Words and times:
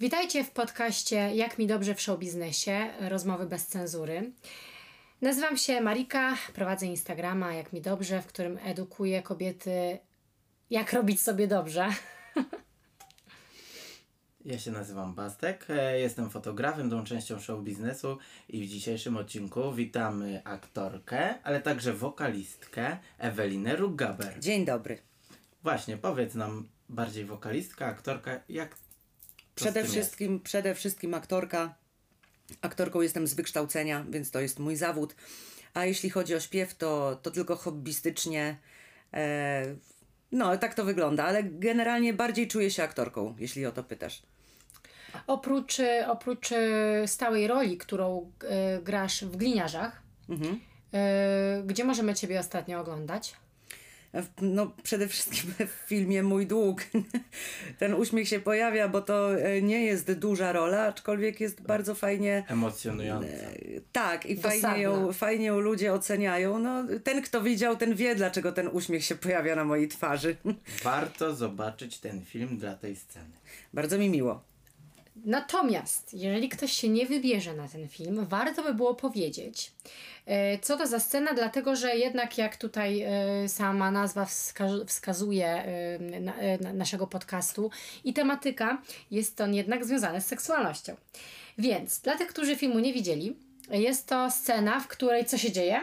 Witajcie 0.00 0.44
w 0.44 0.50
podcaście 0.50 1.16
Jak 1.16 1.58
mi 1.58 1.66
dobrze 1.66 1.94
w 1.94 2.00
showbiznesie, 2.00 2.90
rozmowy 3.00 3.46
bez 3.46 3.66
cenzury. 3.66 4.32
Nazywam 5.22 5.56
się 5.56 5.80
Marika, 5.80 6.36
prowadzę 6.54 6.86
Instagrama 6.86 7.54
Jak 7.54 7.72
mi 7.72 7.80
dobrze, 7.80 8.22
w 8.22 8.26
którym 8.26 8.58
edukuję 8.64 9.22
kobiety 9.22 9.98
jak 10.70 10.92
robić 10.92 11.20
sobie 11.20 11.48
dobrze. 11.48 11.88
Ja 14.44 14.58
się 14.58 14.70
nazywam 14.70 15.14
Bastek, 15.14 15.66
e, 15.68 16.00
jestem 16.00 16.30
fotografem, 16.30 16.90
tą 16.90 17.04
częścią 17.04 17.40
show 17.40 17.62
biznesu 17.62 18.18
i 18.48 18.66
w 18.66 18.68
dzisiejszym 18.68 19.16
odcinku 19.16 19.72
witamy 19.72 20.42
aktorkę, 20.44 21.42
ale 21.42 21.60
także 21.60 21.92
wokalistkę 21.92 22.98
Ewelinę 23.18 23.76
Rugaber. 23.76 24.40
Dzień 24.40 24.64
dobry. 24.64 24.98
Właśnie, 25.62 25.96
powiedz 25.96 26.34
nam 26.34 26.68
bardziej 26.88 27.24
wokalistka, 27.24 27.86
aktorka, 27.86 28.40
jak 28.48 28.76
Przede 29.56 29.84
wszystkim, 29.84 30.40
przede 30.40 30.74
wszystkim 30.74 31.14
aktorka. 31.14 31.74
Aktorką 32.60 33.00
jestem 33.00 33.26
z 33.26 33.34
wykształcenia, 33.34 34.04
więc 34.10 34.30
to 34.30 34.40
jest 34.40 34.58
mój 34.58 34.76
zawód. 34.76 35.14
A 35.74 35.84
jeśli 35.84 36.10
chodzi 36.10 36.34
o 36.34 36.40
śpiew, 36.40 36.74
to, 36.74 37.18
to 37.22 37.30
tylko 37.30 37.56
hobbystycznie. 37.56 38.56
E, 39.14 39.76
no, 40.32 40.58
tak 40.58 40.74
to 40.74 40.84
wygląda, 40.84 41.24
ale 41.24 41.42
generalnie 41.42 42.14
bardziej 42.14 42.48
czuję 42.48 42.70
się 42.70 42.82
aktorką, 42.82 43.34
jeśli 43.38 43.66
o 43.66 43.72
to 43.72 43.84
pytasz. 43.84 44.22
Oprócz, 45.26 45.76
oprócz 46.06 46.52
e, 46.52 47.08
stałej 47.08 47.46
roli, 47.46 47.78
którą 47.78 48.32
e, 48.42 48.82
grasz 48.82 49.24
w 49.24 49.36
gliniarzach, 49.36 50.02
e, 50.94 51.62
gdzie 51.66 51.84
możemy 51.84 52.14
Ciebie 52.14 52.40
ostatnio 52.40 52.80
oglądać? 52.80 53.34
No, 54.40 54.72
przede 54.82 55.08
wszystkim 55.08 55.52
w 55.84 55.88
filmie 55.88 56.22
Mój 56.22 56.46
Dług. 56.46 56.82
Ten 57.78 57.94
uśmiech 57.94 58.28
się 58.28 58.40
pojawia, 58.40 58.88
bo 58.88 59.02
to 59.02 59.40
e, 59.40 59.62
nie 59.62 59.84
jest 59.84 60.12
duża 60.12 60.52
rola, 60.52 60.86
aczkolwiek 60.86 61.40
jest 61.40 61.62
bardzo 61.62 61.94
fajnie. 61.94 62.28
jest 62.28 62.50
emocjonująca. 62.50 63.28
Tak, 63.92 64.26
i 64.26 64.36
Dosadna. 64.36 64.68
fajnie 64.68 64.82
ją, 64.82 65.12
fajnie 65.12 65.46
ją 65.46 65.60
ludzie 65.60 65.92
oceniają. 65.92 66.58
No, 66.58 66.84
ten, 67.04 67.22
kto 67.22 67.42
widział, 67.42 67.76
ten 67.76 67.94
wie, 67.94 68.14
dlaczego 68.14 68.52
ten 68.52 68.68
uśmiech 68.68 69.04
się 69.04 69.14
pojawia 69.14 69.56
na 69.56 69.64
mojej 69.64 69.88
twarzy. 69.88 70.36
Warto 70.84 71.34
zobaczyć 71.34 71.98
ten 71.98 72.24
film 72.24 72.58
dla 72.58 72.74
tej 72.74 72.96
sceny. 72.96 73.30
Bardzo 73.74 73.98
mi 73.98 74.10
miło. 74.10 74.55
Natomiast, 75.26 76.14
jeżeli 76.14 76.48
ktoś 76.48 76.72
się 76.72 76.88
nie 76.88 77.06
wybierze 77.06 77.54
na 77.54 77.68
ten 77.68 77.88
film, 77.88 78.26
warto 78.26 78.62
by 78.62 78.74
było 78.74 78.94
powiedzieć, 78.94 79.72
e, 80.26 80.58
co 80.58 80.76
to 80.76 80.86
za 80.86 81.00
scena, 81.00 81.34
dlatego 81.34 81.76
że 81.76 81.96
jednak 81.96 82.38
jak 82.38 82.56
tutaj 82.56 83.02
e, 83.02 83.48
sama 83.48 83.90
nazwa 83.90 84.24
wska- 84.24 84.84
wskazuje 84.86 85.46
e, 85.46 85.98
na, 86.20 86.34
na 86.60 86.72
naszego 86.72 87.06
podcastu 87.06 87.70
i 88.04 88.12
tematyka 88.12 88.82
jest 89.10 89.36
to 89.36 89.46
jednak 89.46 89.84
związane 89.84 90.20
z 90.20 90.26
seksualnością. 90.26 90.96
Więc 91.58 92.00
dla 92.00 92.16
tych, 92.16 92.28
którzy 92.28 92.56
filmu 92.56 92.78
nie 92.78 92.92
widzieli, 92.92 93.36
jest 93.70 94.06
to 94.06 94.30
scena, 94.30 94.80
w 94.80 94.88
której 94.88 95.24
co 95.24 95.38
się 95.38 95.52
dzieje? 95.52 95.80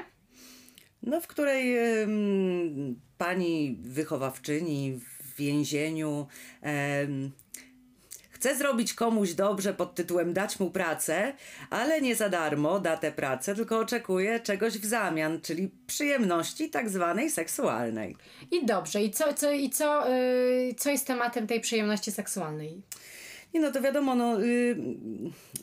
No, 1.03 1.22
w 1.22 1.28
której 1.28 1.78
em, 1.78 3.00
pani 3.17 3.78
wychowawczyni 3.81 4.94
w 4.94 5.35
więzieniu 5.35 6.28
em, 6.61 7.31
chce 8.44 8.55
zrobić 8.55 8.94
komuś 8.94 9.33
dobrze 9.33 9.73
pod 9.73 9.95
tytułem 9.95 10.33
dać 10.33 10.59
mu 10.59 10.72
pracę, 10.72 11.33
ale 11.69 12.02
nie 12.02 12.16
za 12.16 12.30
darmo 12.30 12.80
da 12.80 12.97
tę 12.97 13.11
pracę, 13.11 13.55
tylko 13.55 13.80
oczekuje 13.80 14.39
czegoś 14.39 14.73
w 14.73 14.85
zamian, 14.85 15.41
czyli 15.41 15.72
przyjemności 15.88 16.69
tak 16.69 16.89
zwanej 16.89 17.30
seksualnej. 17.30 18.16
I 18.52 18.66
dobrze, 18.66 19.03
i 19.03 19.11
co, 19.11 19.33
co, 19.33 19.52
i 19.52 19.69
co, 19.69 20.09
e, 20.09 20.13
co 20.77 20.89
jest 20.89 21.08
tematem 21.08 21.47
tej 21.47 21.61
przyjemności 21.61 22.11
seksualnej? 22.11 22.81
Nie 23.53 23.59
no 23.59 23.71
to 23.71 23.81
wiadomo, 23.81 24.15
no 24.15 24.41
y, 24.41 24.75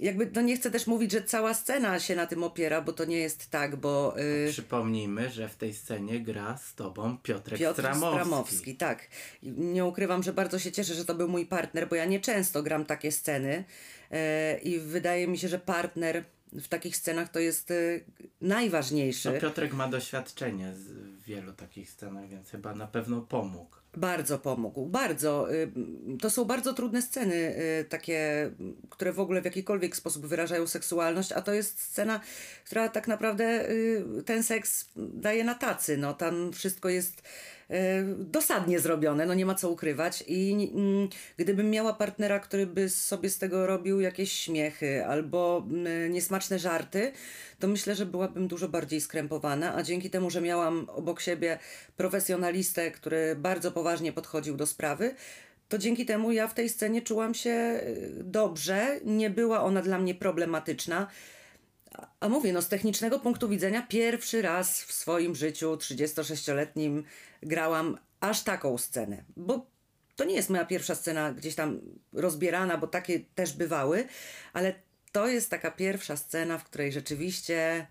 jakby 0.00 0.30
no 0.34 0.40
nie 0.40 0.56
chcę 0.56 0.70
też 0.70 0.86
mówić, 0.86 1.12
że 1.12 1.22
cała 1.22 1.54
scena 1.54 2.00
się 2.00 2.16
na 2.16 2.26
tym 2.26 2.44
opiera, 2.44 2.82
bo 2.82 2.92
to 2.92 3.04
nie 3.04 3.18
jest 3.18 3.50
tak, 3.50 3.76
bo 3.76 4.14
y, 4.46 4.50
Przypomnijmy, 4.50 5.30
że 5.30 5.48
w 5.48 5.56
tej 5.56 5.74
scenie 5.74 6.20
gra 6.20 6.56
z 6.56 6.74
tobą 6.74 7.18
Piotrek, 7.22 7.60
Piotr 7.60 7.80
Stramowski. 7.80 8.18
Stramowski, 8.18 8.76
tak. 8.76 9.08
Nie 9.42 9.84
ukrywam, 9.84 10.22
że 10.22 10.32
bardzo 10.32 10.58
się 10.58 10.72
cieszę, 10.72 10.94
że 10.94 11.04
to 11.04 11.14
był 11.14 11.28
mój 11.28 11.46
partner, 11.46 11.88
bo 11.88 11.96
ja 11.96 12.04
nie 12.04 12.20
często 12.20 12.62
gram 12.62 12.84
takie 12.84 13.12
sceny 13.12 13.64
e, 14.10 14.58
i 14.58 14.78
wydaje 14.78 15.28
mi 15.28 15.38
się, 15.38 15.48
że 15.48 15.58
partner 15.58 16.24
w 16.52 16.68
takich 16.68 16.96
scenach 16.96 17.28
to 17.28 17.38
jest 17.38 17.70
e, 17.70 17.74
najważniejszy. 18.40 19.32
No, 19.32 19.40
Piotrek 19.40 19.72
ma 19.72 19.88
doświadczenie 19.88 20.74
z 20.74 21.10
w 21.20 21.24
wielu 21.24 21.52
takich 21.52 21.90
scenach, 21.90 22.28
więc 22.28 22.50
chyba 22.50 22.74
na 22.74 22.86
pewno 22.86 23.20
pomógł. 23.20 23.76
Bardzo 23.96 24.38
pomógł, 24.38 24.86
bardzo. 24.86 25.54
Y, 25.54 25.72
To 26.20 26.30
są 26.30 26.44
bardzo 26.44 26.74
trudne 26.74 27.02
sceny, 27.02 27.34
y, 27.80 27.84
takie, 27.84 28.50
które 28.90 29.12
w 29.12 29.20
ogóle 29.20 29.42
w 29.42 29.44
jakikolwiek 29.44 29.96
sposób 29.96 30.26
wyrażają 30.26 30.66
seksualność, 30.66 31.32
a 31.32 31.42
to 31.42 31.52
jest 31.52 31.80
scena, 31.80 32.20
która 32.64 32.88
tak 32.88 33.08
naprawdę 33.08 33.70
y, 33.70 34.04
ten 34.26 34.42
seks 34.42 34.88
daje 34.96 35.44
na 35.44 35.54
tacy. 35.54 35.96
No, 35.96 36.14
tam 36.14 36.52
wszystko 36.52 36.88
jest 36.88 37.18
y, 37.18 37.22
dosadnie 38.18 38.80
zrobione, 38.80 39.26
no 39.26 39.34
nie 39.34 39.46
ma 39.46 39.54
co 39.54 39.70
ukrywać. 39.70 40.24
I 40.26 40.70
gdybym 41.36 41.70
miała 41.70 41.92
partnera, 41.92 42.40
który 42.40 42.66
by 42.66 42.88
sobie 42.88 43.30
z 43.30 43.38
tego 43.38 43.66
robił 43.66 44.00
jakieś 44.00 44.32
śmiechy 44.32 45.06
albo 45.06 45.66
niesmaczne 46.10 46.58
żarty, 46.58 47.12
to 47.58 47.68
myślę, 47.68 47.94
że 47.94 48.06
byłabym 48.06 48.48
dużo 48.48 48.68
bardziej 48.68 49.00
skrępowana, 49.00 49.74
a 49.74 49.82
dzięki 49.82 50.10
temu, 50.10 50.30
że 50.30 50.40
miałam 50.40 50.86
obok 50.88 51.20
siebie 51.20 51.58
profesjonalistę, 51.96 52.90
który 52.90 53.36
bardzo 53.36 53.72
poważnie 53.72 54.12
podchodził 54.12 54.56
do 54.56 54.66
sprawy, 54.66 55.14
to 55.68 55.78
dzięki 55.78 56.06
temu 56.06 56.32
ja 56.32 56.48
w 56.48 56.54
tej 56.54 56.68
scenie 56.68 57.02
czułam 57.02 57.34
się 57.34 57.50
y, 57.50 58.10
dobrze, 58.24 59.00
nie 59.04 59.30
była 59.30 59.62
ona 59.62 59.82
dla 59.82 59.98
mnie 59.98 60.14
problematyczna. 60.14 61.06
A- 62.20 62.28
mówię, 62.28 62.52
no 62.52 62.62
z 62.62 62.68
technicznego 62.68 63.18
punktu 63.18 63.48
widzenia 63.48 63.82
pierwszy 63.88 64.42
raz 64.42 64.82
w 64.82 64.92
swoim 64.92 65.34
życiu 65.34 65.74
36-letnim 65.76 67.04
grałam 67.42 67.98
aż 68.20 68.42
taką 68.42 68.78
scenę, 68.78 69.24
bo 69.36 69.66
to 70.16 70.24
nie 70.24 70.34
jest 70.34 70.50
moja 70.50 70.64
pierwsza 70.64 70.94
scena 70.94 71.32
gdzieś 71.32 71.54
tam 71.54 71.80
rozbierana, 72.12 72.78
bo 72.78 72.86
takie 72.86 73.20
też 73.34 73.52
bywały, 73.52 74.04
ale 74.52 74.74
to 75.12 75.28
jest 75.28 75.50
taka 75.50 75.70
pierwsza 75.70 76.16
scena, 76.16 76.58
w 76.58 76.64
której 76.64 76.92
rzeczywiście 76.92 77.86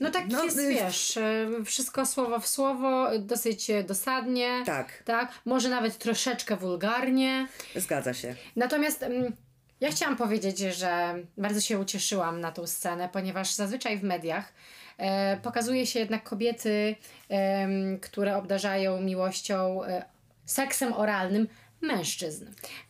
No 0.00 0.10
tak 0.10 0.28
No, 0.28 0.44
jest, 0.44 0.58
y- 0.58 0.68
wiesz, 0.68 1.16
e, 1.16 1.48
wszystko 1.64 2.06
słowo 2.06 2.40
w 2.40 2.48
słowo, 2.48 3.18
dosyć 3.18 3.70
e, 3.70 3.82
dosadnie. 3.84 4.62
Tak. 4.66 5.02
Tak, 5.04 5.32
może 5.44 5.68
nawet 5.68 5.98
troszeczkę 5.98 6.56
wulgarnie. 6.56 7.48
zgadza 7.76 8.14
się. 8.14 8.34
Natomiast 8.56 9.02
mm, 9.02 9.36
ja 9.82 9.90
chciałam 9.90 10.16
powiedzieć, 10.16 10.58
że 10.58 11.14
bardzo 11.38 11.60
się 11.60 11.78
ucieszyłam 11.78 12.40
na 12.40 12.52
tą 12.52 12.66
scenę, 12.66 13.08
ponieważ 13.12 13.52
zazwyczaj 13.52 13.98
w 13.98 14.02
mediach 14.02 14.52
e, 14.98 15.36
pokazuje 15.36 15.86
się 15.86 15.98
jednak 15.98 16.22
kobiety, 16.22 16.96
em, 17.28 17.98
które 18.00 18.36
obdarzają 18.36 19.00
miłością, 19.00 19.84
e, 19.84 20.04
seksem 20.44 20.92
oralnym 20.92 21.48
mężczyzn. 21.82 22.46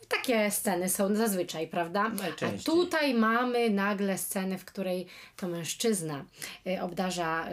Takie 0.09 0.51
sceny 0.51 0.89
są 0.89 1.15
zazwyczaj, 1.17 1.69
prawda? 1.69 2.11
A 2.43 2.65
tutaj 2.65 3.15
mamy 3.15 3.71
nagle 3.71 4.19
scenę, 4.19 4.59
w 4.59 4.65
której 4.65 5.07
to 5.37 5.49
mężczyzna 5.49 6.25
e, 6.67 6.83
obdarza, 6.83 7.49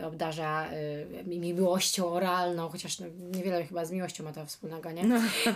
e, 0.00 0.06
obdarza 0.06 0.68
mi- 1.26 1.38
miłością 1.38 2.06
oralną, 2.06 2.68
chociaż 2.68 2.98
no, 2.98 3.06
niewiele 3.34 3.64
chyba 3.66 3.84
z 3.84 3.90
miłością 3.90 4.24
ma 4.24 4.32
to 4.32 4.46
wspólnego, 4.46 4.90
nie? 4.90 5.02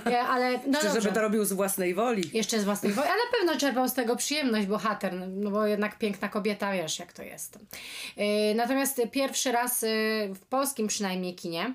E, 0.06 0.20
Ale 0.20 0.50
no 0.66 0.78
Czy 0.80 0.86
dobrze. 0.86 1.00
żeby 1.00 1.14
to 1.14 1.20
robił 1.20 1.44
z 1.44 1.52
własnej 1.52 1.94
woli? 1.94 2.30
Jeszcze 2.34 2.60
z 2.60 2.64
własnej 2.64 2.92
woli, 2.92 3.08
a 3.08 3.10
na 3.12 3.38
pewno 3.38 3.60
czerpał 3.60 3.88
z 3.88 3.94
tego 3.94 4.16
przyjemność 4.16 4.66
bohater, 4.66 5.12
no- 5.12 5.26
no 5.28 5.50
bo 5.50 5.66
jednak 5.66 5.98
piękna 5.98 6.28
kobieta, 6.28 6.72
wiesz 6.72 6.98
jak 6.98 7.12
to 7.12 7.22
jest. 7.22 7.58
Yy, 8.16 8.24
natomiast 8.54 9.00
pierwszy 9.12 9.52
raz 9.52 9.82
yy, 9.82 9.88
w 10.34 10.40
polskim 10.48 10.86
przynajmniej 10.86 11.34
kinie 11.34 11.74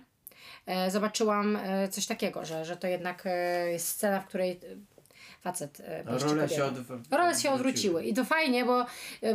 zobaczyłam 0.89 1.57
yy, 1.81 1.87
coś 1.87 2.05
takiego, 2.05 2.45
że, 2.45 2.65
że 2.65 2.77
to 2.77 2.87
jednak 2.87 3.25
yy, 3.65 3.71
jest 3.71 3.87
scena, 3.87 4.19
w 4.19 4.27
której 4.27 4.59
facet 5.41 5.81
Role 6.05 6.49
się 6.49 6.61
odw- 6.61 6.99
Role 7.11 7.35
się 7.35 7.51
odwróciły. 7.51 8.03
I 8.05 8.13
to 8.13 8.25
fajnie, 8.25 8.65
bo 8.65 8.85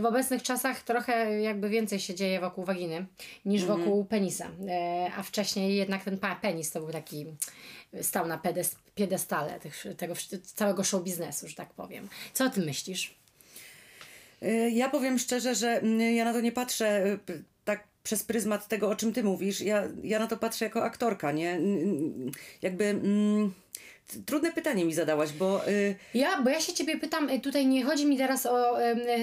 w 0.01 0.05
obecnych 0.05 0.43
czasach 0.43 0.83
trochę 0.83 1.41
jakby 1.41 1.69
więcej 1.69 2.01
się 2.01 2.15
dzieje 2.15 2.41
wokół 2.41 2.65
waginy 2.65 3.07
niż 3.45 3.65
wokół 3.65 4.05
penisa. 4.05 4.51
A 5.17 5.23
wcześniej 5.23 5.77
jednak 5.77 6.05
ten 6.05 6.19
penis 6.41 6.71
to 6.71 6.81
był 6.81 6.93
taki 6.93 7.27
stał 8.03 8.27
na 8.27 8.41
piedestale 8.95 9.61
tych, 9.61 9.85
tego 9.97 10.15
całego 10.55 10.85
show 10.85 11.03
biznesu, 11.03 11.49
że 11.49 11.55
tak 11.55 11.69
powiem. 11.75 12.09
Co 12.33 12.45
o 12.45 12.51
tym 12.51 12.65
myślisz? 12.65 13.15
Ja 14.73 14.91
powiem 14.91 15.19
szczerze, 15.19 15.55
że 15.55 15.69
mm, 15.69 16.01
ja 16.01 16.25
na 16.25 16.33
to 16.33 16.41
nie 16.41 16.53
patrzę 16.53 17.19
przez 18.09 18.25
pryzmat 18.25 18.69
tego, 18.69 18.89
o 18.89 18.97
czym 18.97 19.13
ty 19.13 19.25
mówisz. 19.25 19.61
Ja, 19.61 19.85
ja 20.03 20.19
na 20.19 20.27
to 20.27 20.37
patrzę 20.37 20.65
jako 20.65 20.85
aktorka, 20.85 21.33
nie? 21.33 21.61
Jakby 22.63 22.85
mm, 22.85 23.53
trudne 24.27 24.53
pytanie 24.53 24.85
mi 24.85 24.95
zadałaś, 24.95 25.33
bo 25.33 25.69
y, 25.69 25.97
Ja, 26.15 26.43
bo 26.43 26.51
ja 26.51 26.61
się 26.61 26.73
ciebie 26.73 26.99
pytam, 26.99 27.31
y, 27.31 27.41
tutaj 27.41 27.67
nie 27.67 27.85
chodzi 27.85 28.07
mi 28.07 28.19
teraz 28.19 28.47
o 28.47 28.77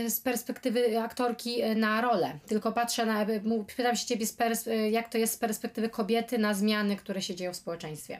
z 0.08 0.20
perspektywy 0.20 1.00
aktorki 1.00 1.64
y, 1.64 1.76
na 1.76 2.02
rolę, 2.02 2.40
tylko 2.48 2.72
patrzę 2.72 3.06
na, 3.06 3.30
y, 3.30 3.42
pytam 3.78 3.96
się 3.96 4.06
ciebie, 4.06 4.26
pers- 4.26 4.70
jak 4.92 5.10
to 5.10 5.18
jest 5.18 5.34
z 5.34 5.38
perspektywy 5.38 5.90
kobiety 5.90 6.38
na 6.38 6.54
zmiany, 6.54 6.96
które 6.96 7.22
się 7.22 7.36
dzieją 7.36 7.54
w 7.54 7.56
społeczeństwie. 7.56 8.20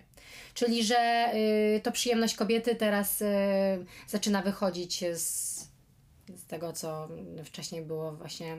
Czyli, 0.54 0.84
że 0.84 1.32
y, 1.76 1.82
to 1.84 1.92
przyjemność 1.92 2.36
kobiety 2.36 2.76
teraz 2.76 3.24
zaczyna 4.08 4.42
wychodzić 4.42 5.04
z, 5.14 5.56
z 6.36 6.46
tego, 6.46 6.74
co 6.74 7.10
wcześniej 7.46 7.82
było 7.82 8.12
właśnie, 8.12 8.58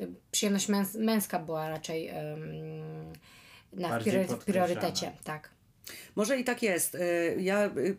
y, 0.00 0.08
przyjemność 0.32 0.68
męs- 0.68 0.98
męska 0.98 1.38
była 1.38 1.68
raczej 1.68 2.08
em, 2.08 2.40
na 3.72 3.88
priory- 4.04 4.26
priorytecie, 4.52 5.12
tak. 5.24 5.50
Może 6.16 6.40
i 6.40 6.44
tak 6.44 6.62
jest. 6.62 6.94
Y, 6.94 6.98
Ja 7.40 7.66
y, 7.76 7.96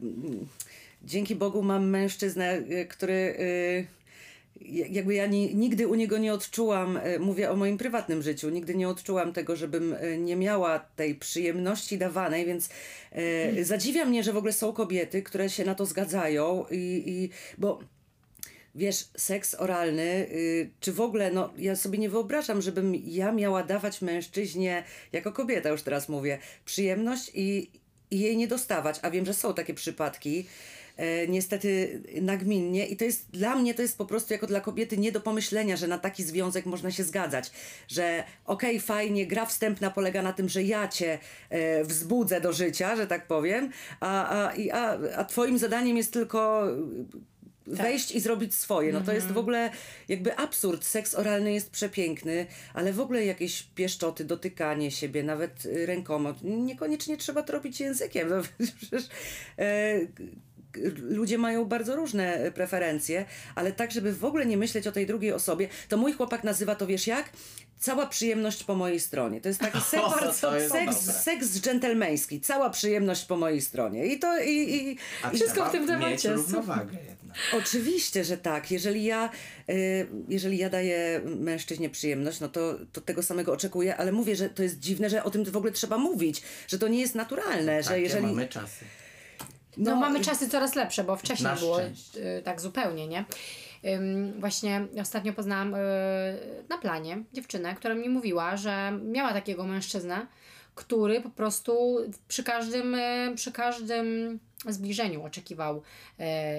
dzięki 1.04 1.36
Bogu 1.36 1.62
mam 1.63 1.90
mężczyznę, 1.90 2.62
który 2.90 3.36
jakby 4.90 5.13
ja 5.13 5.25
ni, 5.25 5.56
nigdy 5.56 5.88
u 5.88 5.96
niego 5.96 6.18
nie 6.18 6.34
odczułam, 6.34 7.00
mówię 7.19 7.52
o 7.52 7.56
moim 7.56 7.78
prywatnym 7.78 8.22
życiu, 8.22 8.50
nigdy 8.50 8.75
nie 8.75 8.90
odczułam 8.90 9.34
tego, 9.34 9.56
żebym 9.56 9.96
nie 10.18 10.36
miała 10.36 10.80
tej 10.80 11.16
przyjemności 11.16 11.98
dawanej, 11.98 12.46
więc 12.46 12.69
y, 13.58 13.66
zadziwia 13.66 14.06
mnie, 14.06 14.24
że 14.24 14.34
w 14.34 14.38
ogóle 14.38 14.54
są 14.54 14.74
kobiety, 14.74 15.24
które 15.24 15.50
się 15.50 15.66
na 15.66 15.75
to 15.75 15.86
zgadzają 15.86 16.66
i, 16.72 17.04
i 17.08 17.30
bo 17.58 17.80
wiesz, 18.76 19.06
seks 19.18 19.56
oralny, 19.56 20.28
y, 20.32 20.70
czy 20.80 20.94
w 20.94 21.02
ogóle, 21.02 21.32
no 21.32 21.50
ja 21.58 21.76
sobie 21.76 21.98
nie 21.98 22.10
wyobrażam, 22.10 22.62
żebym 22.62 22.96
ja 22.96 23.32
miała 23.32 23.64
dawać 23.64 24.02
mężczyźnie, 24.02 24.84
jako 25.12 25.32
kobieta 25.32 25.70
już 25.70 25.82
teraz 25.82 26.10
mówię, 26.10 26.38
przyjemność 26.66 27.32
i, 27.34 27.72
i 28.12 28.20
jej 28.20 28.38
nie 28.38 28.48
dostawać, 28.48 29.00
a 29.02 29.12
wiem, 29.12 29.26
że 29.26 29.34
są 29.34 29.54
takie 29.54 29.74
przypadki, 29.74 30.46
e, 30.98 31.28
niestety 31.28 32.02
nagminnie 32.22 32.88
i 32.88 32.98
to 32.98 33.04
jest, 33.06 33.30
dla 33.32 33.56
mnie 33.56 33.74
to 33.74 33.82
jest 33.82 33.98
po 33.98 34.06
prostu 34.06 34.34
jako 34.34 34.48
dla 34.48 34.62
kobiety 34.62 34.98
nie 34.98 35.12
do 35.12 35.22
pomyślenia, 35.22 35.78
że 35.78 35.88
na 35.88 35.98
taki 35.98 36.24
związek 36.24 36.66
można 36.66 36.92
się 36.92 37.04
zgadzać, 37.04 37.52
że 37.88 38.24
okej, 38.46 38.80
fajnie, 38.80 39.28
gra 39.28 39.46
wstępna 39.46 39.92
polega 39.92 40.22
na 40.22 40.34
tym, 40.34 40.50
że 40.50 40.64
ja 40.64 40.88
cię 40.88 41.20
e, 41.50 41.84
wzbudzę 41.84 42.42
do 42.42 42.54
życia, 42.54 42.96
że 42.96 43.08
tak 43.08 43.28
powiem, 43.28 43.70
a, 44.00 44.46
a, 44.48 44.56
i- 44.56 44.72
a, 44.72 44.98
a 45.18 45.26
twoim 45.26 45.58
zadaniem 45.58 45.98
jest 45.98 46.14
tylko 46.14 46.68
wejść 47.68 48.12
i 48.12 48.19
zrobić 48.19 48.54
swoje. 48.56 48.94
No 48.94 49.02
to 49.02 49.13
jest 49.13 49.28
w 49.28 49.38
ogóle 49.38 49.72
jakby 50.08 50.36
absurd. 50.38 50.86
Seks 50.86 51.16
oralny 51.16 51.54
jest 51.54 51.69
przepiękny, 51.69 52.46
ale 52.74 52.94
w 52.94 53.00
ogóle 53.00 53.25
jakieś 53.25 53.63
pieszczoty, 53.63 54.25
dotykanie 54.25 54.92
siebie, 54.92 55.24
nawet 55.24 55.66
y, 55.66 55.86
rękoma. 55.86 56.36
Niekoniecznie 56.44 57.18
trzeba 57.18 57.44
to 57.44 57.54
robić 57.54 57.80
językiem. 57.80 58.30
No, 58.30 58.42
przecież, 58.78 59.04
e, 59.60 60.00
ludzie 60.96 61.38
mają 61.38 61.66
bardzo 61.66 61.96
różne 61.96 62.52
preferencje, 62.56 63.25
ale 63.56 63.72
tak, 63.72 63.92
żeby 63.92 64.13
w 64.13 64.25
ogóle 64.25 64.46
nie 64.46 64.58
myśleć 64.58 64.88
o 64.88 64.92
tej 64.92 65.06
drugiej 65.06 65.34
osobie, 65.34 65.68
to 65.90 65.98
mój 65.98 66.13
chłopak 66.13 66.44
nazywa 66.44 66.75
to, 66.75 66.88
wiesz 66.88 67.08
jak? 67.08 67.30
Cała 67.81 68.06
przyjemność 68.06 68.63
po 68.63 68.75
mojej 68.75 69.00
stronie. 69.00 69.42
To 69.42 69.48
jest 69.48 69.60
taki 69.60 69.81
seks, 69.92 70.39
to 70.42 70.56
jest 70.56 70.72
seks, 70.72 71.06
dobre. 71.06 71.22
seks 71.22 71.60
dżentelmeński. 71.60 72.42
Cała 72.42 72.69
przyjemność 72.69 73.25
po 73.25 73.38
mojej 73.38 73.62
stronie. 73.62 74.06
I 74.06 74.19
to 74.19 74.44
i, 74.44 74.51
i, 74.51 74.98
A 75.24 75.30
Wszystko 75.30 75.66
w 75.66 75.72
tym 75.72 75.88
temacie, 75.88 76.33
równowagę 76.33 76.98
jednak. 77.10 77.38
Oczywiście, 77.54 78.24
że 78.24 78.38
tak. 78.38 78.72
Jeżeli 78.72 79.04
ja, 79.04 79.30
y, 79.69 80.07
jeżeli 80.30 80.57
ja 80.57 80.69
daję 80.69 81.22
mężczyźnie 81.25 81.89
przyjemność, 81.89 82.39
no 82.39 82.50
to, 82.50 82.75
to 82.94 83.01
tego 83.01 83.24
samego 83.24 83.54
oczekuję, 83.54 83.98
ale 83.98 84.12
mówię, 84.12 84.36
że 84.36 84.50
to 84.50 84.63
jest 84.63 84.80
dziwne, 84.80 85.10
że 85.10 85.24
o 85.24 85.31
tym 85.31 85.45
w 85.45 85.57
ogóle 85.57 85.72
trzeba 85.72 85.98
mówić, 85.98 86.42
że 86.68 86.80
to 86.80 86.88
nie 86.88 87.00
jest 87.00 87.16
naturalne, 87.16 87.84
że 87.84 87.89
Takie 87.89 88.01
jeżeli... 88.01 88.25
mamy 88.27 88.48
czasy. 88.48 88.86
No, 89.77 89.92
No, 89.92 90.00
mamy 90.00 90.19
czasy 90.19 90.50
coraz 90.50 90.75
lepsze, 90.75 91.04
bo 91.04 91.16
wcześniej 91.18 91.56
było 91.60 91.81
y, 91.81 91.92
tak 92.44 92.62
zupełnie, 92.62 93.07
nie? 93.07 93.25
Właśnie 94.39 94.88
ostatnio 95.01 95.33
poznałam 95.33 95.75
y, 95.75 95.78
na 96.69 96.78
planie 96.78 97.24
dziewczynę, 97.33 97.75
która 97.75 97.95
mi 97.95 98.10
mówiła, 98.10 98.57
że 98.57 99.00
miała 99.04 99.33
takiego 99.33 99.63
mężczyznę, 99.63 100.28
który 100.75 101.22
po 101.22 101.30
prostu 101.30 101.98
przy 102.28 102.44
każdym, 102.44 102.95
y, 102.95 103.33
przy 103.36 103.51
każdym 103.51 104.39
zbliżeniu 104.68 105.24
oczekiwał 105.24 105.81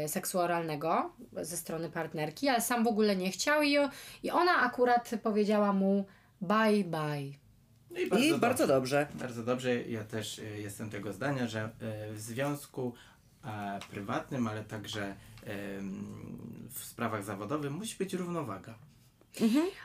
y, 0.05 0.09
seksu 0.09 0.39
oralnego 0.39 1.13
ze 1.33 1.57
strony 1.57 1.91
partnerki, 1.91 2.49
ale 2.49 2.61
sam 2.61 2.85
w 2.85 2.87
ogóle 2.87 3.17
nie 3.17 3.31
chciał 3.31 3.63
i, 3.63 3.77
i 4.23 4.31
ona 4.31 4.57
akurat 4.57 5.11
powiedziała 5.23 5.73
mu 5.73 6.07
bye 6.41 6.85
bye. 6.85 7.43
No 8.11 8.19
I 8.19 8.39
bardzo 8.39 8.67
dobrze. 8.67 9.07
Bardzo 9.15 9.43
dobrze. 9.43 9.83
Ja 9.83 10.05
też 10.05 10.39
y, 10.39 10.59
jestem 10.59 10.91
tego 10.91 11.13
zdania, 11.13 11.47
że 11.47 11.71
y, 12.11 12.13
w 12.13 12.21
związku 12.21 12.95
prywatnym, 13.91 14.47
ale 14.47 14.65
także 14.65 15.15
w 16.71 16.85
sprawach 16.85 17.25
zawodowych 17.25 17.71
musi 17.71 17.97
być 17.99 18.15
równowaga. 18.15 18.75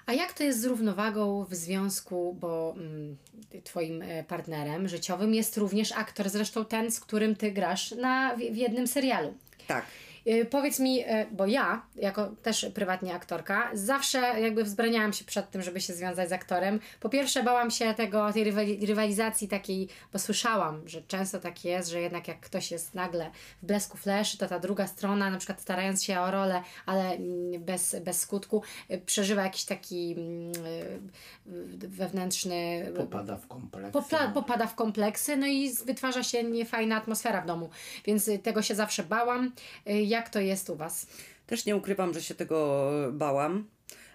A 0.06 0.13
jak 0.13 0.33
to 0.33 0.44
jest 0.44 0.62
z 0.62 0.65
równowagą 0.65 1.45
w 1.45 1.56
związku, 1.56 2.38
bo 2.39 2.74
mm, 2.77 3.18
twoim 3.63 4.01
e, 4.01 4.24
partnerem 4.24 4.88
życiowym 4.88 5.33
jest 5.33 5.57
również 5.57 5.92
aktor, 5.92 6.30
zresztą 6.30 6.65
ten, 6.65 6.92
z 6.92 7.00
którym 7.00 7.36
ty 7.36 7.51
grasz 7.51 7.92
na, 7.92 8.36
w, 8.36 8.39
w 8.39 8.56
jednym 8.56 8.88
serialu. 8.88 9.33
Tak. 9.68 9.86
Y, 10.28 10.46
Powiedz 10.46 10.80
mi, 10.80 11.04
e, 11.06 11.26
bo 11.32 11.46
ja, 11.46 11.82
jako 11.96 12.28
też 12.44 12.66
prywatnie 12.74 13.14
aktorka, 13.14 13.70
zawsze 13.74 14.20
jakby 14.20 14.64
wzbraniałam 14.64 15.14
się 15.14 15.26
przed 15.26 15.52
tym, 15.52 15.62
żeby 15.62 15.82
się 15.82 15.94
związać 15.94 16.30
z 16.30 16.32
aktorem. 16.32 16.80
Po 17.00 17.10
pierwsze, 17.10 17.44
bałam 17.44 17.72
się 17.72 17.94
tego, 17.94 18.34
tej 18.34 18.44
rywali- 18.44 18.88
rywalizacji 18.88 19.48
takiej, 19.48 19.88
bo 20.14 20.20
słyszałam, 20.20 20.88
że 20.88 21.02
często 21.02 21.40
tak 21.40 21.66
jest, 21.66 21.90
że 21.90 22.02
jednak 22.02 22.28
jak 22.28 22.40
ktoś 22.40 22.72
jest 22.72 22.96
nagle 22.96 23.32
w 23.64 23.66
blesku 23.66 23.98
fleszy, 23.98 24.38
to 24.38 24.48
ta 24.48 24.60
druga 24.60 24.88
strona, 24.88 25.30
na 25.30 25.38
przykład 25.38 25.62
starając 25.62 26.04
się 26.04 26.20
o 26.20 26.32
rolę, 26.32 26.62
ale 26.86 27.04
mm, 27.12 27.64
bez, 27.64 27.96
bez 28.04 28.20
skutku, 28.20 28.64
y, 28.92 29.02
przeżywa 29.06 29.44
jakiś 29.44 29.66
taki 29.66 30.16
mm, 30.18 30.52
y, 31.84 31.88
wewnętrzny. 31.88 32.92
Popada 32.98 33.38
w 33.38 33.48
kompleks. 33.48 33.94
Popla- 33.98 34.34
popada 34.34 34.68
w 34.68 34.76
kompleksy, 34.76 35.38
no 35.38 35.48
i 35.48 35.74
wytwarza 35.86 36.24
się 36.24 36.44
niefajna 36.44 36.96
atmosfera 36.96 37.42
w 37.42 37.46
domu. 37.46 37.70
Więc 38.06 38.28
y, 38.28 38.40
tego 38.40 38.62
się 38.62 38.76
zawsze 38.76 39.04
bałam. 39.04 39.52
Y, 39.90 39.94
Jak 40.18 40.30
to 40.30 40.40
jest 40.40 40.69
u 40.69 40.75
Was? 40.75 41.08
Też 41.48 41.66
nie 41.66 41.75
ukrywam, 41.75 42.14
że 42.14 42.22
się 42.22 42.36
tego 42.36 42.90
bałam. 43.12 43.68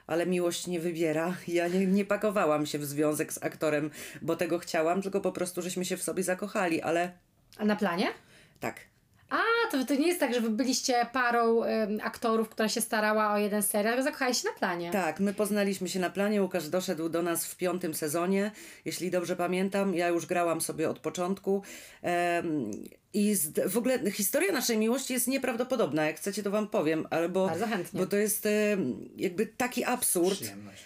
Ale 0.06 0.26
miłość 0.26 0.66
nie 0.66 0.80
wybiera. 0.80 1.34
Ja 1.48 1.68
nie, 1.68 1.86
nie 1.86 2.04
pakowałam 2.04 2.66
się 2.66 2.78
w 2.78 2.84
związek 2.84 3.32
z 3.32 3.42
aktorem, 3.44 3.90
bo 4.22 4.36
tego 4.36 4.58
chciałam, 4.58 5.02
tylko 5.02 5.20
po 5.20 5.32
prostu 5.32 5.62
żeśmy 5.62 5.84
się 5.84 5.96
w 5.96 6.02
sobie 6.02 6.22
zakochali, 6.22 6.82
ale 6.82 7.12
A 7.56 7.64
na 7.64 7.76
planie? 7.76 8.06
tak. 8.60 8.91
A, 9.32 9.70
to, 9.70 9.84
to 9.84 9.94
nie 9.94 10.06
jest 10.06 10.20
tak, 10.20 10.34
że 10.34 10.40
wy 10.40 10.50
byliście 10.50 11.06
parą 11.12 11.62
ym, 11.62 12.00
aktorów, 12.02 12.48
która 12.48 12.68
się 12.68 12.80
starała 12.80 13.32
o 13.32 13.38
jeden 13.38 13.62
serial, 13.62 13.94
tylko 13.94 14.04
zakochali 14.04 14.34
się 14.34 14.48
na 14.48 14.54
planie. 14.58 14.90
Tak, 14.90 15.20
my 15.20 15.34
poznaliśmy 15.34 15.88
się 15.88 16.00
na 16.00 16.10
planie. 16.10 16.42
Łukasz 16.42 16.68
doszedł 16.68 17.08
do 17.08 17.22
nas 17.22 17.46
w 17.46 17.56
piątym 17.56 17.94
sezonie, 17.94 18.50
jeśli 18.84 19.10
dobrze 19.10 19.36
pamiętam. 19.36 19.94
Ja 19.94 20.08
już 20.08 20.26
grałam 20.26 20.60
sobie 20.60 20.90
od 20.90 20.98
początku. 20.98 21.62
I 23.14 23.34
z, 23.34 23.70
w 23.72 23.76
ogóle 23.76 24.10
historia 24.10 24.52
naszej 24.52 24.78
miłości 24.78 25.12
jest 25.12 25.28
nieprawdopodobna. 25.28 26.04
Jak 26.06 26.16
chcecie, 26.16 26.42
to 26.42 26.50
wam 26.50 26.68
powiem, 26.68 27.06
ale 27.10 27.28
bo, 27.28 27.46
Bardzo 27.46 27.66
chętnie. 27.66 28.00
bo 28.00 28.06
to 28.06 28.16
jest 28.16 28.48
jakby 29.16 29.46
taki 29.46 29.84
absurd, 29.84 30.34
Przyjemność. 30.40 30.84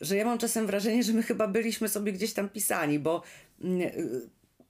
że 0.00 0.16
ja 0.16 0.24
mam 0.24 0.38
czasem 0.38 0.66
wrażenie, 0.66 1.02
że 1.02 1.12
my 1.12 1.22
chyba 1.22 1.48
byliśmy 1.48 1.88
sobie 1.88 2.12
gdzieś 2.12 2.32
tam 2.32 2.48
pisani, 2.48 2.98
bo 2.98 3.22
mm, 3.64 3.90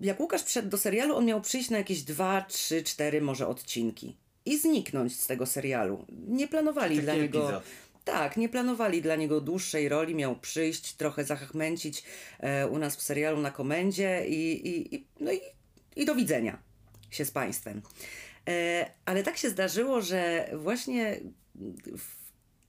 jak 0.00 0.20
Łukasz 0.20 0.42
przyszedł 0.42 0.68
do 0.68 0.78
serialu, 0.78 1.16
on 1.16 1.24
miał 1.24 1.40
przyjść 1.40 1.70
na 1.70 1.78
jakieś 1.78 2.02
dwa, 2.02 2.42
trzy, 2.42 2.82
cztery 2.82 3.20
może 3.20 3.46
odcinki 3.48 4.16
i 4.44 4.58
zniknąć 4.58 5.20
z 5.20 5.26
tego 5.26 5.46
serialu. 5.46 6.06
Nie 6.28 6.48
planowali 6.48 6.94
Taki 6.96 7.04
dla 7.04 7.14
niego. 7.14 7.38
epizod. 7.44 7.64
Tak, 8.04 8.36
nie 8.36 8.48
planowali 8.48 9.02
dla 9.02 9.16
niego 9.16 9.40
dłuższej 9.40 9.88
roli, 9.88 10.14
miał 10.14 10.36
przyjść, 10.36 10.94
trochę 10.94 11.24
zachachmęcić 11.24 12.04
e, 12.40 12.68
u 12.68 12.78
nas 12.78 12.96
w 12.96 13.02
serialu 13.02 13.40
na 13.40 13.50
komendzie 13.50 14.26
i, 14.26 14.68
i, 14.68 14.94
i, 14.94 15.06
no 15.20 15.32
i, 15.32 15.40
i 15.96 16.04
do 16.04 16.14
widzenia 16.14 16.58
się 17.10 17.24
z 17.24 17.30
Państwem. 17.30 17.82
E, 18.48 18.90
ale 19.04 19.22
tak 19.22 19.36
się 19.36 19.50
zdarzyło, 19.50 20.00
że 20.00 20.50
właśnie 20.56 21.20
w 21.98 22.22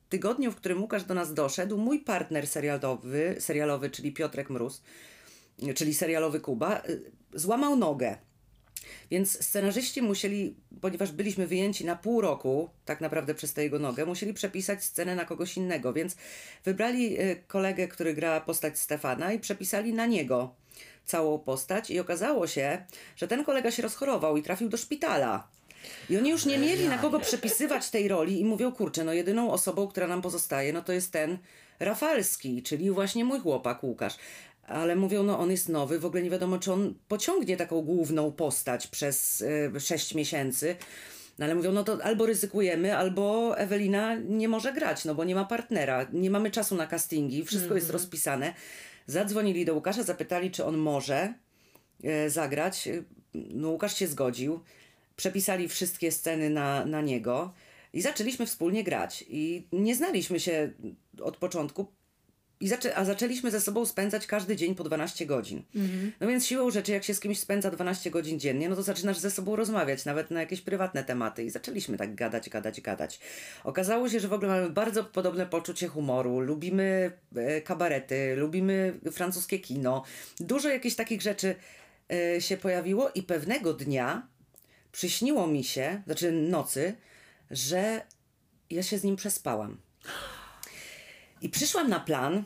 tygodniu, 0.10 0.52
w 0.52 0.56
którym 0.56 0.82
Łukasz 0.82 1.04
do 1.04 1.14
nas 1.14 1.34
doszedł, 1.34 1.78
mój 1.78 2.00
partner 2.00 2.48
serialowy, 2.48 3.36
serialowy 3.40 3.90
czyli 3.90 4.12
Piotrek 4.12 4.50
Mróz, 4.50 4.82
czyli 5.76 5.94
serialowy 5.94 6.40
Kuba, 6.40 6.82
y, 6.90 7.12
złamał 7.34 7.76
nogę. 7.76 8.18
Więc 9.12 9.46
scenarzyści 9.46 10.02
musieli, 10.02 10.56
ponieważ 10.82 11.12
byliśmy 11.12 11.48
wyjęci 11.48 11.86
na 11.86 11.96
pół 11.96 12.22
roku, 12.22 12.70
tak 12.86 13.02
naprawdę 13.02 13.36
przez 13.36 13.54
tę 13.54 13.64
jego 13.64 13.80
nogę, 13.80 14.06
musieli 14.06 14.34
przepisać 14.34 14.84
scenę 14.84 15.16
na 15.16 15.26
kogoś 15.26 15.58
innego, 15.58 15.94
więc 15.94 16.16
wybrali 16.66 17.22
y, 17.22 17.44
kolegę, 17.48 17.88
który 17.88 18.14
gra 18.14 18.42
postać 18.42 18.80
Stefana 18.80 19.34
i 19.34 19.40
przepisali 19.40 19.94
na 19.94 20.06
niego 20.06 20.56
całą 21.06 21.40
postać 21.40 21.90
i 21.90 22.00
okazało 22.00 22.48
się, 22.48 22.86
że 23.16 23.28
ten 23.28 23.44
kolega 23.44 23.72
się 23.72 23.84
rozchorował 23.84 24.38
i 24.38 24.44
trafił 24.44 24.70
do 24.70 24.78
szpitala. 24.78 25.48
I 26.10 26.18
oni 26.18 26.30
już 26.30 26.46
nie 26.46 26.58
mieli 26.58 26.88
na 26.88 26.98
kogo 26.98 27.20
przepisywać 27.20 27.90
tej 27.90 28.08
roli 28.08 28.40
i 28.40 28.46
mówią, 28.46 28.72
kurczę, 28.72 29.04
no 29.04 29.14
jedyną 29.14 29.52
osobą, 29.52 29.88
która 29.88 30.08
nam 30.08 30.22
pozostaje, 30.22 30.74
no 30.74 30.82
to 30.82 30.94
jest 30.94 31.12
ten 31.12 31.38
Rafalski, 31.80 32.64
czyli 32.64 32.92
właśnie 32.92 33.26
mój 33.26 33.40
chłopak 33.40 33.84
Łukasz. 33.84 34.16
Ale 34.68 34.96
mówią, 34.96 35.24
no 35.24 35.40
on 35.40 35.52
jest 35.52 35.70
nowy, 35.70 36.00
w 36.00 36.06
ogóle 36.06 36.24
nie 36.24 36.30
wiadomo, 36.30 36.60
czy 36.60 36.74
on 36.74 36.94
pociągnie 37.08 37.58
taką 37.58 37.82
główną 37.82 38.32
postać 38.32 38.88
przez 38.88 39.42
y, 39.42 39.80
sześć 39.80 40.16
miesięcy. 40.16 40.76
No 41.40 41.46
ale 41.46 41.56
mówią, 41.56 41.72
no 41.72 41.84
to 41.84 42.04
albo 42.04 42.26
ryzykujemy, 42.26 42.98
albo 42.98 43.58
Ewelina 43.58 44.16
nie 44.16 44.48
może 44.48 44.74
grać, 44.74 45.06
no 45.06 45.16
bo 45.16 45.24
nie 45.24 45.36
ma 45.36 45.46
partnera, 45.46 46.08
nie 46.14 46.30
mamy 46.30 46.52
czasu 46.52 46.76
na 46.76 46.88
castingi, 46.88 47.46
wszystko 47.46 47.76
jest 47.76 47.90
rozpisane. 47.90 48.54
Zadzwonili 49.08 49.66
do 49.66 49.74
Łukasza, 49.74 50.04
zapytali, 50.04 50.52
czy 50.52 50.66
on 50.66 50.78
może 50.78 51.34
e, 52.04 52.30
zagrać. 52.30 52.90
No 53.34 53.70
Łukasz 53.70 53.96
się 53.96 54.08
zgodził. 54.08 54.60
Przepisali 55.16 55.70
wszystkie 55.70 56.12
sceny 56.12 56.50
na, 56.50 56.86
na 56.86 57.02
niego 57.02 57.54
i 57.94 58.02
zaczęliśmy 58.02 58.46
wspólnie 58.46 58.84
grać. 58.84 59.26
I 59.28 59.68
nie 59.72 59.96
znaliśmy 59.96 60.40
się 60.40 60.72
od 61.22 61.38
początku, 61.38 61.88
i 62.64 62.68
zaczę- 62.70 62.96
a 62.96 63.06
zaczęliśmy 63.06 63.52
ze 63.52 63.62
sobą 63.62 63.86
spędzać 63.86 64.28
każdy 64.28 64.56
dzień 64.56 64.76
po 64.76 64.84
12 64.84 65.26
godzin. 65.26 65.64
No 66.20 66.28
więc 66.28 66.46
siłą 66.46 66.72
rzeczy, 66.72 66.92
jak 66.92 67.04
się 67.04 67.14
z 67.14 67.20
kimś 67.20 67.40
spędza 67.40 67.72
12 67.72 68.12
godzin 68.12 68.40
dziennie, 68.40 68.70
no 68.70 68.76
to 68.76 68.84
zaczynasz 68.84 69.18
ze 69.18 69.32
sobą 69.32 69.56
rozmawiać, 69.56 70.06
nawet 70.06 70.32
na 70.32 70.40
jakieś 70.40 70.62
prywatne 70.62 71.04
tematy. 71.04 71.44
I 71.44 71.50
zaczęliśmy 71.50 71.98
tak 71.98 72.16
gadać, 72.16 72.50
gadać, 72.50 72.82
gadać. 72.82 73.20
Okazało 73.64 74.10
się, 74.10 74.20
że 74.20 74.28
w 74.28 74.34
ogóle 74.34 74.50
mamy 74.52 74.70
bardzo 74.70 75.04
podobne 75.04 75.46
poczucie 75.46 75.88
humoru. 75.88 76.40
Lubimy 76.40 77.12
e, 77.36 77.62
kabarety, 77.62 78.36
lubimy 78.36 79.00
francuskie 79.12 79.60
kino. 79.60 80.04
Dużo 80.40 80.70
jakichś 80.70 80.96
takich 80.96 81.22
rzeczy 81.22 81.56
e, 82.36 82.42
się 82.42 82.58
pojawiło 82.58 83.10
i 83.16 83.24
pewnego 83.24 83.74
dnia 83.74 84.28
przyśniło 84.92 85.48
mi 85.48 85.64
się, 85.64 86.02
znaczy 86.06 86.32
nocy, 86.32 86.96
że 87.52 88.02
ja 88.70 88.84
się 88.84 88.98
z 88.98 89.04
nim 89.04 89.16
przespałam. 89.16 89.78
I 91.42 91.50
przyszłam 91.50 91.90
na 91.90 92.00
plan 92.00 92.44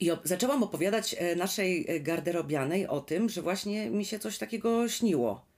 i 0.00 0.10
op- 0.10 0.26
zaczęłam 0.26 0.62
opowiadać 0.62 1.14
e, 1.18 1.36
naszej 1.36 1.84
e, 1.88 2.00
garderobianej 2.00 2.86
o 2.86 3.00
tym, 3.00 3.28
że 3.28 3.42
właśnie 3.42 3.90
mi 3.90 4.04
się 4.04 4.18
coś 4.18 4.38
takiego 4.38 4.88
śniło. 4.88 5.48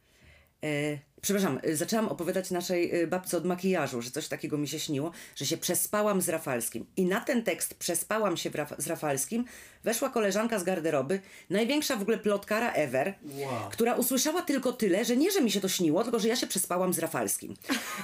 Przepraszam, 1.22 1.60
e, 1.62 1.76
zaczęłam 1.76 2.08
opowiadać 2.08 2.50
naszej 2.50 3.00
e, 3.02 3.06
babce 3.06 3.36
od 3.36 3.44
makijażu, 3.44 4.02
że 4.02 4.10
coś 4.10 4.28
takiego 4.28 4.58
mi 4.58 4.68
się 4.68 4.78
śniło, 4.80 5.10
że 5.36 5.46
się 5.46 5.56
przespałam 5.56 6.20
z 6.20 6.28
Rafalskim. 6.28 6.86
I 6.96 7.04
na 7.04 7.20
ten 7.20 7.42
tekst 7.42 7.74
przespałam 7.74 8.36
się 8.36 8.50
Raf- 8.50 8.74
z 8.78 8.86
Rafalskim 8.86 9.44
weszła 9.84 10.10
koleżanka 10.10 10.58
z 10.58 10.64
garderoby, 10.64 11.20
największa 11.50 11.96
w 11.96 12.02
ogóle 12.02 12.18
plotkara 12.18 12.72
ever, 12.72 13.14
Wow. 13.24 13.70
która 13.70 13.94
usłyszała 13.94 14.42
tylko 14.42 14.72
tyle, 14.72 15.04
że 15.04 15.16
nie, 15.16 15.30
że 15.30 15.40
mi 15.42 15.50
się 15.50 15.60
to 15.60 15.68
śniło, 15.68 16.02
tylko 16.02 16.18
że 16.18 16.28
ja 16.28 16.36
się 16.36 16.46
przespałam 16.46 16.92
z 16.92 16.98
Rafalskim. 16.98 17.54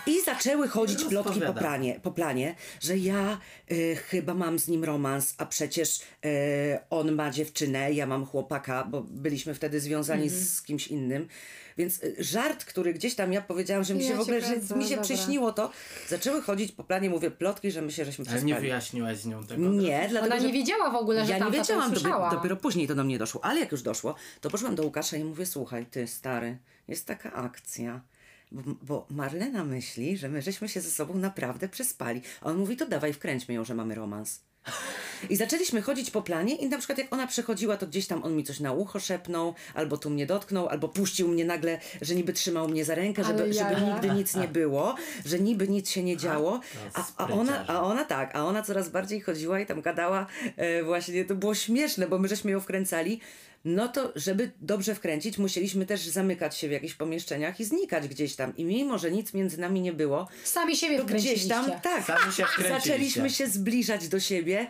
I 0.07 0.23
zaczęły 0.25 0.69
chodzić 0.69 1.05
plotki 1.05 1.41
po 1.41 1.55
planie, 1.55 2.01
po 2.03 2.11
planie, 2.11 2.55
że 2.81 2.97
ja 2.99 3.41
y, 3.73 3.97
chyba 3.97 4.35
mam 4.35 4.59
z 4.59 4.69
nim 4.69 4.85
romans, 4.85 5.35
a 5.39 5.47
przecież 5.47 5.99
y, 6.01 6.29
on 6.91 7.13
ma 7.13 7.31
dziewczynę, 7.31 7.93
ja 7.93 8.07
mam 8.07 8.27
chłopaka, 8.27 8.85
bo 8.85 9.03
byliśmy 9.03 9.55
wtedy 9.55 9.81
związani 9.81 10.23
Mhm. 10.25 10.43
z 10.43 10.63
kimś 10.63 10.87
innym. 10.89 11.29
Więc 11.77 12.03
y, 12.03 12.17
żart, 12.19 12.65
który 12.65 12.95
gdzieś 12.95 13.15
tam 13.15 13.33
ja 13.33 13.41
powiedziałam, 13.41 13.85
że 13.85 13.95
mi 13.95 14.01
Ja 14.01 14.09
się 14.09 14.15
w 14.15 14.17
cię 14.17 14.23
ogóle, 14.23 14.41
że 14.41 14.57
mi 14.77 14.85
się 14.85 14.89
dobra. 14.91 15.03
przyśniło 15.03 15.53
to, 15.53 15.71
zaczęły 16.09 16.43
chodzić 16.43 16.73
po 16.73 16.85
planie, 16.85 17.11
mówię 17.11 17.31
plotki, 17.31 17.71
że 17.71 17.83
my 17.83 17.93
się 17.93 18.05
żeśmy 18.05 18.25
Ale 18.29 18.35
nie 18.35 18.41
przespali. 18.43 18.61
wyjaśniłaś 18.63 19.19
z 19.19 19.27
nią 19.27 19.47
tego. 19.47 19.69
Nie, 19.69 20.07
dlatego, 20.11 20.35
Ona 20.35 20.41
że 20.43 20.47
nie 20.47 20.53
wiedziała 20.53 20.91
w 20.91 20.95
ogóle, 20.97 21.27
że 21.27 21.33
ja 21.33 21.39
tam 21.39 21.53
nie 21.53 21.59
wiedziałam, 21.59 21.95
to 21.95 22.01
dopiero, 22.01 22.31
dopiero 22.31 22.57
później 22.57 22.89
to 22.89 22.95
do 22.95 23.05
mnie 23.05 23.19
doszło. 23.19 23.45
Ale 23.45 23.61
jak 23.61 23.73
już 23.73 23.83
doszło, 23.83 24.15
to 24.41 24.51
poszłam 24.51 24.75
do 24.75 24.83
Łukasza 24.83 25.17
i 25.17 25.25
mówię, 25.25 25.47
słuchaj, 25.47 25.87
ty 25.87 26.07
stary, 26.07 26.59
jest 26.89 27.07
taka 27.07 27.33
akcja. 27.33 28.01
Bo, 28.53 28.63
bo 28.83 29.07
Marlena 29.11 29.65
myśli, 29.65 30.17
że 30.19 30.29
my 30.29 30.43
żeśmy 30.43 30.69
się 30.69 30.81
ze 30.81 30.91
sobą 30.91 31.15
naprawdę 31.15 31.69
przespali. 31.69 32.23
A 32.41 32.47
on 32.47 32.57
mówi, 32.57 32.77
to 32.77 32.87
dawaj, 32.87 33.13
wkręćmy 33.13 33.55
ją, 33.55 33.65
że 33.65 33.75
mamy 33.75 33.95
romans. 33.95 34.41
I 35.31 35.37
zaczęliśmy 35.37 35.83
chodzić 35.83 36.11
po 36.11 36.23
planie 36.23 36.57
i 36.57 36.69
na 36.69 36.79
przykład 36.79 36.99
jak 36.99 37.13
ona 37.13 37.27
przechodziła, 37.27 37.77
to 37.77 37.87
gdzieś 37.87 38.07
tam 38.07 38.25
on 38.25 38.37
mi 38.37 38.45
coś 38.45 38.61
na 38.61 38.73
ucho 38.73 39.01
szepnął, 39.01 39.55
albo 39.75 39.97
tu 39.97 40.11
mnie 40.11 40.27
dotknął, 40.27 40.69
albo 40.69 40.89
puścił 40.89 41.29
mnie 41.29 41.45
nagle, 41.45 41.79
że 42.03 42.15
niby 42.15 42.33
trzymał 42.33 42.69
mnie 42.69 42.85
za 42.85 42.95
rękę, 42.95 43.25
żeby, 43.25 43.53
żeby 43.53 43.81
nigdy 43.93 44.11
nic 44.11 44.35
nie 44.35 44.49
było, 44.49 44.95
że 45.25 45.39
niby 45.39 45.69
nic 45.69 45.91
się 45.91 46.03
nie 46.03 46.17
działo. 46.17 46.61
A, 46.95 47.05
a, 47.17 47.29
ona, 47.29 47.67
a 47.67 47.83
ona 47.83 48.05
tak, 48.05 48.37
a 48.37 48.45
ona 48.45 48.63
coraz 48.63 48.89
bardziej 48.89 49.21
chodziła 49.21 49.61
i 49.61 49.67
tam 49.67 49.81
gadała 49.81 50.27
e, 50.57 50.83
właśnie, 50.83 51.25
to 51.25 51.35
było 51.35 51.55
śmieszne, 51.55 52.09
bo 52.09 52.19
my 52.19 52.29
żeśmy 52.29 52.51
ją 52.51 52.61
wkręcali. 52.61 53.21
No 53.69 53.89
to, 53.89 54.13
żeby 54.17 54.51
dobrze 54.61 54.95
wkręcić, 54.95 55.39
musieliśmy 55.39 55.87
też 55.87 56.01
zamykać 56.01 56.57
się 56.57 56.69
w 56.69 56.71
jakichś 56.71 56.95
pomieszczeniach 56.95 57.61
i 57.61 57.65
znikać 57.65 58.09
gdzieś 58.09 58.37
tam. 58.37 58.57
I 58.57 58.65
mimo, 58.65 58.99
że 58.99 59.11
nic 59.11 59.35
między 59.35 59.61
nami 59.61 59.81
nie 59.81 59.93
było, 59.93 60.29
Sami 60.45 60.77
siebie 60.77 60.99
to 60.99 61.05
gdzieś 61.05 61.49
tam, 61.49 61.71
tak, 61.83 62.05
Sami 62.05 62.33
się 62.33 62.45
zaczęliśmy 62.69 63.31
się 63.31 63.47
zbliżać 63.47 64.09
do 64.09 64.21
siebie. 64.21 64.67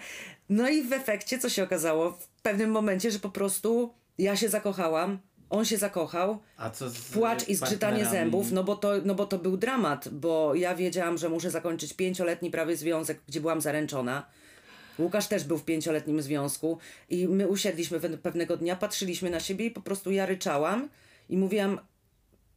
No 0.48 0.68
i 0.68 0.82
w 0.82 0.92
efekcie, 0.92 1.38
co 1.38 1.48
się 1.48 1.62
okazało? 1.62 2.10
W 2.10 2.28
pewnym 2.42 2.70
momencie, 2.70 3.10
że 3.10 3.18
po 3.18 3.30
prostu 3.30 3.94
ja 4.18 4.36
się 4.36 4.48
zakochałam, 4.48 5.18
on 5.50 5.64
się 5.64 5.76
zakochał, 5.76 6.38
A 6.56 6.70
co 6.70 6.90
z 6.90 7.00
płacz 7.00 7.48
i 7.48 7.54
zgrzytanie 7.54 8.06
zębów, 8.06 8.52
no 8.52 8.64
bo, 8.64 8.76
to, 8.76 8.92
no 9.04 9.14
bo 9.14 9.26
to 9.26 9.38
był 9.38 9.56
dramat, 9.56 10.08
bo 10.08 10.54
ja 10.54 10.74
wiedziałam, 10.74 11.18
że 11.18 11.28
muszę 11.28 11.50
zakończyć 11.50 11.92
pięcioletni 11.92 12.50
prawie 12.50 12.76
związek, 12.76 13.20
gdzie 13.28 13.40
byłam 13.40 13.60
zaręczona. 13.60 14.26
Łukasz 14.98 15.26
też 15.26 15.44
był 15.44 15.58
w 15.58 15.64
pięcioletnim 15.64 16.22
związku 16.22 16.78
i 17.10 17.28
my 17.28 17.48
usiedliśmy 17.48 18.00
pewnego 18.00 18.56
dnia, 18.56 18.76
patrzyliśmy 18.76 19.30
na 19.30 19.40
siebie 19.40 19.66
i 19.66 19.70
po 19.70 19.80
prostu 19.80 20.10
ja 20.10 20.26
ryczałam 20.26 20.88
i 21.28 21.36
mówiłam, 21.36 21.80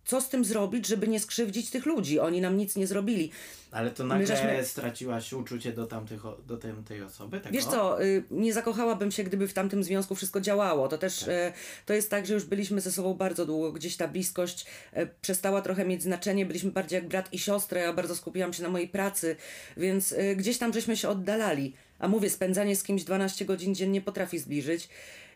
co 0.10 0.22
z 0.22 0.30
tym 0.30 0.46
zrobić, 0.46 0.88
żeby 0.88 1.08
nie 1.08 1.20
skrzywdzić 1.20 1.70
tych 1.70 1.86
ludzi. 1.86 2.20
Oni 2.20 2.42
nam 2.42 2.58
nic 2.58 2.76
nie 2.76 2.88
zrobili. 2.88 3.32
Ale 3.72 3.92
to 3.92 4.04
nagle 4.04 4.28
żeśmy- 4.28 4.66
straciłaś 4.66 5.34
uczucie 5.34 5.74
do, 5.74 5.86
tamtych, 5.86 6.22
do 6.48 6.58
tej, 6.58 6.74
tej 6.88 7.04
osoby? 7.04 7.40
Tak 7.40 7.54
Wiesz 7.54 7.66
co, 7.66 8.04
y, 8.04 8.24
nie 8.32 8.54
zakochałabym 8.54 9.12
się, 9.12 9.24
gdyby 9.24 9.48
w 9.48 9.54
tamtym 9.54 9.84
związku 9.84 10.16
wszystko 10.16 10.42
działało. 10.42 10.88
To 10.88 10.98
też 10.98 11.28
y, 11.28 11.54
to 11.86 11.94
jest 11.94 12.10
tak, 12.10 12.26
że 12.26 12.34
już 12.34 12.46
byliśmy 12.46 12.82
ze 12.82 12.92
sobą 12.92 13.14
bardzo 13.14 13.46
długo. 13.46 13.72
Gdzieś 13.72 13.98
ta 13.98 14.08
bliskość 14.08 14.66
y, 14.98 15.10
przestała 15.22 15.62
trochę 15.62 15.86
mieć 15.86 16.04
znaczenie. 16.04 16.46
Byliśmy 16.46 16.72
bardziej 16.72 16.96
jak 16.98 17.08
brat 17.08 17.34
i 17.34 17.40
siostra. 17.40 17.82
Ja 17.82 17.94
bardzo 17.94 18.16
skupiłam 18.16 18.54
się 18.54 18.64
na 18.64 18.70
mojej 18.70 18.88
pracy, 18.88 19.36
więc 19.78 20.16
gdzieś 20.36 20.58
tam 20.58 20.74
żeśmy 20.74 20.98
się 20.98 21.10
oddalali. 21.10 21.74
A 22.00 22.08
mówię, 22.08 22.30
spędzanie 22.30 22.76
z 22.76 22.84
kimś 22.84 23.04
12 23.04 23.46
godzin 23.46 23.76
dziennie 23.76 24.02
potrafi 24.02 24.40
zbliżyć. 24.40 24.90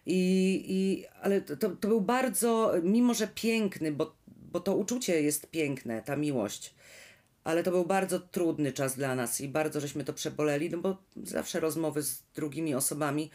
I, 0.05 0.63
i, 0.67 1.05
ale 1.21 1.41
to, 1.41 1.57
to, 1.57 1.87
był 1.87 2.01
bardzo, 2.01 2.73
mimo 2.83 3.13
że 3.13 3.27
piękny, 3.27 3.91
bo, 3.91 4.15
bo 4.27 4.59
to 4.59 4.75
uczucie 4.75 5.21
jest 5.21 5.47
piękne, 5.47 6.01
ta 6.01 6.15
miłość. 6.15 6.73
Ale 7.43 7.63
to 7.63 7.71
był 7.71 7.85
bardzo 7.85 8.19
trudny 8.19 8.71
czas 8.71 8.95
dla 8.95 9.15
nas 9.15 9.41
i 9.41 9.47
bardzo 9.47 9.79
żeśmy 9.79 10.03
to 10.03 10.13
przeboleli, 10.13 10.69
no 10.69 10.77
bo 10.77 10.97
zawsze 11.23 11.59
rozmowy 11.59 12.01
z 12.01 12.23
drugimi 12.35 12.75
osobami. 12.75 13.29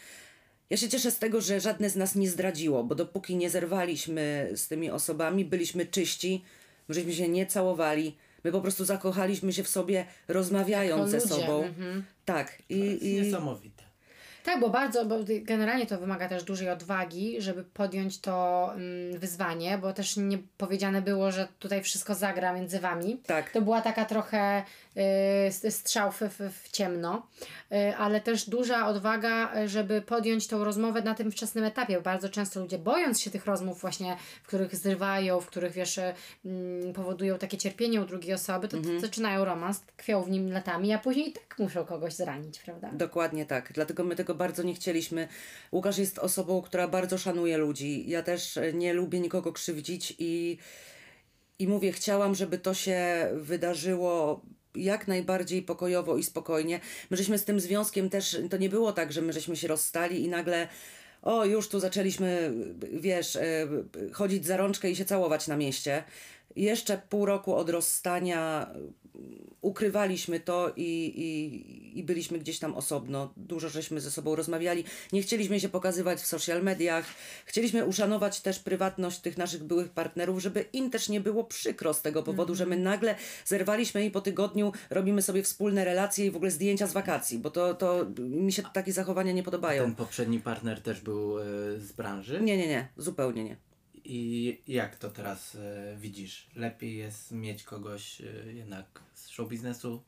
Ja 0.71 0.77
się 0.77 0.89
cieszę 0.89 1.11
z 1.11 1.19
tego, 1.19 1.41
że 1.41 1.61
żadne 1.61 1.91
z 1.91 1.97
nas 1.97 2.15
nie 2.15 2.31
zdradziło, 2.31 2.85
bo 2.85 2.95
dopóki 2.95 3.37
nie 3.37 3.51
zerwaliśmy 3.51 4.51
z 4.55 4.69
tymi 4.69 4.91
osobami, 4.91 5.45
byliśmy 5.45 5.87
czyści, 5.87 6.45
żeśmy 6.89 7.13
się 7.13 7.29
nie 7.29 7.47
całowali. 7.47 8.17
My 8.45 8.53
po 8.53 8.61
prostu 8.61 8.85
zakochaliśmy 8.85 9.53
się 9.53 9.63
w 9.63 9.69
sobie, 9.69 10.07
rozmawiając 10.29 11.11
ze 11.11 11.21
sobą. 11.21 11.65
mhm. 11.65 12.05
Tak. 12.25 12.57
To 12.57 12.75
jest 12.75 13.03
I, 13.03 13.09
i, 13.09 13.23
niesamowite. 13.23 13.78
Tak, 14.45 14.61
bo 14.61 14.71
bardzo, 14.71 15.05
bo 15.05 15.17
generalnie 15.43 15.87
to 15.87 15.99
wymaga 15.99 16.29
też 16.29 16.43
dużej 16.45 16.71
odwagi, 16.71 17.41
żeby 17.43 17.65
podjąć 17.65 18.21
to 18.21 18.71
mm, 18.75 19.19
wyzwanie, 19.19 19.79
bo 19.79 19.93
też 19.93 20.17
nie 20.17 20.39
powiedziane 20.57 21.03
było, 21.03 21.33
że 21.33 21.49
tutaj 21.59 21.83
wszystko 21.83 22.15
zagra 22.15 22.53
między 22.53 22.81
wami. 22.81 23.21
Tak. 23.27 23.51
To 23.51 23.63
była 23.63 23.81
taka 23.81 24.05
trochę 24.05 24.63
y, 25.67 25.71
strzał 25.71 26.13
w, 26.13 26.21
w, 26.63 26.71
ciemno, 26.73 27.27
y, 27.73 27.97
ale 27.97 28.21
też 28.21 28.51
duża 28.51 28.87
odwaga, 28.87 29.53
żeby 29.67 30.03
podjąć 30.03 30.49
tą 30.49 30.65
rozmowę 30.65 31.03
na 31.03 31.15
tym 31.15 31.31
wczesnym 31.33 31.65
etapie. 31.65 31.97
Bo 31.97 32.03
Bardzo 32.03 32.29
często 32.29 32.61
ludzie 32.61 32.79
bojąc 32.79 33.21
się 33.21 33.31
tych 33.31 33.47
rozmów 33.47 33.81
właśnie, 33.81 34.17
w 34.43 34.47
których 34.47 34.77
zrywają, 34.77 35.41
w 35.41 35.47
których 35.47 35.73
wiesz, 35.73 35.99
y, 35.99 36.15
mm, 36.45 36.93
powodują 36.93 37.39
takie 37.39 37.59
cierpienie 37.59 38.01
u 38.03 38.05
drugiej 38.05 38.35
osoby, 38.35 38.69
to, 38.69 38.77
Mhm. 38.77 38.95
to 38.95 39.01
zaczynają 39.01 39.45
romans, 39.45 39.81
tkwią 39.81 40.23
w 40.23 40.31
nim 40.31 40.53
latami, 40.53 40.93
a 40.93 40.99
później 40.99 41.29
i 41.29 41.33
tak 41.33 41.59
muszą 41.59 41.85
kogoś 41.85 42.15
zranić, 42.15 42.59
prawda? 42.59 42.91
Dokładnie 42.93 43.47
tak. 43.47 43.73
Dlatego 43.73 44.05
my 44.05 44.17
tego 44.17 44.35
bardzo 44.39 44.63
nie 44.63 44.75
chcieliśmy. 44.75 45.29
Łukasz 45.73 45.99
jest 45.99 46.19
osobą, 46.19 46.63
która 46.63 46.89
bardzo 46.89 47.19
szanuje 47.19 47.59
ludzi. 47.59 48.05
Ja 48.11 48.23
też 48.23 48.57
e, 48.57 48.73
nie 48.73 48.95
lubię 48.95 49.21
nikogo 49.21 49.53
krzywdzić 49.53 50.15
i, 50.19 50.59
i 51.59 51.69
mówię, 51.69 51.93
chciałam, 51.93 52.35
żeby 52.35 52.59
to 52.59 52.75
się 52.75 53.29
wydarzyło 53.35 54.43
jak 54.75 55.09
najbardziej 55.09 55.63
pokojowo 55.63 56.17
i 56.17 56.25
spokojnie. 56.25 56.81
My 57.11 57.17
żeśmy 57.17 57.39
z 57.39 57.45
tym 57.45 57.61
związkiem 57.61 58.11
też, 58.11 58.37
to 58.51 58.57
nie 58.57 58.69
było 58.69 58.93
tak, 58.93 59.13
że 59.13 59.23
my 59.23 59.33
żeśmy 59.33 59.57
się 59.57 59.69
rozstali 59.69 60.25
i 60.25 60.29
nagle 60.29 60.69
o, 61.23 61.45
już 61.45 61.69
tu 61.69 61.81
zaczęliśmy, 61.81 62.53
wiesz, 62.93 63.37
e, 63.37 63.69
chodzić 64.13 64.47
za 64.47 64.57
rączkę 64.57 64.91
i 64.91 64.97
się 64.97 65.05
całować 65.05 65.47
na 65.47 65.57
mieście. 65.57 66.05
Jeszcze 66.57 67.03
pół 67.09 67.27
roku 67.27 67.55
od 67.55 67.71
rozstania 67.71 68.71
ukrywaliśmy 69.61 70.41
to 70.41 70.73
i, 70.77 71.13
i, 71.17 71.99
i 71.99 72.05
byliśmy 72.05 72.39
gdzieś 72.39 72.59
tam 72.59 72.75
osobno. 72.75 73.33
Dużo 73.37 73.69
żeśmy 73.69 74.01
ze 74.01 74.11
sobą 74.11 74.37
rozmawiali. 74.37 74.85
Nie 75.13 75.23
chcieliśmy 75.23 75.61
się 75.61 75.69
pokazywać 75.69 76.21
w 76.21 76.27
social 76.27 76.63
mediach. 76.63 77.05
Chcieliśmy 77.45 77.85
uszanować 77.85 78.41
też 78.41 78.59
prywatność 78.59 79.21
tych 79.21 79.39
naszych 79.39 79.65
byłych 79.65 79.89
partnerów, 79.89 80.43
żeby 80.43 80.65
im 80.73 80.91
też 80.91 81.09
nie 81.09 81.21
było 81.21 81.45
przykro 81.45 81.95
z 81.95 82.03
tego 82.03 82.23
powodu, 82.23 82.55
że 82.55 82.67
my 82.67 82.77
nagle 82.77 83.15
zerwaliśmy 83.45 84.05
i 84.05 84.11
po 84.11 84.21
tygodniu 84.21 84.73
robimy 84.91 85.23
sobie 85.23 85.43
wspólne 85.43 85.85
relacje 85.85 86.27
i 86.27 86.31
w 86.31 86.37
ogóle 86.37 86.51
zdjęcia 86.51 86.87
z 86.87 86.93
wakacji, 86.93 87.39
bo 87.39 87.51
to, 87.51 87.75
to 87.75 88.07
mi 88.19 88.53
się 88.53 88.63
takie 88.73 88.93
zachowania 88.93 89.33
nie 89.33 89.43
podobają. 89.43 89.83
Ten 89.83 89.95
poprzedni 89.95 90.41
partner 90.41 90.81
też 90.81 91.01
był 91.01 91.39
e, 91.39 91.45
z 91.79 91.93
branży. 91.93 92.41
Nie, 92.41 92.57
nie, 92.57 92.69
nie, 92.69 92.89
zupełnie 92.97 93.45
nie. 93.45 93.68
I 94.11 94.61
jak 94.69 94.97
to 94.97 95.11
teraz 95.11 95.55
e, 95.55 95.97
widzisz? 95.97 96.47
Lepiej 96.57 96.97
jest 96.97 97.33
mieć 97.33 97.63
kogoś 97.63 98.21
e, 98.21 98.53
jednak 98.53 98.85
z 99.15 99.29
show 99.29 99.49
biznesu? 99.49 100.03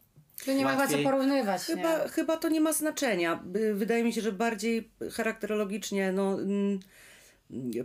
Tu 0.44 0.52
nie 0.52 0.64
ma 0.64 0.70
chyba 0.70 0.86
co 0.86 0.92
Łatwiej. 0.92 1.04
porównywać. 1.04 1.62
Chyba, 1.62 2.08
chyba 2.08 2.36
to 2.36 2.48
nie 2.48 2.60
ma 2.60 2.72
znaczenia. 2.72 3.44
Y, 3.56 3.74
Wydaje 3.74 4.04
mi 4.04 4.12
się, 4.12 4.20
że 4.20 4.32
bardziej 4.32 4.90
charakterologicznie 5.12 6.12
no, 6.12 6.34
mm, 6.34 6.80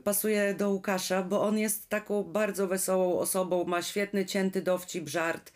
pasuje 0.04 0.54
do 0.54 0.70
Łukasza, 0.70 1.24
bo 1.24 1.42
on 1.42 1.58
jest 1.58 1.90
taką 1.90 2.24
bardzo 2.24 2.68
wesołą 2.68 3.20
osobą, 3.20 3.66
ma 3.66 3.82
świetny, 3.82 4.26
cięty 4.26 4.62
dowcip, 4.62 5.10
żart 5.10 5.52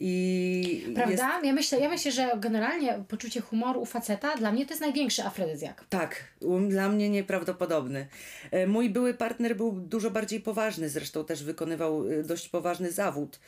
i 0.00 0.82
jest 0.82 0.94
Prawda? 0.94 1.40
Ja, 1.44 1.52
myślę, 1.52 1.80
ja 1.80 1.88
myślę, 1.88 2.12
że 2.12 2.32
generalnie 2.36 3.04
poczucie 3.08 3.40
humoru 3.40 3.80
u 3.80 3.86
faceta 3.86 4.36
dla 4.36 4.52
mnie 4.52 4.66
to 4.66 4.72
jest 4.72 4.80
największy 4.80 5.22
afrodyzjak. 5.22 5.84
Tak, 5.88 6.24
dla 6.68 6.88
mnie 6.88 7.10
nieprawdopodobny. 7.10 8.06
E, 8.50 8.66
Mój 8.66 8.90
były 8.90 9.14
partner 9.14 9.56
był 9.56 9.72
dużo 9.72 10.10
bardziej 10.10 10.40
poważny, 10.40 10.88
zresztą 10.88 11.24
też 11.24 11.44
wykonywał 11.44 12.10
y, 12.10 12.24
dość 12.24 12.48
poważny 12.48 12.92
zawód. 12.92 13.40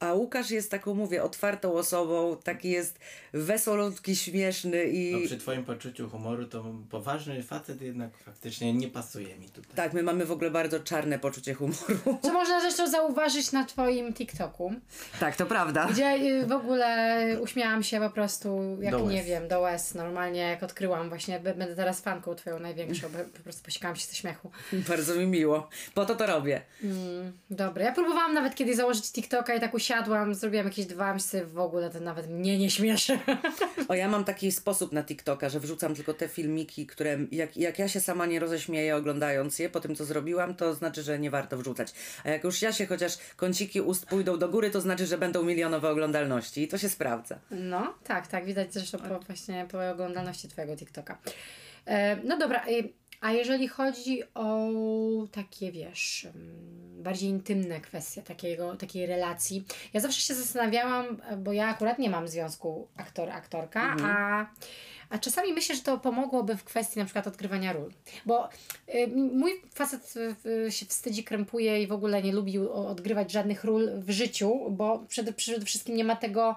A 0.00 0.12
Łukasz 0.14 0.50
jest 0.50 0.70
taką, 0.70 0.94
mówię, 0.94 1.22
otwartą 1.22 1.72
osobą, 1.72 2.36
taki 2.44 2.70
jest 2.70 2.98
wesolutki, 3.32 4.16
śmieszny 4.16 4.84
i... 4.84 5.12
No, 5.12 5.26
przy 5.26 5.38
twoim 5.38 5.64
poczuciu 5.64 6.08
humoru 6.10 6.46
to 6.46 6.64
poważny 6.90 7.42
facet 7.42 7.82
jednak 7.82 8.10
faktycznie 8.24 8.72
nie 8.74 8.88
pasuje 8.88 9.36
mi 9.38 9.48
tutaj. 9.48 9.70
Tak, 9.76 9.92
my 9.92 10.02
mamy 10.02 10.26
w 10.26 10.32
ogóle 10.32 10.50
bardzo 10.50 10.80
czarne 10.80 11.18
poczucie 11.18 11.54
humoru. 11.54 11.78
Co 12.22 12.32
można 12.32 12.60
zresztą 12.60 12.90
zauważyć 12.90 13.52
na 13.52 13.64
twoim 13.64 14.14
TikToku, 14.14 14.74
Tak, 15.20 15.36
to 15.36 15.46
prawda. 15.46 15.88
gdzie 15.90 16.14
y, 16.14 16.46
w 16.46 16.52
ogóle 16.52 17.16
uśmiałam 17.40 17.82
się 17.82 18.00
po 18.00 18.10
prostu, 18.10 18.78
jak 18.80 18.92
Do 18.92 18.98
nie 19.00 19.16
łez. 19.16 19.26
wiem, 19.26 19.48
do 19.48 19.60
łez. 19.60 19.94
Normalnie 19.94 20.40
jak 20.40 20.62
odkryłam 20.62 21.08
właśnie, 21.08 21.40
będę 21.40 21.76
teraz 21.76 22.00
fanką 22.00 22.34
twoją 22.34 22.58
największą, 22.58 23.08
bo 23.08 23.18
po 23.18 23.42
prostu 23.42 23.62
posikałam 23.64 23.96
się 23.96 24.06
ze 24.06 24.14
śmiechu. 24.14 24.50
Bardzo 24.88 25.14
mi 25.14 25.26
miło. 25.26 25.68
Po 25.94 26.06
to 26.06 26.14
to 26.16 26.26
robię. 26.26 26.62
Mm, 26.84 27.32
dobra, 27.50 27.84
ja 27.84 27.92
próbowałam 27.92 28.34
nawet 28.34 28.54
kiedyś 28.54 28.76
założyć 28.76 29.12
TikToka 29.12 29.54
i 29.54 29.60
tak 29.60 29.74
usiadłam, 29.74 29.89
zrobiłam 30.32 30.66
jakieś 30.66 30.86
dwa 30.86 31.14
myślę, 31.14 31.46
w 31.46 31.58
ogóle 31.58 31.90
to 31.90 32.00
nawet 32.00 32.30
mnie 32.30 32.58
nie 32.58 32.70
śmieszy. 32.70 33.18
O, 33.88 33.94
ja 33.94 34.08
mam 34.08 34.24
taki 34.24 34.52
sposób 34.52 34.92
na 34.92 35.04
TikToka, 35.04 35.48
że 35.48 35.60
wrzucam 35.60 35.94
tylko 35.94 36.14
te 36.14 36.28
filmiki, 36.28 36.86
które 36.86 37.18
jak, 37.32 37.56
jak 37.56 37.78
ja 37.78 37.88
się 37.88 38.00
sama 38.00 38.26
nie 38.26 38.40
roześmieję 38.40 38.96
oglądając 38.96 39.58
je 39.58 39.68
po 39.68 39.80
tym, 39.80 39.96
co 39.96 40.04
zrobiłam, 40.04 40.54
to 40.54 40.74
znaczy, 40.74 41.02
że 41.02 41.18
nie 41.18 41.30
warto 41.30 41.56
wrzucać. 41.56 41.92
A 42.24 42.30
jak 42.30 42.44
już 42.44 42.62
ja 42.62 42.72
się 42.72 42.86
chociaż 42.86 43.18
kąciki 43.36 43.80
ust 43.80 44.06
pójdą 44.06 44.38
do 44.38 44.48
góry, 44.48 44.70
to 44.70 44.80
znaczy, 44.80 45.06
że 45.06 45.18
będą 45.18 45.42
milionowe 45.42 45.90
oglądalności 45.90 46.62
i 46.62 46.68
to 46.68 46.78
się 46.78 46.88
sprawdza. 46.88 47.38
No, 47.50 47.94
tak, 48.04 48.26
tak, 48.26 48.44
widać 48.44 48.74
zresztą 48.74 48.98
po, 48.98 49.18
właśnie 49.18 49.66
po 49.70 49.90
oglądalności 49.90 50.48
twojego 50.48 50.76
TikToka. 50.76 51.18
E, 51.86 52.16
no 52.24 52.38
dobra, 52.38 52.60
e, 52.60 52.82
a 53.20 53.32
jeżeli 53.32 53.68
chodzi 53.68 54.22
o 54.34 54.68
takie, 55.32 55.72
wiesz, 55.72 56.26
mm, 56.34 57.02
bardziej 57.02 57.30
intymne 57.30 57.80
kwestie 57.80 58.22
takiego, 58.22 58.76
takiej 58.76 59.06
relacji, 59.06 59.64
ja 59.92 60.00
zawsze 60.00 60.20
się 60.20 60.34
zastanawiałam, 60.34 61.22
bo 61.38 61.52
ja 61.52 61.68
akurat 61.68 61.98
nie 61.98 62.10
mam 62.10 62.28
związku 62.28 62.88
aktor-aktorka, 62.96 63.96
a, 64.02 64.46
a 65.10 65.18
czasami 65.18 65.52
myślę, 65.52 65.74
że 65.74 65.82
to 65.82 65.98
pomogłoby 65.98 66.56
w 66.56 66.64
kwestii 66.64 66.98
na 66.98 67.04
przykład 67.04 67.26
odgrywania 67.26 67.72
ról. 67.72 67.92
Bo 68.26 68.48
y, 68.94 69.08
mój 69.14 69.52
facet 69.74 70.14
y, 70.66 70.72
się 70.72 70.86
wstydzi, 70.86 71.24
krępuje 71.24 71.82
i 71.82 71.86
w 71.86 71.92
ogóle 71.92 72.22
nie 72.22 72.32
lubi 72.32 72.58
odgrywać 72.58 73.32
żadnych 73.32 73.64
ról 73.64 73.90
w 73.96 74.10
życiu, 74.10 74.70
bo 74.70 75.04
przede, 75.08 75.32
przede 75.32 75.66
wszystkim 75.66 75.96
nie 75.96 76.04
ma 76.04 76.16
tego, 76.16 76.56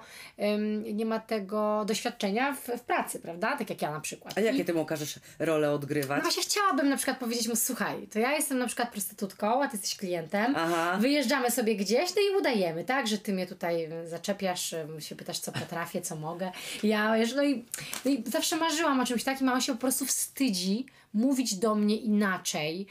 nie 0.93 1.05
ma 1.05 1.19
tego 1.19 1.85
doświadczenia 1.87 2.53
w, 2.53 2.67
w 2.67 2.81
pracy, 2.81 3.19
prawda? 3.19 3.57
Tak 3.57 3.69
jak 3.69 3.81
ja 3.81 3.91
na 3.91 4.01
przykład. 4.01 4.37
A 4.37 4.41
jakie 4.41 4.59
I, 4.59 4.65
ty 4.65 4.73
mu 4.73 4.85
każesz 4.85 5.19
rolę 5.39 5.67
no 5.67 5.73
odgrywać? 5.73 6.21
właśnie 6.21 6.43
chciałabym 6.43 6.89
na 6.89 6.97
przykład 6.97 7.17
powiedzieć 7.17 7.47
mu, 7.47 7.55
słuchaj, 7.55 8.07
to 8.07 8.19
ja 8.19 8.31
jestem 8.31 8.57
na 8.57 8.67
przykład 8.67 8.91
prostytutką, 8.91 9.63
a 9.63 9.67
ty 9.67 9.77
jesteś 9.77 9.95
klientem, 9.95 10.53
Aha. 10.55 10.97
wyjeżdżamy 11.01 11.51
sobie 11.51 11.75
gdzieś, 11.75 12.15
no 12.15 12.21
i 12.21 12.39
udajemy, 12.39 12.83
tak, 12.83 13.07
że 13.07 13.17
ty 13.17 13.33
mnie 13.33 13.47
tutaj 13.47 13.85
y, 13.93 14.07
zaczepiasz, 14.07 14.73
y, 14.73 14.87
się 14.99 15.15
pytasz, 15.15 15.39
co 15.39 15.51
potrafię, 15.51 16.01
co 16.01 16.15
mogę. 16.15 16.51
Ja, 16.83 17.15
no 17.35 17.43
i, 17.43 17.65
no 18.05 18.11
i 18.11 18.23
zawsze 18.27 18.42
marzyłam 18.51 18.99
o 18.99 19.05
czymś 19.05 19.23
takim, 19.23 19.49
a 19.49 19.53
on 19.53 19.61
się 19.61 19.73
po 19.73 19.79
prostu 19.79 20.05
wstydzi 20.05 20.85
mówić 21.13 21.55
do 21.55 21.75
mnie 21.75 21.95
inaczej, 21.95 22.87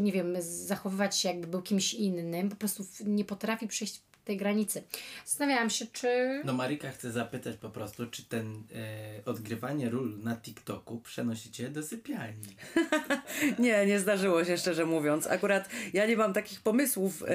nie 0.00 0.12
wiem, 0.12 0.36
zachowywać 0.40 1.18
się 1.18 1.28
jakby 1.28 1.46
był 1.46 1.62
kimś 1.62 1.94
innym, 1.94 2.48
po 2.48 2.56
prostu 2.56 2.84
nie 3.06 3.24
potrafi 3.24 3.68
przejść 3.68 4.00
tej 4.30 4.36
granicy. 4.36 4.82
Zastanawiałam 5.26 5.70
się, 5.70 5.86
czy... 5.92 6.42
No 6.44 6.52
Marika 6.52 6.90
chce 6.90 7.10
zapytać 7.12 7.56
po 7.56 7.70
prostu, 7.70 8.06
czy 8.06 8.24
ten 8.24 8.62
e, 8.74 9.24
odgrywanie 9.24 9.90
ról 9.90 10.18
na 10.22 10.36
TikToku 10.36 10.98
przenosicie 11.00 11.68
do 11.68 11.82
sypialni. 11.82 12.56
Nie, 13.58 13.86
nie 13.86 14.00
zdarzyło 14.00 14.44
się, 14.44 14.58
szczerze 14.58 14.86
mówiąc. 14.86 15.26
Akurat 15.26 15.68
ja 15.92 16.06
nie 16.06 16.16
mam 16.16 16.32
takich 16.32 16.60
pomysłów. 16.60 17.22
e, 17.22 17.26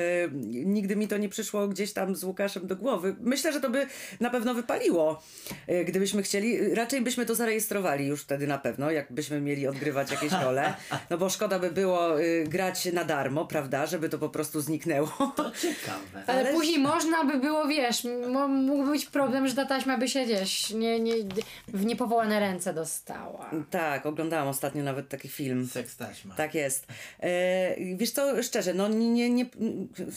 nigdy 0.65 0.95
mi 0.95 1.07
to 1.07 1.17
nie 1.17 1.29
przyszło 1.29 1.67
gdzieś 1.67 1.93
tam 1.93 2.15
z 2.15 2.23
Łukaszem 2.23 2.67
do 2.67 2.75
głowy. 2.75 3.15
Myślę, 3.19 3.53
że 3.53 3.61
to 3.61 3.69
by 3.69 3.87
na 4.19 4.29
pewno 4.29 4.53
wypaliło, 4.53 5.23
e, 5.67 5.85
gdybyśmy 5.85 6.23
chcieli. 6.23 6.75
Raczej 6.75 7.01
byśmy 7.01 7.25
to 7.25 7.35
zarejestrowali 7.35 8.07
już 8.07 8.21
wtedy 8.21 8.47
na 8.47 8.57
pewno, 8.57 8.91
jakbyśmy 8.91 9.41
mieli 9.41 9.67
odgrywać 9.67 10.11
jakieś 10.11 10.31
role. 10.31 10.73
No 11.09 11.17
bo 11.17 11.29
szkoda 11.29 11.59
by 11.59 11.71
było 11.71 12.21
e, 12.21 12.43
grać 12.43 12.85
na 12.93 13.03
darmo, 13.03 13.45
prawda? 13.45 13.85
Żeby 13.85 14.09
to 14.09 14.17
po 14.19 14.29
prostu 14.29 14.61
zniknęło. 14.61 15.33
To 15.35 15.51
ciekawe. 15.51 16.23
Ale, 16.27 16.39
Ale- 16.39 16.53
później 16.53 16.79
można 16.85 17.23
by 17.23 17.37
było, 17.37 17.67
wiesz, 17.67 18.07
mógł 18.49 18.85
być 18.85 19.05
problem, 19.05 19.47
że 19.47 19.55
ta 19.55 19.65
taśma 19.65 19.97
by 19.97 20.07
się 20.07 20.25
gdzieś 20.25 20.69
nie, 20.69 20.99
nie, 20.99 21.13
w 21.67 21.85
niepowołane 21.85 22.39
ręce 22.39 22.73
dostała. 22.73 23.49
Tak, 23.71 24.05
oglądałam 24.05 24.47
ostatnio 24.47 24.83
nawet 24.83 25.09
taki 25.09 25.29
film. 25.29 25.67
Seks 25.67 25.97
taśma. 25.97 26.35
Tak 26.35 26.55
jest. 26.55 26.87
E, 27.19 27.95
wiesz 27.95 28.11
co, 28.11 28.43
szczerze, 28.43 28.73
no 28.73 28.87
nie, 28.87 29.29
nie, 29.29 29.45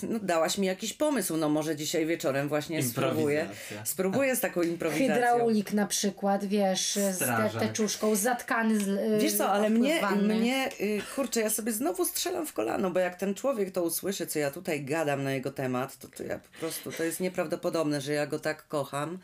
no, 0.02 0.18
dałaś 0.22 0.58
mi 0.58 0.66
jakiś 0.66 0.92
pomysł, 0.92 1.36
no 1.36 1.48
może 1.48 1.76
dzisiaj 1.76 2.06
wieczorem 2.06 2.48
właśnie 2.48 2.82
spróbuję. 2.82 3.48
Spróbuję 3.84 4.36
z 4.36 4.40
taką 4.40 4.62
improwizacją. 4.62 5.14
Hydraulik 5.14 5.72
na 5.72 5.86
przykład, 5.86 6.44
wiesz, 6.44 6.92
z 6.92 7.18
te, 7.18 7.24
Strażak. 7.24 7.62
teczuszką, 7.62 8.14
zatkany 8.14 8.78
z 8.80 8.88
y, 8.88 9.18
Wiesz 9.20 9.36
co, 9.36 9.48
ale 9.48 9.70
mnie, 9.70 10.00
mnie 10.22 10.70
y, 10.80 11.02
kurczę, 11.14 11.40
ja 11.40 11.50
sobie 11.50 11.72
znowu 11.72 12.04
strzelam 12.04 12.46
w 12.46 12.52
kolano, 12.52 12.90
bo 12.90 13.00
jak 13.00 13.16
ten 13.16 13.34
człowiek 13.34 13.70
to 13.70 13.82
usłyszy, 13.82 14.26
co 14.26 14.38
ja 14.38 14.50
tutaj 14.50 14.84
gadam 14.84 15.24
na 15.24 15.32
jego 15.32 15.50
temat, 15.50 15.98
to, 15.98 16.08
to 16.08 16.22
ja 16.22 16.40
po 16.57 16.57
prostu, 16.60 16.92
to 16.92 17.04
jest 17.04 17.20
nieprawdopodobne, 17.20 18.00
że 18.00 18.12
ja 18.12 18.26
go 18.26 18.38
tak 18.38 18.68
kocham, 18.68 19.18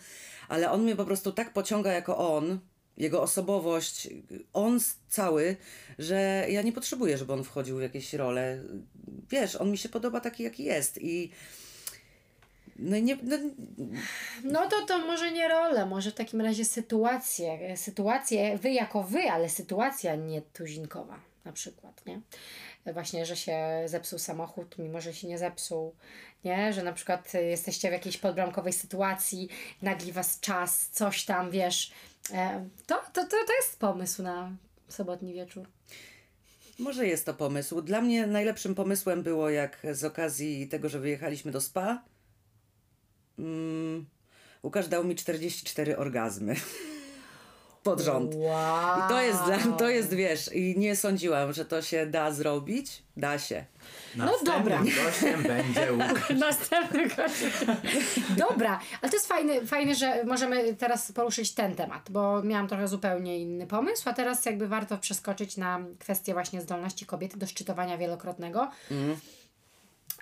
ale 0.48 0.70
on 0.70 0.82
mnie 0.82 0.96
po 0.96 1.04
prostu 1.04 1.32
tak 1.32 1.52
pociąga 1.52 1.92
jako 1.92 2.36
on, 2.36 2.58
jego 2.96 3.22
osobowość, 3.22 4.08
on 4.52 4.80
cały, 5.08 5.56
że 5.98 6.46
ja 6.48 6.62
nie 6.62 6.72
potrzebuję, 6.72 7.18
żeby 7.18 7.32
on 7.32 7.44
wchodził 7.44 7.78
w 7.78 7.82
jakieś 7.82 8.14
role. 8.14 8.62
Wiesz, 9.30 9.56
on 9.56 9.70
mi 9.70 9.78
się 9.78 9.88
podoba 9.88 10.20
taki, 10.20 10.42
jaki 10.42 10.64
jest 10.64 11.02
i 11.02 11.30
no 12.78 12.98
nie, 12.98 13.18
no, 13.22 13.36
No 14.44 14.68
to 14.68 14.86
to 14.86 14.98
może 14.98 15.32
nie 15.32 15.48
rolę, 15.48 15.86
może 15.86 16.10
w 16.10 16.14
takim 16.14 16.40
razie 16.40 16.64
sytuację, 16.64 17.76
sytuację, 17.76 18.58
wy 18.58 18.70
jako 18.70 19.02
wy, 19.02 19.30
ale 19.30 19.48
sytuacja 19.48 20.16
nie 20.16 20.42
tuzinkowa 20.42 21.33
na 21.44 21.52
przykład, 21.52 22.06
nie? 22.06 22.20
Właśnie, 22.92 23.26
że 23.26 23.36
się 23.36 23.58
zepsuł 23.86 24.18
samochód, 24.18 24.78
mimo 24.78 25.00
że 25.00 25.14
się 25.14 25.28
nie 25.28 25.38
zepsuł, 25.38 25.94
nie? 26.44 26.72
Że 26.72 26.82
na 26.82 26.92
przykład 26.92 27.34
jesteście 27.34 27.88
w 27.88 27.92
jakiejś 27.92 28.18
podbramkowej 28.18 28.72
sytuacji, 28.72 29.48
nagli 29.82 30.12
was 30.12 30.40
czas, 30.40 30.88
coś 30.88 31.24
tam, 31.24 31.50
wiesz. 31.50 31.92
E, 32.32 32.68
To, 32.86 32.94
to, 33.12 33.24
to, 33.24 33.30
to 33.46 33.54
jest 33.62 33.78
pomysł 33.78 34.22
na 34.22 34.56
sobotni 34.88 35.34
wieczór. 35.34 35.68
Może 36.78 37.06
jest 37.06 37.26
to 37.26 37.34
pomysł. 37.34 37.82
Dla 37.82 38.00
mnie 38.00 38.26
najlepszym 38.26 38.74
pomysłem 38.74 39.22
było, 39.22 39.50
jak 39.50 39.86
z 39.92 40.04
okazji 40.04 40.68
tego, 40.68 40.88
że 40.88 41.00
wyjechaliśmy 41.00 41.52
do 41.52 41.60
spa, 41.60 42.04
mm, 43.38 44.06
Łukasz 44.64 44.88
dał 44.88 45.04
mi 45.04 45.14
44 45.14 45.96
orgazmy. 45.96 46.54
Pod 47.84 48.00
rząd. 48.00 48.34
Wow. 48.34 48.98
I 48.98 49.08
to 49.08 49.22
jest, 49.22 49.44
dla, 49.44 49.58
to 49.76 49.88
jest, 49.88 50.14
wiesz, 50.14 50.52
i 50.52 50.78
nie 50.78 50.96
sądziłam, 50.96 51.52
że 51.52 51.64
to 51.64 51.82
się 51.82 52.06
da 52.06 52.32
zrobić. 52.32 53.02
Da 53.16 53.38
się. 53.38 53.64
Następnym 54.16 54.58
dobra. 54.58 54.78
gościem 55.04 55.42
będzie 55.42 55.92
Łukasz. 55.92 56.30
Następny 56.48 57.08
gość. 57.08 57.34
Dobra, 58.48 58.80
ale 59.02 59.10
to 59.10 59.16
jest 59.16 59.28
fajne, 59.28 59.66
fajne, 59.66 59.94
że 59.94 60.24
możemy 60.24 60.74
teraz 60.74 61.12
poruszyć 61.12 61.54
ten 61.54 61.74
temat, 61.74 62.10
bo 62.10 62.42
miałam 62.42 62.68
trochę 62.68 62.88
zupełnie 62.88 63.38
inny 63.38 63.66
pomysł, 63.66 64.08
a 64.08 64.12
teraz 64.12 64.46
jakby 64.46 64.68
warto 64.68 64.98
przeskoczyć 64.98 65.56
na 65.56 65.80
kwestię 65.98 66.32
właśnie 66.32 66.60
zdolności 66.60 67.06
kobiety 67.06 67.36
do 67.36 67.46
szczytowania 67.46 67.98
wielokrotnego. 67.98 68.70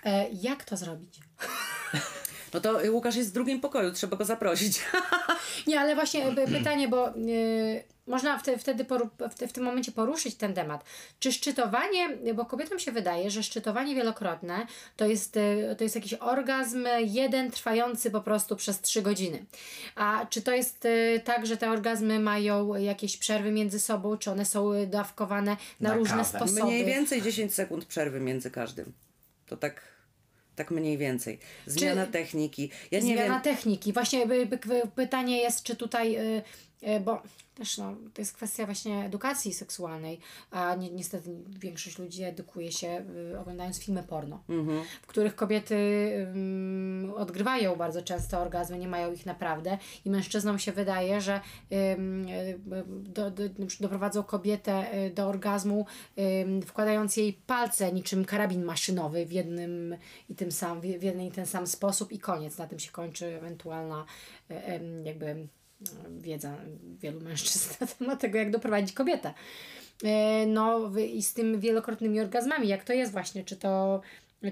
E, 0.05 0.29
jak 0.29 0.63
to 0.63 0.77
zrobić? 0.77 1.19
No 2.53 2.61
to 2.61 2.83
y, 2.85 2.91
Łukasz 2.91 3.15
jest 3.15 3.29
w 3.29 3.33
drugim 3.33 3.61
pokoju, 3.61 3.91
trzeba 3.91 4.17
go 4.17 4.25
zaprosić. 4.25 4.79
Nie, 5.67 5.79
ale 5.79 5.95
właśnie 5.95 6.27
e, 6.27 6.47
pytanie, 6.47 6.87
bo 6.87 7.09
y, 7.09 7.83
można 8.07 8.37
wtedy, 8.39 8.57
wtedy 8.57 8.85
poru, 8.85 9.09
w, 9.29 9.47
w 9.47 9.51
tym 9.51 9.63
momencie 9.63 9.91
poruszyć 9.91 10.35
ten 10.35 10.53
temat. 10.53 10.83
Czy 11.19 11.31
szczytowanie, 11.31 12.09
bo 12.35 12.45
kobietom 12.45 12.79
się 12.79 12.91
wydaje, 12.91 13.31
że 13.31 13.43
szczytowanie 13.43 13.95
wielokrotne 13.95 14.67
to 14.97 15.05
jest, 15.05 15.37
y, 15.37 15.75
to 15.77 15.83
jest 15.83 15.95
jakiś 15.95 16.13
orgazm 16.13 16.87
jeden 17.05 17.51
trwający 17.51 18.11
po 18.11 18.21
prostu 18.21 18.55
przez 18.55 18.81
trzy 18.81 19.01
godziny. 19.01 19.45
A 19.95 20.25
czy 20.29 20.41
to 20.41 20.51
jest 20.51 20.85
y, 20.85 21.21
tak, 21.25 21.45
że 21.45 21.57
te 21.57 21.71
orgazmy 21.71 22.19
mają 22.19 22.75
jakieś 22.75 23.17
przerwy 23.17 23.51
między 23.51 23.79
sobą, 23.79 24.17
czy 24.17 24.31
one 24.31 24.45
są 24.45 24.71
dawkowane 24.87 25.57
na, 25.79 25.89
Na 25.89 25.95
różne 25.95 26.17
kawę. 26.17 26.29
sposoby? 26.29 26.63
Mniej 26.63 26.85
więcej 26.85 27.21
10 27.21 27.53
sekund 27.53 27.85
przerwy 27.85 28.19
między 28.19 28.51
każdym. 28.51 28.93
To 29.45 29.57
tak, 29.57 29.92
tak 30.55 30.71
mniej 30.71 30.97
więcej. 30.97 31.39
Zmiana 31.65 32.05
Czy- 32.05 32.11
techniki. 32.11 32.69
Ja 32.91 33.01
Zmiana 33.01 33.21
wiem. 33.33 33.41
techniki. 33.41 33.93
Właśnie 33.93 34.25
pytanie 34.95 35.37
jest, 35.37 35.63
czy 35.63 35.75
tutaj, 35.75 36.17
y, 36.37 36.41
bo 37.05 37.21
też 37.55 37.77
no, 37.77 37.95
to 38.13 38.21
jest 38.21 38.33
kwestia 38.33 38.65
właśnie 38.65 39.05
edukacji 39.05 39.53
seksualnej, 39.53 40.19
a 40.51 40.75
ni 40.75 40.91
niestety 40.91 41.29
większość 41.59 41.97
ludzi 41.99 42.23
edukuje 42.23 42.71
się 42.71 43.05
y, 43.33 43.39
oglądając 43.39 43.79
filmy 43.79 44.03
porno, 44.03 44.43
Mhm. 44.49 44.83
w 45.01 45.07
których 45.07 45.35
kobiety 45.35 45.75
ym, 46.35 47.13
odgrywają 47.15 47.75
bardzo 47.75 48.01
często 48.01 48.39
orgazmy, 48.39 48.77
nie 48.79 48.87
mają 48.87 49.13
ich 49.13 49.25
naprawdę 49.25 49.77
i 50.05 50.09
mężczyznom 50.09 50.59
się 50.59 50.71
wydaje, 50.71 51.21
że 51.21 51.41
y, 51.71 51.97
do, 52.87 53.31
do, 53.31 53.43
doprowadzą 53.79 54.23
kobietę 54.23 55.05
y, 55.05 55.09
do 55.09 55.27
orgazmu 55.27 55.85
wkładając 56.65 57.17
jej 57.17 57.33
palce 57.33 57.91
niczym 57.93 58.25
karabin 58.25 58.63
maszynowy 58.63 59.25
w 59.25 59.31
jednym 59.31 59.97
i 60.29 60.35
tym 60.35 60.51
sam, 60.51 60.81
w 60.81 60.83
jeden 60.83 61.21
i 61.21 61.31
ten 61.31 61.45
sam 61.45 61.67
sposób 61.67 62.11
i 62.11 62.19
koniec. 62.19 62.57
Na 62.57 62.67
tym 62.67 62.79
się 62.79 62.91
kończy 62.91 63.25
ewentualna 63.25 64.05
y, 64.51 64.55
em, 64.55 65.05
jakby 65.05 65.47
wiedza 66.17 66.55
wielu 66.99 67.21
mężczyzn 67.21 67.69
na 67.81 67.87
temat 67.87 68.21
tego, 68.21 68.37
jak 68.37 68.51
doprowadzić 68.51 68.93
kobietę. 68.93 69.33
E, 70.03 70.45
No 70.45 70.91
i 70.97 71.23
z 71.23 71.33
tym 71.33 71.59
wielokrotnymi 71.59 72.19
orgazmami, 72.19 72.67
jak 72.67 72.83
to 72.83 72.93
jest 72.93 73.11
właśnie, 73.11 73.43
czy 73.43 73.55
to 73.55 74.01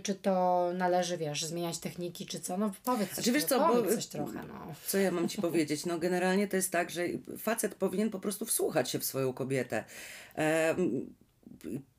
czy 0.03 0.15
to 0.15 0.71
należy, 0.73 1.17
wiesz, 1.17 1.45
zmieniać 1.45 1.79
techniki, 1.79 2.25
czy 2.25 2.39
co? 2.39 2.57
No 2.57 2.71
powiedz 2.85 3.07
coś, 3.09 3.15
Znaczy, 3.15 3.31
wiesz 3.31 3.43
co, 3.43 3.67
powiedz 3.67 3.85
bo- 3.89 3.95
coś 3.95 4.05
trochę, 4.07 4.43
no. 4.47 4.73
Co 4.87 4.97
ja 4.97 5.11
mam 5.11 5.29
ci 5.29 5.41
powiedzieć? 5.47 5.85
No 5.85 5.99
generalnie 5.99 6.47
to 6.47 6.55
jest 6.55 6.71
tak, 6.71 6.89
że 6.89 7.03
facet 7.37 7.75
powinien 7.75 8.09
po 8.09 8.19
prostu 8.19 8.45
wsłuchać 8.45 8.89
się 8.91 8.99
w 8.99 9.05
swoją 9.05 9.33
kobietę. 9.33 9.83
Em, 10.35 11.05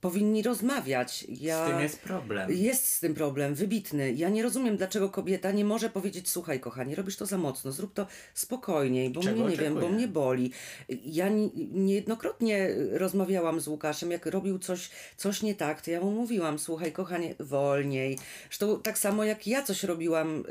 powinni 0.02 0.42
rozmawiać. 0.42 1.26
Ja... 1.28 1.66
Z 1.66 1.70
tym 1.70 1.80
jest 1.80 2.00
problem. 2.00 2.50
Jest 2.50 2.88
z 2.88 3.00
tym 3.00 3.14
problem, 3.14 3.54
wybitny. 3.54 4.12
Ja 4.12 4.28
nie 4.28 4.42
rozumiem, 4.42 4.76
dlaczego 4.76 5.08
kobieta 5.10 5.52
nie 5.52 5.64
może 5.64 5.90
powiedzieć, 5.90 6.28
słuchaj 6.28 6.60
kochanie, 6.60 6.94
robisz 6.94 7.16
to 7.16 7.26
za 7.26 7.38
mocno, 7.38 7.72
zrób 7.72 7.94
to 7.94 8.06
spokojniej, 8.34 9.10
bo 9.10 9.20
Czego 9.20 9.40
mnie 9.40 9.50
nie 9.50 9.56
wiem, 9.56 9.74
bo 9.74 9.88
mnie 9.88 10.08
boli. 10.08 10.52
Ja 10.88 11.28
ni- 11.28 11.68
niejednokrotnie 11.72 12.68
rozmawiałam 12.92 13.60
z 13.60 13.68
Łukaszem, 13.68 14.10
jak 14.10 14.26
robił 14.26 14.58
coś, 14.58 14.90
coś 15.16 15.42
nie 15.42 15.54
tak, 15.54 15.82
to 15.82 15.90
ja 15.90 16.00
mu 16.00 16.10
mówiłam, 16.10 16.58
słuchaj 16.58 16.92
kochanie, 16.92 17.34
wolniej. 17.40 18.18
Zresztą 18.48 18.80
tak 18.82 18.98
samo 18.98 19.24
jak 19.24 19.46
ja 19.46 19.62
coś 19.62 19.84
robiłam 19.84 20.44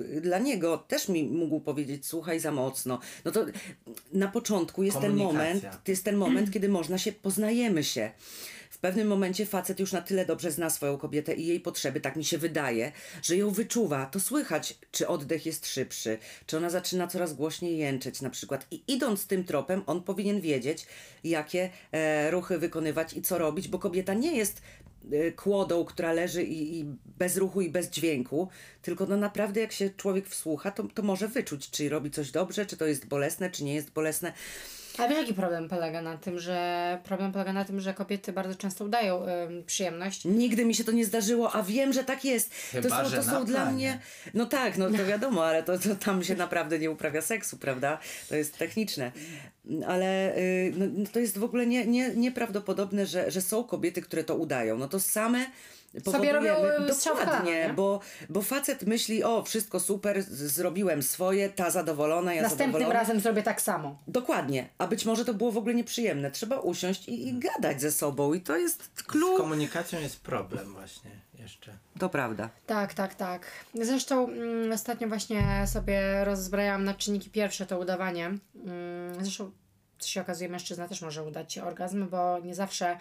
y, 0.00 0.20
dla 0.20 0.38
niego, 0.38 0.78
też 0.78 1.08
mi 1.08 1.24
mógł 1.24 1.60
powiedzieć, 1.60 2.06
słuchaj 2.06 2.40
za 2.40 2.52
mocno. 2.52 2.98
No 3.24 3.30
to 3.30 3.46
na 4.12 4.28
początku 4.28 4.82
jest 4.82 5.00
ten 5.00 5.16
moment, 5.16 5.66
jest 5.88 6.04
ten 6.04 6.16
moment, 6.16 6.50
kiedy 6.50 6.68
można 6.68 6.98
się, 6.98 7.12
poznajemy 7.12 7.84
się. 7.84 8.10
Pewnym 8.84 9.08
momencie 9.08 9.46
facet 9.46 9.80
już 9.80 9.92
na 9.92 10.02
tyle 10.02 10.26
dobrze 10.26 10.50
zna 10.50 10.70
swoją 10.70 10.98
kobietę 10.98 11.34
i 11.34 11.46
jej 11.46 11.60
potrzeby, 11.60 12.00
tak 12.00 12.16
mi 12.16 12.24
się 12.24 12.38
wydaje, 12.38 12.92
że 13.22 13.36
ją 13.36 13.50
wyczuwa. 13.50 14.06
To 14.06 14.20
słychać, 14.20 14.78
czy 14.90 15.08
oddech 15.08 15.46
jest 15.46 15.66
szybszy, 15.66 16.18
czy 16.46 16.56
ona 16.56 16.70
zaczyna 16.70 17.06
coraz 17.06 17.34
głośniej 17.34 17.78
jęczeć 17.78 18.20
na 18.20 18.30
przykład. 18.30 18.66
I 18.70 18.82
idąc 18.88 19.26
tym 19.26 19.44
tropem, 19.44 19.82
on 19.86 20.02
powinien 20.02 20.40
wiedzieć, 20.40 20.86
jakie 21.24 21.70
e, 21.92 22.30
ruchy 22.30 22.58
wykonywać 22.58 23.12
i 23.12 23.22
co 23.22 23.38
robić, 23.38 23.68
bo 23.68 23.78
kobieta 23.78 24.14
nie 24.14 24.36
jest 24.36 24.62
e, 25.12 25.32
kłodą, 25.32 25.84
która 25.84 26.12
leży 26.12 26.42
i, 26.42 26.80
i 26.80 26.84
bez 27.18 27.36
ruchu 27.36 27.60
i 27.60 27.70
bez 27.70 27.90
dźwięku, 27.90 28.48
tylko 28.82 29.06
no 29.06 29.16
naprawdę 29.16 29.60
jak 29.60 29.72
się 29.72 29.90
człowiek 29.90 30.28
wsłucha, 30.28 30.70
to, 30.70 30.82
to 30.94 31.02
może 31.02 31.28
wyczuć, 31.28 31.70
czy 31.70 31.88
robi 31.88 32.10
coś 32.10 32.30
dobrze, 32.30 32.66
czy 32.66 32.76
to 32.76 32.86
jest 32.86 33.06
bolesne, 33.06 33.50
czy 33.50 33.64
nie 33.64 33.74
jest 33.74 33.90
bolesne. 33.90 34.32
A 34.98 35.08
wiesz, 35.08 35.18
jaki 35.18 35.34
problem 35.34 35.68
polega 35.68 36.02
na 36.02 36.16
tym, 36.18 36.38
że 36.38 36.98
problem 37.04 37.32
polega 37.32 37.52
na 37.52 37.64
tym, 37.64 37.80
że 37.80 37.94
kobiety 37.94 38.32
bardzo 38.32 38.54
często 38.54 38.84
udają 38.84 39.22
ym, 39.22 39.64
przyjemność. 39.66 40.24
Nigdy 40.24 40.64
mi 40.64 40.74
się 40.74 40.84
to 40.84 40.92
nie 40.92 41.04
zdarzyło, 41.04 41.52
a 41.52 41.62
wiem, 41.62 41.92
że 41.92 42.04
tak 42.04 42.24
jest. 42.24 42.54
Chyba, 42.54 42.88
to 42.88 43.04
są, 43.04 43.10
że 43.10 43.16
to 43.16 43.26
na 43.26 43.32
są 43.32 43.44
dla 43.44 43.60
planie. 43.60 43.74
mnie. 43.74 43.98
No 44.34 44.46
tak, 44.46 44.78
no 44.78 44.90
to 44.90 45.06
wiadomo, 45.06 45.46
ale 45.46 45.62
to, 45.62 45.78
to 45.78 45.94
tam 45.94 46.24
się 46.24 46.34
naprawdę 46.34 46.78
nie 46.78 46.90
uprawia 46.90 47.22
seksu, 47.22 47.56
prawda? 47.56 47.98
To 48.28 48.36
jest 48.36 48.58
techniczne. 48.58 49.12
Ale 49.86 50.36
y, 50.36 50.72
no, 50.76 50.86
no 50.96 51.04
to 51.12 51.20
jest 51.20 51.38
w 51.38 51.44
ogóle 51.44 51.66
nie, 51.66 51.86
nie, 51.86 52.10
nieprawdopodobne, 52.14 53.06
że, 53.06 53.30
że 53.30 53.40
są 53.40 53.64
kobiety, 53.64 54.02
które 54.02 54.24
to 54.24 54.34
udają. 54.36 54.78
No 54.78 54.88
to 54.88 55.00
same. 55.00 55.46
Sobie 56.04 56.32
robią, 56.32 56.54
w 56.54 56.58
kolano, 56.60 57.24
Dokładnie, 57.24 57.52
nie? 57.68 57.72
bo, 57.74 58.00
bo 58.28 58.42
facet 58.42 58.82
myśli, 58.86 59.24
o 59.24 59.42
wszystko 59.42 59.80
super, 59.80 60.22
z- 60.22 60.28
zrobiłem 60.28 61.02
swoje, 61.02 61.48
ta 61.50 61.70
zadowolona, 61.70 62.34
ja 62.34 62.42
Następnym 62.42 62.72
zadowolona. 62.72 63.00
razem 63.00 63.20
zrobię 63.20 63.42
tak 63.42 63.60
samo. 63.60 63.98
Dokładnie, 64.08 64.68
a 64.78 64.86
być 64.86 65.04
może 65.04 65.24
to 65.24 65.34
było 65.34 65.52
w 65.52 65.56
ogóle 65.58 65.74
nieprzyjemne. 65.74 66.30
Trzeba 66.30 66.58
usiąść 66.58 67.08
i, 67.08 67.28
i 67.28 67.38
gadać 67.38 67.80
ze 67.80 67.92
sobą 67.92 68.34
i 68.34 68.40
to 68.40 68.56
jest 68.56 68.90
Z 68.94 69.02
klucz. 69.02 69.36
komunikacją 69.38 70.00
jest 70.00 70.20
problem 70.20 70.72
właśnie 70.72 71.10
jeszcze. 71.38 71.72
To 71.98 72.08
prawda. 72.08 72.50
Tak, 72.66 72.94
tak, 72.94 73.14
tak. 73.14 73.46
Zresztą 73.74 74.28
mm, 74.28 74.72
ostatnio 74.72 75.08
właśnie 75.08 75.42
sobie 75.66 76.24
rozbrajałam 76.24 76.84
na 76.84 76.94
czynniki 76.94 77.30
pierwsze 77.30 77.66
to 77.66 77.78
udawanie. 77.78 78.26
Mm, 78.26 78.40
zresztą 79.20 79.50
co 79.98 80.08
się 80.08 80.20
okazuje, 80.20 80.48
mężczyzna 80.48 80.88
też 80.88 81.02
może 81.02 81.22
udać 81.22 81.52
się 81.52 81.64
orgazm, 81.64 82.08
bo 82.08 82.38
nie 82.38 82.54
zawsze, 82.54 82.98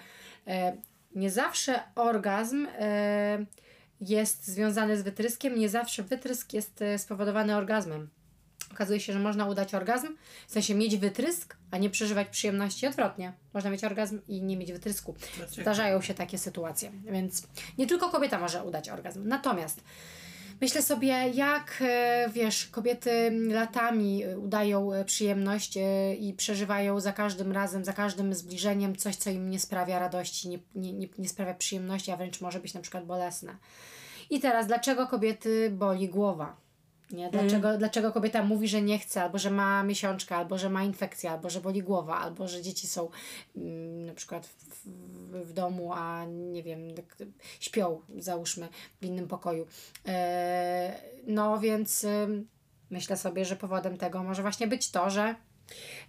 e, 0.48 0.78
nie 1.16 1.32
zawsze 1.32 1.84
orgazm 1.96 2.68
e, 2.80 3.46
jest 4.02 4.48
związany 4.48 4.98
z 4.98 5.02
wytryskiem, 5.02 5.60
nie 5.60 5.70
zawsze 5.70 6.04
wytrysk 6.04 6.54
jest 6.54 6.82
e, 6.82 7.00
spowodowany 7.00 7.56
orgazmem. 7.56 8.10
Okazuje 8.72 9.00
się, 9.00 9.14
że 9.14 9.20
można 9.20 9.46
udać 9.46 9.76
orgazm, 9.76 10.08
w 10.48 10.52
sensie 10.52 10.76
mieć 10.76 10.98
wytrysk, 10.98 11.58
a 11.72 11.78
nie 11.78 11.90
przeżywać 11.90 12.28
przyjemności 12.28 12.88
odwrotnie. 12.88 13.34
Można 13.54 13.70
mieć 13.70 13.84
orgazm 13.84 14.20
i 14.28 14.42
nie 14.42 14.58
mieć 14.58 14.72
wytrysku. 14.72 15.16
Zdarzają 15.62 16.02
się 16.02 16.14
takie 16.14 16.38
sytuacje, 16.38 16.92
więc 17.12 17.48
nie 17.78 17.88
tylko 17.88 18.10
kobieta 18.10 18.40
może 18.40 18.64
udać 18.64 18.90
orgazm. 18.90 19.28
Natomiast 19.28 19.84
myślę 20.64 20.82
sobie, 20.82 21.30
jak 21.34 21.78
e, 21.82 22.30
wiesz, 22.34 22.68
kobiety 22.68 23.32
latami 23.48 24.24
e, 24.24 24.38
udają 24.38 24.94
e, 24.94 25.06
przyjemność 25.06 25.78
i 26.20 26.34
przeżywają 26.34 27.00
za 27.00 27.14
każdym 27.14 27.52
razem, 27.52 27.86
za 27.86 27.94
każdym 27.94 28.34
zbliżeniem 28.34 28.96
coś, 28.96 29.16
co 29.16 29.30
im 29.30 29.50
nie 29.50 29.60
sprawia 29.60 30.00
radości, 30.00 30.50
nie, 30.50 30.60
nie, 30.76 31.08
nie 31.18 31.30
sprawia 31.30 31.54
przyjemności, 31.54 32.12
a 32.12 32.18
wręcz 32.18 32.42
może 32.42 32.60
być 32.60 32.74
na 32.74 32.82
przykład 32.82 33.06
bolesne. 33.06 33.58
I 34.30 34.40
teraz, 34.40 34.68
dlaczego 34.68 35.08
kobiety 35.08 35.70
boli 35.70 36.10
głowa? 36.10 36.63
Nie? 37.12 37.30
Dlaczego, 37.30 37.78
dlaczego 37.78 38.12
kobieta 38.12 38.44
mówi, 38.44 38.68
że 38.68 38.82
nie 38.82 39.00
chce, 39.00 39.24
albo 39.24 39.38
że 39.38 39.52
ma 39.52 39.84
miesiączkę, 39.84 40.36
albo 40.36 40.58
że 40.58 40.70
ma 40.70 40.84
infekcję, 40.84 41.32
albo 41.32 41.50
że 41.50 41.62
boli 41.62 41.84
głowa, 41.84 42.20
albo 42.20 42.48
że 42.48 42.62
dzieci 42.62 42.88
są 42.88 43.10
mm, 43.58 44.06
na 44.06 44.14
przykład 44.14 44.48
w, 44.48 44.86
w, 45.48 45.54
domu, 45.54 45.94
a 45.94 46.26
nie 46.26 46.64
wiem, 46.64 46.96
tak, 46.96 47.28
śpią, 47.60 48.02
załóżmy, 48.18 48.68
w 49.02 49.06
innym 49.06 49.28
pokoju. 49.28 49.66
E, 50.08 51.00
no 51.28 51.60
więc 51.60 52.06
myślę 52.90 53.18
sobie, 53.18 53.46
że 53.46 53.56
powodem 53.56 53.98
tego 53.98 54.24
może 54.24 54.42
właśnie 54.42 54.68
być 54.68 54.92
to, 54.92 55.10
że 55.10 55.36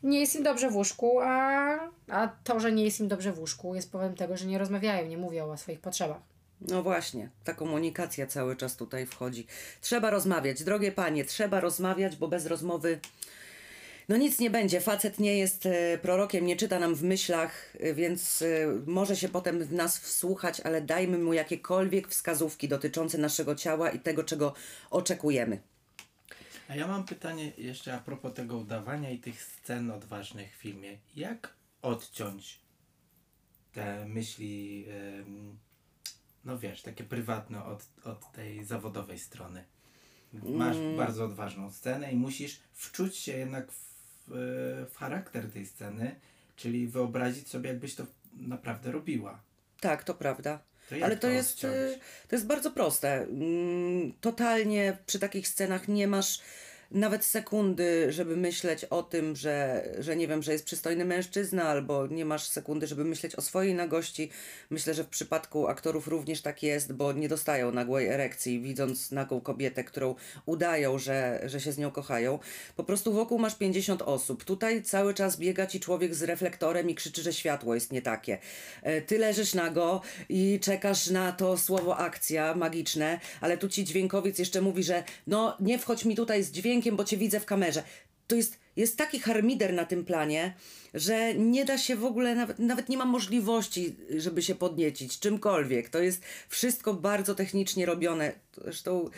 nie 0.02 0.20
jest 0.20 0.36
im 0.36 0.42
dobrze 0.42 0.70
w 0.70 0.76
łóżku, 0.76 1.20
a, 1.20 1.78
a 2.08 2.28
to, 2.44 2.60
że 2.60 2.72
nie 2.72 2.84
jest 2.84 3.00
im 3.00 3.08
dobrze 3.08 3.32
w 3.32 3.38
łóżku 3.38 3.74
jest 3.74 3.92
powodem 3.92 4.14
tego, 4.14 4.36
że 4.36 4.46
nie 4.46 4.58
rozmawiają, 4.58 5.08
nie 5.08 5.18
mówią 5.18 5.50
o 5.50 5.56
swoich 5.56 5.80
potrzebach. 5.80 6.33
No 6.68 6.82
właśnie, 6.82 7.30
ta 7.44 7.54
komunikacja 7.54 8.26
cały 8.26 8.56
czas 8.56 8.76
tutaj 8.76 9.06
wchodzi. 9.06 9.46
Trzeba 9.80 10.10
rozmawiać, 10.10 10.64
drogie 10.64 10.92
panie, 10.92 11.24
trzeba 11.24 11.60
rozmawiać, 11.60 12.16
bo 12.16 12.28
bez 12.28 12.46
rozmowy 12.46 13.00
no 14.08 14.16
nic 14.16 14.38
nie 14.38 14.50
będzie. 14.50 14.80
Facet 14.80 15.18
nie 15.18 15.38
jest 15.38 15.66
e, 15.66 15.98
prorokiem, 15.98 16.46
nie 16.46 16.56
czyta 16.56 16.78
nam 16.78 16.94
w 16.94 17.02
myślach, 17.02 17.76
e, 17.80 17.94
więc 17.94 18.42
e, 18.42 18.46
może 18.86 19.16
się 19.16 19.28
potem 19.28 19.64
w 19.64 19.72
nas 19.72 19.98
wsłuchać, 19.98 20.60
ale 20.60 20.82
dajmy 20.82 21.18
mu 21.18 21.32
jakiekolwiek 21.32 22.08
wskazówki 22.08 22.68
dotyczące 22.68 23.18
naszego 23.18 23.54
ciała 23.54 23.90
i 23.90 24.00
tego, 24.00 24.24
czego 24.24 24.54
oczekujemy. 24.90 25.60
A 26.68 26.76
ja 26.76 26.86
mam 26.86 27.04
pytanie 27.04 27.52
jeszcze 27.58 27.94
a 27.94 27.98
propos 27.98 28.34
tego 28.34 28.56
udawania 28.56 29.10
i 29.10 29.18
tych 29.18 29.42
scen 29.42 29.90
odważnych 29.90 30.56
w 30.56 30.60
filmie. 30.60 30.98
Jak 31.16 31.54
odciąć 31.82 32.60
te 33.72 34.06
myśli, 34.06 34.86
em, 34.88 35.58
no 36.44 36.58
wiesz, 36.58 36.82
takie 36.82 37.04
prywatne 37.04 37.64
od, 37.64 37.86
od 38.04 38.32
tej 38.32 38.64
zawodowej 38.64 39.18
strony? 39.18 39.64
Masz 40.42 40.76
bardzo 40.96 41.24
odważną 41.24 41.70
scenę 41.70 42.12
i 42.12 42.16
musisz 42.16 42.60
wczuć 42.72 43.16
się 43.16 43.32
jednak 43.32 43.72
w, 43.72 43.84
w 44.90 44.96
charakter 44.96 45.52
tej 45.52 45.66
sceny, 45.66 46.20
czyli 46.56 46.88
wyobrazić 46.88 47.48
sobie, 47.48 47.68
jakbyś 47.68 47.94
to 47.94 48.06
naprawdę 48.32 48.92
robiła. 48.92 49.42
Tak, 49.80 50.04
to 50.04 50.14
prawda. 50.14 50.58
To 50.88 50.94
Ale 51.04 51.16
to 51.16 51.22
to 51.22 51.28
jest, 51.28 51.64
y, 51.64 51.98
to 52.28 52.36
jest 52.36 52.46
bardzo 52.46 52.70
proste. 52.70 53.22
Mm, 53.22 54.12
Totalnie 54.20 54.98
przy 55.06 55.18
takich 55.18 55.48
scenach 55.48 55.88
nie 55.88 56.08
masz 56.08 56.40
nawet 56.94 57.24
sekundy, 57.24 58.12
żeby 58.12 58.36
myśleć 58.36 58.84
o 58.84 59.02
tym, 59.02 59.36
że, 59.36 59.88
że 59.98 60.16
nie 60.16 60.28
wiem, 60.28 60.42
że 60.42 60.52
jest 60.52 60.64
przystojny 60.64 61.04
mężczyzna, 61.04 61.64
albo 61.64 62.06
nie 62.06 62.24
masz 62.24 62.46
sekundy, 62.46 62.86
żeby 62.86 63.04
myśleć 63.04 63.36
o 63.36 63.42
swojej 63.42 63.74
nagości. 63.74 64.30
Myślę, 64.70 64.94
że 64.94 65.04
w 65.04 65.08
przypadku 65.08 65.68
aktorów 65.68 66.08
również 66.08 66.42
tak 66.42 66.62
jest, 66.62 66.92
bo 66.92 67.12
nie 67.12 67.28
dostają 67.28 67.72
nagłej 67.72 68.06
erekcji, 68.06 68.60
widząc 68.60 69.10
nagą 69.10 69.40
kobietę, 69.40 69.84
którą 69.84 70.14
udają, 70.46 70.98
że, 70.98 71.40
że 71.46 71.60
się 71.60 71.72
z 71.72 71.78
nią 71.78 71.90
kochają. 71.90 72.38
Po 72.76 72.84
prostu 72.84 73.12
wokół 73.12 73.38
masz 73.38 73.54
50 73.54 74.02
osób. 74.02 74.44
Tutaj 74.44 74.82
cały 74.82 75.14
czas 75.14 75.36
biega 75.36 75.66
ci 75.66 75.80
człowiek 75.80 76.14
z 76.14 76.22
reflektorem 76.22 76.90
i 76.90 76.94
krzyczy, 76.94 77.22
że 77.22 77.32
światło 77.32 77.74
jest 77.74 77.92
nie 77.92 78.02
takie. 78.02 78.38
E, 78.82 79.02
Ty 79.02 79.18
leżysz 79.18 79.54
nago 79.54 80.00
i 80.28 80.60
czekasz 80.62 81.06
na 81.06 81.32
to 81.32 81.58
słowo 81.58 81.96
akcja 81.96 82.54
magiczne, 82.54 83.20
ale 83.40 83.58
tu 83.58 83.68
ci 83.68 83.84
dźwiękowiec 83.84 84.38
jeszcze 84.38 84.60
mówi, 84.60 84.82
że 84.84 85.04
no 85.26 85.56
nie 85.60 85.78
wchodź 85.78 86.04
mi 86.04 86.16
tutaj 86.16 86.42
z 86.42 86.50
dźwiękiem, 86.50 86.83
bo 86.92 87.04
cię 87.04 87.16
widzę 87.16 87.40
w 87.40 87.44
kamerze. 87.44 87.82
To 88.26 88.36
jest, 88.36 88.58
jest 88.76 88.98
taki 88.98 89.20
harmider 89.20 89.72
na 89.72 89.84
tym 89.84 90.04
planie, 90.04 90.54
że 90.94 91.34
nie 91.34 91.64
da 91.64 91.78
się 91.78 91.96
w 91.96 92.04
ogóle, 92.04 92.34
nawet, 92.34 92.58
nawet 92.58 92.88
nie 92.88 92.96
ma 92.96 93.04
możliwości, 93.04 93.96
żeby 94.16 94.42
się 94.42 94.54
podniecić 94.54 95.18
czymkolwiek. 95.18 95.88
To 95.88 95.98
jest 95.98 96.22
wszystko 96.48 96.94
bardzo 96.94 97.34
technicznie 97.34 97.86
robione. 97.86 98.32
Zresztą 98.62 99.10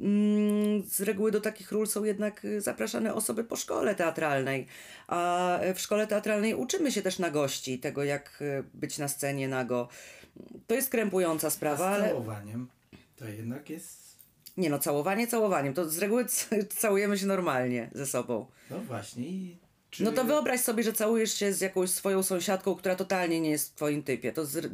mm, 0.00 0.82
z 0.88 1.00
reguły 1.00 1.30
do 1.30 1.40
takich 1.40 1.72
ról 1.72 1.86
są 1.86 2.04
jednak 2.04 2.44
y, 2.44 2.60
zapraszane 2.60 3.14
osoby 3.14 3.44
po 3.44 3.56
szkole 3.56 3.94
teatralnej. 3.94 4.66
A 5.08 5.58
w 5.74 5.80
szkole 5.80 6.06
teatralnej 6.06 6.54
uczymy 6.54 6.92
się 6.92 7.02
też 7.02 7.18
na 7.18 7.30
gości 7.30 7.78
tego, 7.78 8.04
jak 8.04 8.42
y, 8.42 8.64
być 8.74 8.98
na 8.98 9.08
scenie 9.08 9.48
nago. 9.48 9.88
To 10.66 10.74
jest 10.74 10.90
krępująca 10.90 11.50
sprawa, 11.50 11.98
z 11.98 12.08
całowaniem 12.08 12.68
to 13.22 13.28
jednak 13.28 13.70
jest... 13.70 14.01
nie 14.56 14.70
no, 14.70 14.78
całowanie 14.78 15.26
całowaniem. 15.26 15.74
To 15.74 15.90
z 15.90 15.98
reguły 15.98 16.26
całujemy 16.78 17.18
się 17.18 17.26
normalnie 17.26 17.90
ze 17.94 18.06
sobą. 18.06 18.46
No 18.70 18.80
właśnie. 18.80 19.24
Czy... 19.90 20.04
No 20.04 20.12
to 20.12 20.24
wyobraź 20.24 20.60
sobie, 20.60 20.82
że 20.82 20.92
całujesz 20.92 21.34
się 21.34 21.52
z 21.52 21.60
jakąś 21.60 21.90
swoją 21.90 22.22
sąsiadką, 22.22 22.74
która 22.74 22.96
totalnie 22.96 23.40
nie 23.40 23.50
jest 23.50 23.72
w 23.72 23.74
twoim 23.74 24.02
typie. 24.02 24.32
To 24.32 24.46
z... 24.46 24.72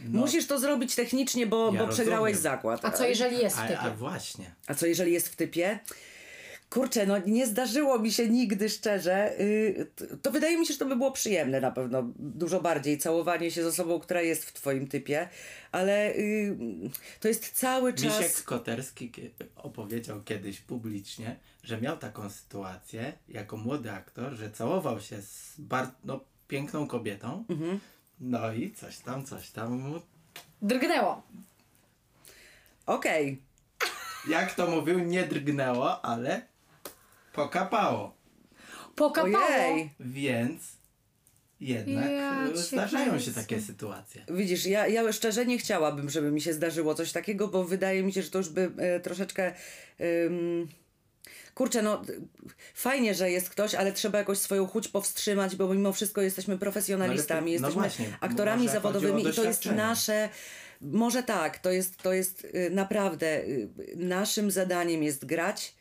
Musisz 0.00 0.46
to 0.46 0.58
zrobić 0.58 0.94
technicznie, 0.94 1.46
bo, 1.46 1.72
Ja 1.74 1.86
bo 1.86 1.92
przegrałeś 1.92 2.36
zakład. 2.36 2.84
A 2.84 2.90
co 2.90 3.04
jeżeli 3.04 3.38
jest 3.38 3.56
w 3.56 3.60
A, 3.60 3.66
typie? 3.66 3.80
a 3.80 3.90
właśnie. 3.90 4.54
A 4.66 4.74
co 4.74 4.86
jeżeli 4.86 5.12
jest 5.12 5.28
w 5.28 5.36
typie? 5.36 5.78
Kurczę, 6.70 7.06
no 7.06 7.18
nie 7.18 7.46
zdarzyło 7.46 7.98
mi 7.98 8.12
się 8.12 8.28
nigdy 8.28 8.68
szczerze. 8.68 9.32
T- 9.96 10.16
to 10.22 10.30
wydaje 10.30 10.58
mi 10.58 10.66
się, 10.66 10.72
że 10.72 10.78
to 10.78 10.86
by 10.86 10.96
było 10.96 11.12
przyjemne 11.12 11.60
na 11.60 11.70
pewno. 11.70 12.02
Dużo 12.16 12.60
bardziej 12.60 12.98
całowanie 12.98 13.50
się 13.50 13.62
z 13.62 13.66
osobą, 13.66 14.00
która 14.00 14.22
jest 14.22 14.44
w 14.44 14.52
twoim 14.52 14.88
typie. 14.88 15.28
Ale 15.72 16.14
yy, 16.16 16.56
to 17.20 17.28
jest 17.28 17.50
cały 17.50 17.94
czas... 17.94 18.04
Misiek 18.04 18.42
Koterski 18.42 19.12
opowiedział 19.56 20.22
kiedyś 20.22 20.60
publicznie, 20.60 21.36
że 21.62 21.80
miał 21.80 21.98
taką 21.98 22.30
sytuację 22.30 23.12
jako 23.28 23.56
młody 23.56 23.92
aktor, 23.92 24.32
że 24.32 24.50
całował 24.50 25.00
się 25.00 25.22
z 25.22 25.54
bar- 25.58 25.94
no, 26.04 26.20
piękną 26.48 26.86
kobietą. 26.86 27.44
Mhm. 27.48 27.80
No 28.20 28.52
i 28.52 28.72
coś 28.72 28.98
tam, 28.98 29.24
coś 29.24 29.50
tam 29.50 29.72
mu... 29.72 30.00
Drgnęło. 30.62 31.22
Okej. 32.86 33.42
Jak 34.28 34.54
to 34.54 34.66
mówił, 34.66 34.98
nie 34.98 35.26
drgnęło, 35.26 36.04
ale 36.04 36.49
pokapało. 37.32 38.14
Pokapało. 38.96 39.46
Ojej. 39.72 39.90
Więc 40.00 40.62
jednak 41.60 42.10
Ja 42.10 42.44
e, 42.48 42.52
cię 42.52 42.58
zdarzają 42.58 43.18
się 43.18 43.24
kręcę. 43.24 43.40
takie 43.40 43.60
sytuacje. 43.60 44.24
Widzisz, 44.30 44.66
ja, 44.66 44.86
ja 44.86 45.12
szczerze 45.12 45.46
nie 45.46 45.58
chciałabym, 45.58 46.10
żeby 46.10 46.30
mi 46.30 46.40
się 46.40 46.52
zdarzyło 46.52 46.94
coś 46.94 47.12
takiego, 47.12 47.48
bo 47.48 47.64
wydaje 47.64 48.02
mi 48.02 48.12
się, 48.12 48.22
że 48.22 48.30
to 48.30 48.38
już 48.38 48.48
by 48.48 48.70
e, 48.78 49.00
troszeczkę. 49.00 49.52
ym, 50.26 50.68
Kurczę, 51.54 51.82
no 51.82 52.02
fajnie, 52.74 53.14
że 53.14 53.30
jest 53.30 53.50
ktoś, 53.50 53.74
ale 53.74 53.92
trzeba 53.92 54.18
jakoś 54.18 54.38
swoją 54.38 54.66
chuć 54.66 54.88
powstrzymać, 54.88 55.56
bo 55.56 55.74
mimo 55.74 55.92
wszystko 55.92 56.20
jesteśmy 56.20 56.58
profesjonalistami, 56.58 57.58
No 57.60 57.66
ale 57.68 57.72
to- 57.72 57.80
no 57.80 57.84
jesteśmy 57.86 58.04
właśnie, 58.06 58.18
aktorami 58.28 58.62
może 58.62 58.74
chodzi 58.74 58.78
o 58.78 58.90
zawodowymi 58.92 59.20
i 59.20 59.22
to 59.22 59.28
jest 59.28 59.36
doświadczenie. 59.38 59.76
nasze. 59.76 60.28
Może 60.80 61.22
tak, 61.22 61.58
to 61.58 61.70
jest, 61.70 61.96
to 61.96 62.12
jest 62.12 62.44
y, 62.44 62.70
naprawdę 62.70 63.44
y, 63.44 63.68
naszym 63.96 64.50
zadaniem 64.50 65.02
jest 65.02 65.24
grać 65.24 65.74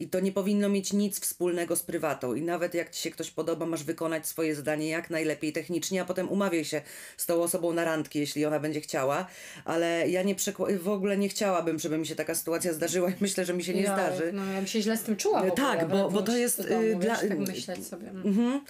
i 0.00 0.08
to 0.08 0.20
nie 0.20 0.32
powinno 0.32 0.68
mieć 0.68 0.92
nic 0.92 1.20
wspólnego 1.20 1.76
z 1.76 1.82
prywatą. 1.82 2.34
I 2.34 2.42
nawet 2.42 2.74
jak 2.74 2.90
ci 2.90 3.02
się 3.02 3.10
ktoś 3.10 3.30
podoba, 3.30 3.66
masz 3.66 3.84
wykonać 3.84 4.26
swoje 4.26 4.54
zadanie 4.54 4.88
jak 4.88 5.10
najlepiej 5.10 5.52
technicznie, 5.52 6.02
a 6.02 6.04
potem 6.04 6.28
umawiaj 6.28 6.64
się 6.64 6.82
z 7.16 7.26
tą 7.26 7.42
osobą 7.42 7.72
na 7.72 7.84
randki, 7.84 8.18
jeśli 8.18 8.44
ona 8.46 8.60
będzie 8.60 8.80
chciała. 8.80 9.26
Ale 9.64 10.08
ja 10.08 10.22
nie 10.22 10.34
przekła- 10.34 10.78
w 10.78 10.88
ogóle 10.88 11.16
nie 11.16 11.28
chciałabym, 11.28 11.78
żeby 11.78 11.98
mi 11.98 12.06
się 12.06 12.14
taka 12.14 12.34
sytuacja 12.34 12.72
zdarzyła 12.72 13.10
i 13.10 13.14
myślę, 13.20 13.44
że 13.44 13.54
mi 13.54 13.64
się 13.64 13.74
nie 13.74 13.82
ja, 13.82 13.94
zdarzy. 13.94 14.30
No, 14.32 14.44
ja 14.44 14.56
bym 14.56 14.66
się 14.66 14.82
źle 14.82 14.96
z 14.96 15.02
tym 15.02 15.16
czuła. 15.16 15.38
E, 15.44 15.52
ogóle, 15.52 15.56
tak, 15.76 15.88
bo- 15.88 16.10
bo 16.10 16.22
to 16.22 16.36
jest, 16.36 16.62
do 16.62 16.68
domu, 16.68 16.82
wiesz, 16.82 16.96
dla- 16.98 17.16
tak 17.16 17.38
myśleć 17.38 17.86
sobie. 17.86 18.08
mm. 18.10 18.26
Mhm. 18.26 18.60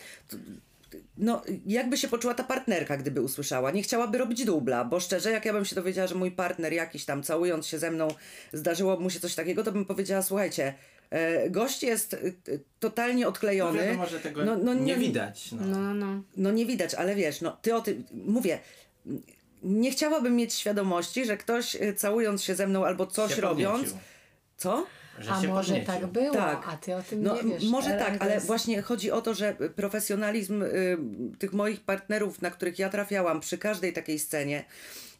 No, 1.19 1.43
jakby 1.67 1.97
się 1.97 2.09
poczuła 2.09 2.35
ta 2.35 2.45
partnerka, 2.45 2.97
gdyby 2.97 3.21
usłyszała. 3.23 3.71
Nie 3.71 3.83
chciałaby 3.83 4.19
robić 4.19 4.45
dubla, 4.45 4.85
bo 4.85 5.01
szczerze, 5.01 5.31
jak 5.31 5.45
ja 5.45 5.53
bym 5.53 5.65
się 5.65 5.75
dowiedziała, 5.77 6.09
że 6.09 6.15
mój 6.15 6.31
partner 6.31 6.73
jakiś 6.73 7.05
tam 7.05 7.23
całując 7.23 7.67
się 7.67 7.79
ze 7.79 7.91
mną, 7.91 8.09
zdarzyło 8.53 9.01
mu 9.01 9.11
się 9.11 9.21
coś 9.21 9.35
takiego, 9.35 9.65
to 9.65 9.73
bym 9.73 9.85
powiedziała, 9.85 10.23
słuchajcie, 10.23 10.65
e, 10.67 10.75
gość 11.51 11.83
jest 11.83 12.14
e, 12.14 12.19
e, 12.19 12.31
totalnie 12.81 13.23
No 13.23 13.29
odklejony. 13.29 13.79
wiadomo, 13.87 14.07
że 14.07 14.21
tego 14.21 14.45
No, 14.45 14.57
no, 14.57 14.75
nie 14.75 14.81
nie- 14.81 14.97
widać. 14.97 15.53
No. 15.53 15.66
No, 15.66 15.95
no. 15.95 16.23
No 16.37 16.51
nie 16.51 16.66
widać, 16.66 16.95
ale 16.95 17.14
wiesz, 17.14 17.40
no 17.40 17.57
ty 17.62 17.75
o 17.75 17.81
tym, 17.81 18.05
mówię, 18.12 18.59
nie 19.62 19.90
chciałabym 19.90 20.37
mieć 20.37 20.55
świadomości, 20.55 21.25
że 21.25 21.37
ktoś 21.37 21.77
e, 21.77 21.95
całując 21.95 22.42
się 22.42 22.55
ze 22.55 22.66
mną 22.66 22.85
albo 22.87 23.07
coś 23.07 23.38
robiąc, 23.38 23.95
co? 24.57 24.87
Że 25.18 25.31
A 25.33 25.42
się 25.42 25.48
może 25.48 25.74
podniecił. 25.74 25.94
tak 25.94 26.07
było, 26.07 26.35
Tak. 26.35 26.62
a 26.68 26.76
ty 26.76 26.94
o 26.96 27.02
tym 27.02 27.22
No, 27.22 27.42
nie 27.42 27.55
wiesz. 27.55 27.64
może 27.70 27.90
Ale 27.90 27.98
tak, 28.05 28.22
ale 28.22 28.35
jest- 28.35 28.46
właśnie 28.46 28.83
chodzi 28.83 29.11
o 29.11 29.22
to, 29.22 29.35
że 29.35 29.55
profesjonalizm 29.76 30.62
y, 30.62 30.96
tych 31.38 31.52
moich 31.52 31.81
partnerów, 31.81 32.42
na 32.42 32.50
których 32.50 32.79
ja 32.79 32.88
trafiałam 32.88 33.40
przy 33.40 33.59
każdej 33.59 33.92
takiej 33.92 34.18
scenie, 34.18 34.64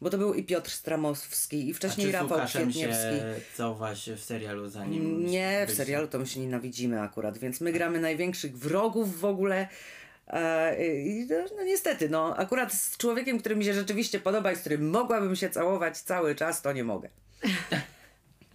bo 0.01 0.09
to 0.09 0.17
był 0.17 0.33
i 0.33 0.43
Piotr 0.43 0.71
Stramowski, 0.71 1.69
i 1.69 1.73
wcześniej 1.73 2.11
Rafał 2.11 2.39
Kwietniewski. 2.47 3.15
całowałaś 3.55 4.09
w 4.09 4.23
serialu 4.23 4.69
zanim... 4.69 5.25
Nie, 5.25 5.65
w 5.69 5.71
serialu 5.73 6.07
to 6.07 6.19
my 6.19 6.27
się 6.27 6.39
nienawidzimy 6.39 7.01
akurat, 7.01 7.37
więc 7.37 7.61
my 7.61 7.71
gramy 7.71 7.99
największych 7.99 8.57
wrogów 8.57 9.19
w 9.19 9.25
ogóle. 9.25 9.67
E, 10.27 10.75
I 10.99 11.25
no, 11.29 11.35
no 11.57 11.63
niestety, 11.63 12.09
no 12.09 12.35
akurat 12.37 12.73
z 12.73 12.97
człowiekiem, 12.97 13.39
który 13.39 13.55
mi 13.55 13.65
się 13.65 13.73
rzeczywiście 13.73 14.19
podoba 14.19 14.51
i 14.51 14.55
z 14.55 14.59
którym 14.59 14.89
mogłabym 14.89 15.35
się 15.35 15.49
całować 15.49 15.97
cały 15.97 16.35
czas, 16.35 16.61
to 16.61 16.73
nie 16.73 16.83
mogę. 16.83 17.09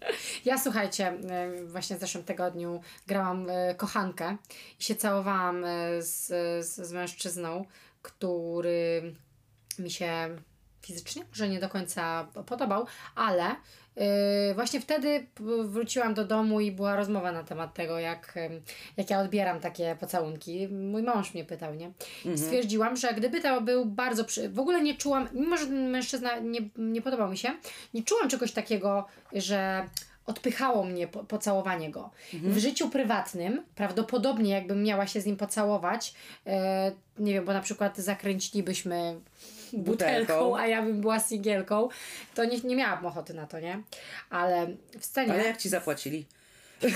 Ja 0.45 0.59
słuchajcie, 0.59 1.07
e, 1.07 1.65
właśnie 1.65 1.97
w 1.97 2.01
zeszłym 2.01 2.25
tygodniu 2.25 2.81
grałam 3.07 3.51
e, 3.51 3.75
kochankę 3.75 4.37
i 4.81 4.83
się 4.83 4.95
całowałam 4.95 5.65
e, 5.65 6.03
z, 6.03 6.27
z, 6.67 6.75
z 6.75 6.93
mężczyzną, 6.93 7.65
który 8.03 9.15
mi 9.79 9.91
się 9.91 10.37
fizycznie 10.83 11.25
może 11.29 11.49
nie 11.49 11.61
do 11.61 11.69
końca 11.69 12.29
podobał, 12.47 12.87
ale 13.15 13.57
właśnie 14.55 14.81
wtedy 14.81 15.27
wróciłam 15.65 16.15
do 16.15 16.25
domu 16.25 16.61
i 16.61 16.73
była 16.73 16.97
rozmowa 16.97 17.33
na 17.33 17.45
temat 17.45 17.75
tego, 17.75 17.99
jak, 17.99 18.35
jak 18.97 19.11
ja 19.11 19.21
odbieram 19.21 19.61
takie 19.61 19.97
pocałunki. 20.01 20.69
Mój 20.69 21.03
mąż 21.03 21.35
mnie 21.35 21.45
pytał, 21.45 21.75
nie? 21.75 21.93
I 22.35 22.39
stwierdziłam, 22.39 22.97
że 22.97 23.15
gdyby 23.15 23.41
to 23.41 23.61
był 23.61 23.87
bardzo... 23.87 24.25
Przy... 24.25 24.49
W 24.49 24.59
ogóle 24.59 24.83
nie 24.83 24.95
czułam, 24.95 25.29
mimo 25.33 25.57
że 25.57 25.67
mężczyzna 25.67 26.39
nie, 26.39 26.61
nie 26.77 27.03
podobał 27.03 27.31
mi 27.31 27.39
się, 27.39 27.49
nie 27.95 28.03
czułam 28.03 28.29
czegoś 28.29 28.53
takiego, 28.53 29.07
że 29.33 29.87
odpychało 30.27 30.85
mnie 30.85 31.09
po, 31.09 31.25
pocałowanie 31.25 31.91
go. 31.91 32.11
W 32.33 32.59
życiu 32.59 32.91
prywatnym, 32.91 33.63
prawdopodobnie 33.75 34.51
jakbym 34.51 34.83
miała 34.83 35.07
się 35.07 35.21
z 35.21 35.27
nim 35.27 35.37
pocałować, 35.37 36.15
e, 36.47 36.93
nie 37.19 37.33
wiem, 37.33 37.45
bo 37.45 37.53
na 37.53 37.61
przykład 37.61 37.99
zakręcilibyśmy 37.99 39.21
butelką, 39.73 40.21
Butelką. 40.21 40.59
a 40.59 40.67
ja 40.67 40.83
bym 40.83 41.01
była 41.01 41.21
singielką, 41.21 41.89
to 42.35 42.45
nie, 42.45 42.59
nie 42.59 42.77
miałabym 42.77 43.07
ochoty 43.07 43.35
na 43.35 43.47
to, 43.47 43.61
nie? 43.61 43.83
Ale 44.31 44.67
w 44.99 45.05
scenie... 45.05 45.33
Ale 45.33 45.45
jak 45.45 45.57
ci 45.57 45.69
zapłacili? 45.69 46.27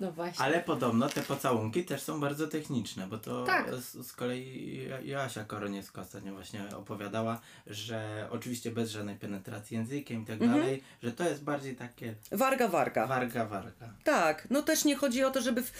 No 0.00 0.12
właśnie. 0.12 0.44
Ale 0.44 0.60
podobno 0.60 1.08
te 1.08 1.22
pocałunki 1.22 1.84
też 1.84 2.02
są 2.02 2.20
bardzo 2.20 2.46
techniczne, 2.48 3.06
bo 3.06 3.18
to 3.18 3.44
Tak. 3.44 3.74
z, 3.74 4.06
z 4.06 4.12
kolei 4.12 4.80
Jo- 4.90 4.96
Joasia 5.04 5.44
Koroniewska 5.44 6.00
ostatnio 6.00 6.32
właśnie 6.34 6.64
opowiadała, 6.76 7.40
że 7.66 8.28
oczywiście 8.30 8.70
bez 8.70 8.90
żadnej 8.90 9.16
penetracji 9.16 9.76
językiem 9.76 10.22
i 10.22 10.26
tak 10.26 10.42
Mhm. 10.42 10.60
dalej, 10.60 10.82
że 11.02 11.12
to 11.12 11.24
jest 11.28 11.44
bardziej 11.44 11.76
takie 11.76 12.14
Warga, 12.32 12.68
warga. 12.68 13.06
warga, 13.06 13.46
warga. 13.46 13.88
Tak, 14.04 14.46
no 14.50 14.62
też 14.62 14.84
nie 14.84 14.96
chodzi 14.96 15.24
o 15.24 15.30
to, 15.30 15.40
żeby. 15.42 15.62
W... 15.62 15.72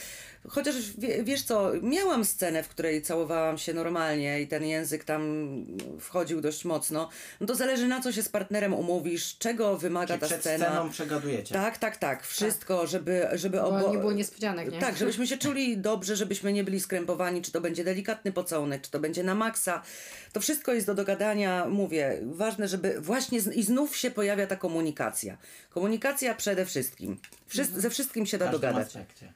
Chociaż 0.49 0.75
wie, 0.99 1.25
wiesz 1.25 1.43
co, 1.43 1.71
miałam 1.83 2.25
scenę, 2.25 2.63
w 2.63 2.69
której 2.69 3.03
całowałam 3.03 3.59
się 3.59 3.75
normalnie 3.75 4.41
i 4.41 4.49
ten 4.49 4.65
język 4.65 5.05
tam 5.05 5.23
wchodził 6.01 6.41
dość 6.41 6.65
mocno. 6.65 7.09
No 7.41 7.47
to 7.47 7.55
zależy 7.55 7.89
na 7.89 8.01
co 8.01 8.13
się 8.13 8.23
z 8.23 8.29
partnerem 8.29 8.75
umówisz, 8.75 9.39
czego 9.39 9.77
wymaga 9.77 10.15
Czy 10.15 10.21
ta 10.21 10.27
przed 10.27 10.41
scena. 10.41 10.67
sceną 10.67 10.91
przegadujecie? 10.91 11.55
Tak, 11.55 11.79
tak, 11.79 11.97
tak. 11.97 12.27
Wszystko, 12.27 12.87
żeby, 12.87 13.29
żeby 13.33 13.57
Bo 13.59 13.67
obo... 13.67 14.06
było 14.07 14.19
niespodzianek, 14.19 14.73
nie? 14.73 14.79
Tak, 14.81 14.97
żebyśmy 14.97 15.27
się 15.27 15.39
czuli 15.39 15.79
dobrze, 15.79 16.17
żebyśmy 16.17 16.53
nie 16.53 16.65
byli 16.65 16.81
skrępowani, 16.81 17.43
czy 17.43 17.53
to 17.53 17.61
będzie 17.61 17.85
delikatny 17.85 18.33
pocałunek, 18.33 18.83
czy 18.83 18.91
to 18.91 19.01
będzie 19.01 19.25
na 19.25 19.35
maksa. 19.35 19.83
To 20.33 20.41
wszystko 20.41 20.73
jest 20.73 20.87
do 20.87 20.95
dogadania, 20.95 21.67
mówię, 21.69 22.21
ważne, 22.23 22.69
żeby 22.69 23.01
właśnie 23.01 23.41
z, 23.41 23.57
i 23.57 23.63
znów 23.63 23.97
się 23.97 24.11
pojawia 24.11 24.47
ta 24.47 24.57
komunikacja. 24.57 25.39
Komunikacja 25.71 26.35
przede 26.35 26.67
wszystkim. 26.67 27.17
Wszys- 27.49 27.79
Ze 27.81 27.91
wszystkim 27.91 28.27
się 28.27 28.39
da 28.39 28.45
każdym 28.45 28.61
dogadać. 28.61 28.87
aspekcie. 28.87 29.33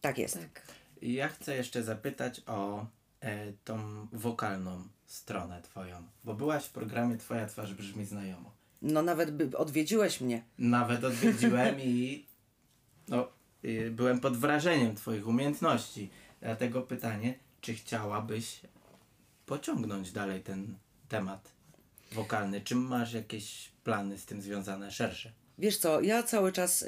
Tak 0.00 0.18
jest. 0.18 0.34
Tak. 0.38 0.62
I 1.02 1.12
ja 1.12 1.28
chcę 1.28 1.56
jeszcze 1.56 1.82
zapytać 1.82 2.42
o 2.46 2.86
e, 3.20 3.52
tą 3.64 4.06
wokalną 4.12 4.82
stronę 5.06 5.62
twoją, 5.62 6.02
bo 6.24 6.34
byłaś 6.34 6.64
w 6.64 6.70
programie 6.70 7.16
Twoja 7.16 7.46
twarz 7.46 7.74
brzmi 7.74 8.04
znajomo. 8.04 8.52
No 8.82 9.02
nawet 9.02 9.30
by 9.30 9.58
odwiedziłeś 9.58 10.20
mnie. 10.20 10.42
Nawet 10.58 11.04
odwiedziłem 11.04 11.80
i 11.80 12.26
no, 13.08 13.28
byłem 13.90 14.20
pod 14.20 14.36
wrażeniem 14.36 14.94
Twoich 14.94 15.28
umiejętności. 15.28 16.10
Dlatego 16.40 16.82
pytanie, 16.82 17.34
czy 17.60 17.74
chciałabyś 17.74 18.60
pociągnąć 19.46 20.12
dalej 20.12 20.40
ten 20.42 20.74
temat 21.08 21.52
wokalny? 22.12 22.60
Czy 22.60 22.74
masz 22.74 23.12
jakieś 23.12 23.68
plany 23.84 24.18
z 24.18 24.24
tym 24.26 24.42
związane 24.42 24.90
szersze? 24.90 25.32
Wiesz 25.58 25.76
co, 25.76 26.00
ja 26.00 26.22
cały 26.22 26.52
czas 26.52 26.82
y, 26.82 26.86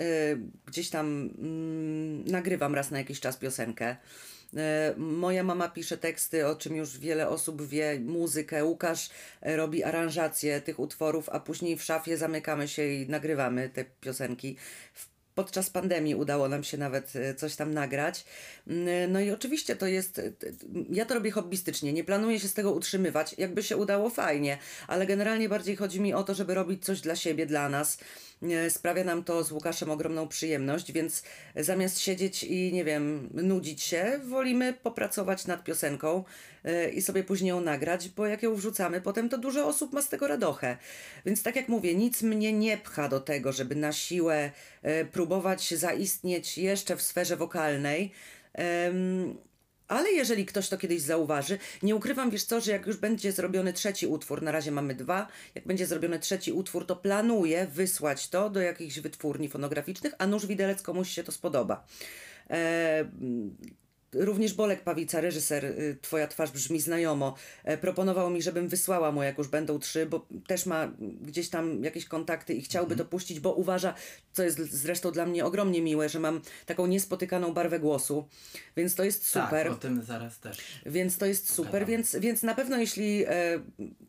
gdzieś 0.67 0.91
tam 0.91 1.31
mm, 1.39 2.25
nagrywam 2.25 2.75
raz 2.75 2.91
na 2.91 2.99
jakiś 2.99 3.21
czas 3.21 3.37
piosenkę. 3.37 3.97
Y, 4.55 4.57
moja 4.97 5.45
mama 5.45 5.69
pisze 5.69 5.99
teksty, 5.99 6.47
o 6.47 6.57
czym 6.57 6.77
już 6.77 6.99
wiele 6.99 7.29
osób 7.29 7.63
wie, 7.63 8.01
muzykę. 8.01 8.65
Łukasz 8.65 9.11
y, 9.47 9.57
robi 9.57 9.85
aranżację 9.85 10.61
tych 10.61 10.79
utworów, 10.79 11.29
a 11.29 11.41
później 11.41 11.77
w 11.77 11.83
szafie 11.83 12.17
zamykamy 12.17 12.69
się 12.69 12.87
i 12.87 13.09
nagrywamy 13.09 13.69
te 13.69 13.85
piosenki. 13.85 14.57
W- 14.95 15.12
Podczas 15.35 15.71
pandemii 15.71 16.15
udało 16.15 16.49
nam 16.49 16.65
się 16.65 16.79
nawet 16.79 17.17
y, 17.17 17.35
coś 17.35 17.57
tam 17.57 17.75
nagrać. 17.75 18.25
Mm, 18.67 19.13
No 19.13 19.21
i 19.21 19.31
oczywiście 19.31 19.77
to 19.77 19.87
jest. 19.87 20.21
Ja 20.91 21.05
to 21.05 21.15
robię 21.15 21.31
hobbystycznie, 21.31 21.93
nie 21.93 22.05
planuję 22.05 22.41
się 22.41 22.49
z 22.49 22.55
tego 22.55 22.73
utrzymywać. 22.73 23.35
Jakby 23.39 23.63
się 23.63 23.77
udało, 23.77 24.11
fajnie, 24.11 24.59
ale 24.89 25.07
generalnie 25.07 25.49
bardziej 25.49 25.77
chodzi 25.77 26.01
mi 26.01 26.15
o 26.15 26.23
to, 26.23 26.35
żeby 26.35 26.55
robić 26.55 26.85
coś 26.85 27.01
dla 27.01 27.17
siebie, 27.17 27.47
dla 27.47 27.69
nas. 27.69 27.99
E, 28.51 28.71
Sprawia 28.71 29.05
nam 29.05 29.25
to 29.25 29.45
z 29.45 29.53
Łukaszem 29.53 29.91
ogromną 29.91 30.29
przyjemność, 30.29 30.93
więc 30.93 31.23
zamiast 31.57 31.99
siedzieć 31.99 32.45
i 32.45 32.73
nie 32.73 32.85
wiem, 32.85 33.29
nudzić 33.35 33.83
się, 33.83 34.21
wolimy 34.25 34.73
popracować 34.73 35.47
nad 35.47 35.65
piosenką 35.65 36.25
e, 36.65 36.91
i 36.91 37.03
sobie 37.03 37.25
później 37.25 37.49
ją 37.49 37.61
nagrać, 37.61 38.09
bo 38.09 38.27
jak 38.27 38.43
ją 38.43 38.55
wrzucamy, 38.55 39.01
potem 39.01 39.29
to 39.29 39.39
dużo 39.39 39.67
osób 39.67 39.93
ma 39.93 40.03
z 40.03 40.09
tego 40.09 40.27
radochę. 40.29 40.77
Więc 41.27 41.43
tak 41.43 41.57
jak 41.57 41.69
mówię, 41.69 41.95
nic 41.95 42.23
mnie 42.23 42.53
nie 42.53 42.79
pcha 42.79 43.09
do 43.09 43.21
tego, 43.21 43.53
żeby 43.53 43.75
na 43.75 43.93
siłę 43.93 44.51
e, 44.83 45.05
próbować 45.05 45.75
zaistnieć 45.75 46.59
jeszcze 46.59 46.97
w 46.97 47.03
sferze 47.03 47.37
wokalnej. 47.37 48.13
Ale 49.93 50.13
jeżeli 50.13 50.47
ktoś 50.47 50.69
to 50.69 50.79
kiedyś 50.79 51.03
zauważy, 51.03 51.59
nie 51.83 51.97
ukrywam, 51.97 52.31
wiesz 52.31 52.45
co, 52.45 52.61
że 52.61 52.73
jak 52.73 52.87
już 52.87 52.97
będzie 52.97 53.33
zrobiony 53.33 53.73
trzeci 53.73 54.07
utwór, 54.07 54.43
na 54.43 54.53
razie 54.53 54.71
mamy 54.71 54.95
dwa, 54.95 55.27
jak 55.55 55.67
będzie 55.67 55.87
zrobiony 55.87 56.19
trzeci 56.19 56.53
utwór, 56.53 56.87
to 56.87 56.97
planuję 56.97 57.67
wysłać 57.67 58.29
to 58.29 58.51
do 58.51 58.61
jakichś 58.61 58.99
wytwórni 58.99 59.49
fonograficznych, 59.49 60.15
a 60.19 60.27
nuż 60.27 60.47
widelec 60.47 60.83
komuś 60.83 61.09
się 61.09 61.25
to 61.25 61.33
spodoba. 61.33 61.87
E, 62.51 63.05
Również 64.15 64.55
Bolek 64.55 64.83
Pawica, 64.83 65.21
reżyser 65.21 65.65
y, 65.65 65.97
Twoja 66.03 66.29
twarz 66.29 66.51
brzmi 66.51 66.81
znajomo, 66.81 67.35
e, 67.65 67.79
proponował 67.79 68.31
mi, 68.31 68.43
żebym 68.43 68.69
wysłała 68.69 69.13
mu, 69.13 69.23
jak 69.23 69.39
już 69.39 69.49
będą 69.49 69.79
trzy, 69.79 70.07
bo 70.07 70.27
też 70.47 70.67
ma 70.67 70.93
gdzieś 71.21 71.49
tam 71.49 71.85
jakieś 71.85 72.05
kontakty 72.05 72.55
i 72.55 72.63
chciałby 72.63 72.97
to 72.97 73.05
puścić, 73.05 73.41
bo 73.41 73.53
uważa, 73.53 73.95
co 74.33 74.43
jest 74.43 74.59
zresztą 74.59 75.11
dla 75.11 75.27
mnie 75.27 75.45
ogromnie 75.45 75.83
miłe, 75.83 76.09
że 76.09 76.21
mam 76.21 76.41
taką 76.67 76.87
niespotykaną 76.87 77.55
barwę 77.55 77.81
głosu, 77.81 78.29
więc 78.77 78.95
to 78.95 79.05
jest 79.05 79.27
super. 79.27 79.67
Tak, 79.67 79.73
o 79.73 79.75
tym 79.75 80.03
zaraz 80.03 80.39
też. 80.39 80.59
Więc 80.87 81.19
to 81.19 81.27
jest 81.27 81.53
super, 81.53 81.87
więc, 81.87 82.17
więc 82.17 82.43
na 82.43 82.55
pewno 82.55 82.79
jeśli 82.79 83.25
e, 83.25 83.61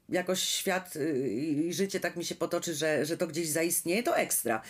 jakoś 0.10 0.39
świat 0.39 0.96
y, 0.96 1.30
i 1.30 1.74
życie 1.74 2.00
tak 2.00 2.16
mi 2.16 2.26
się 2.26 2.36
potoczy, 2.36 2.74
że, 2.74 3.06
że 3.06 3.18
to 3.18 3.28
gdzieś 3.28 3.50
zaistnieje, 3.50 4.04
to 4.04 4.18
ekstra. 4.18 4.62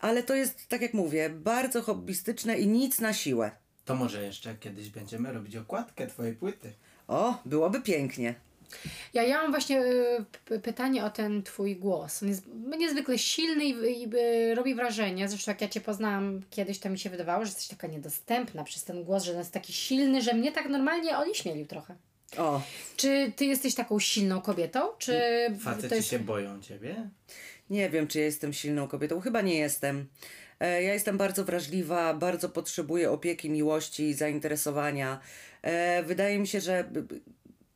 Ale 0.00 0.22
to 0.22 0.34
jest, 0.34 0.68
tak 0.68 0.82
jak 0.82 0.94
mówię, 0.94 1.30
bardzo 1.30 1.82
hobbystyczne 1.82 2.58
i 2.58 2.66
nic 2.66 3.00
na 3.00 3.12
siłę. 3.12 3.63
To 3.84 3.94
może 3.94 4.22
jeszcze 4.22 4.54
kiedyś 4.54 4.88
będziemy 4.88 5.32
robić 5.32 5.56
okładkę 5.56 6.06
Twojej 6.06 6.34
płyty. 6.34 6.72
O, 7.08 7.38
byłoby 7.44 7.80
pięknie. 7.80 8.34
Ja, 9.14 9.22
ja 9.22 9.42
mam 9.42 9.50
właśnie 9.50 9.82
y, 10.50 10.60
pytanie 10.62 11.04
o 11.04 11.10
ten 11.10 11.42
twój 11.42 11.76
głos. 11.76 12.22
On 12.22 12.28
jest 12.28 12.42
niezwykle 12.78 13.18
silny 13.18 13.64
i, 13.64 14.02
i 14.02 14.16
y, 14.16 14.54
robi 14.54 14.74
wrażenie. 14.74 15.28
Zresztą 15.28 15.50
jak 15.50 15.60
ja 15.60 15.68
cię 15.68 15.80
poznałam 15.80 16.42
kiedyś, 16.50 16.78
to 16.78 16.90
mi 16.90 16.98
się 16.98 17.10
wydawało, 17.10 17.44
że 17.44 17.48
jesteś 17.48 17.68
taka 17.68 17.86
niedostępna 17.86 18.64
przez 18.64 18.84
ten 18.84 19.04
głos, 19.04 19.24
że 19.24 19.32
on 19.32 19.38
jest 19.38 19.52
taki 19.52 19.72
silny, 19.72 20.22
że 20.22 20.34
mnie 20.34 20.52
tak 20.52 20.68
normalnie 20.68 21.18
onieśmielił 21.18 21.66
trochę. 21.66 21.96
O, 22.38 22.62
Czy 22.96 23.32
ty 23.36 23.44
jesteś 23.44 23.74
taką 23.74 23.98
silną 23.98 24.40
kobietą? 24.40 24.80
Czy 24.98 25.20
Faceci 25.60 25.94
jest... 25.94 26.08
się 26.08 26.18
boją 26.18 26.62
Ciebie? 26.62 27.10
nie 27.70 27.90
wiem, 27.90 28.06
czy 28.06 28.18
ja 28.18 28.24
jestem 28.24 28.52
silną 28.52 28.88
kobietą. 28.88 29.20
Chyba 29.20 29.40
nie 29.40 29.54
jestem. 29.54 30.06
E, 30.64 30.82
Ja 30.82 30.92
jestem 30.94 31.18
bardzo 31.18 31.44
wrażliwa, 31.44 32.14
bardzo 32.14 32.48
potrzebuję 32.48 33.10
opieki, 33.10 33.50
miłości, 33.50 34.14
zainteresowania. 34.14 35.20
E, 35.62 36.02
Wydaje 36.02 36.38
mi 36.38 36.46
się, 36.46 36.60
że 36.60 36.90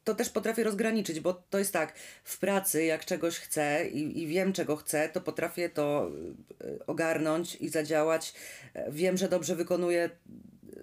to 0.04 0.14
też 0.14 0.30
potrafię 0.30 0.64
rozgraniczyć, 0.64 1.20
bo 1.20 1.34
to 1.50 1.58
jest 1.58 1.72
tak, 1.72 1.94
w 2.24 2.38
pracy 2.38 2.84
jak 2.84 3.04
czegoś 3.04 3.38
chcę 3.38 3.88
i, 3.88 4.22
i 4.22 4.26
wiem 4.26 4.52
czego 4.52 4.76
chcę, 4.76 5.08
to 5.08 5.20
potrafię 5.20 5.68
to 5.68 6.10
e, 6.60 6.86
ogarnąć 6.86 7.54
i 7.54 7.68
zadziałać. 7.68 8.32
Wiem, 8.90 9.16
że 9.16 9.28
dobrze 9.28 9.56
wykonuję 9.56 10.10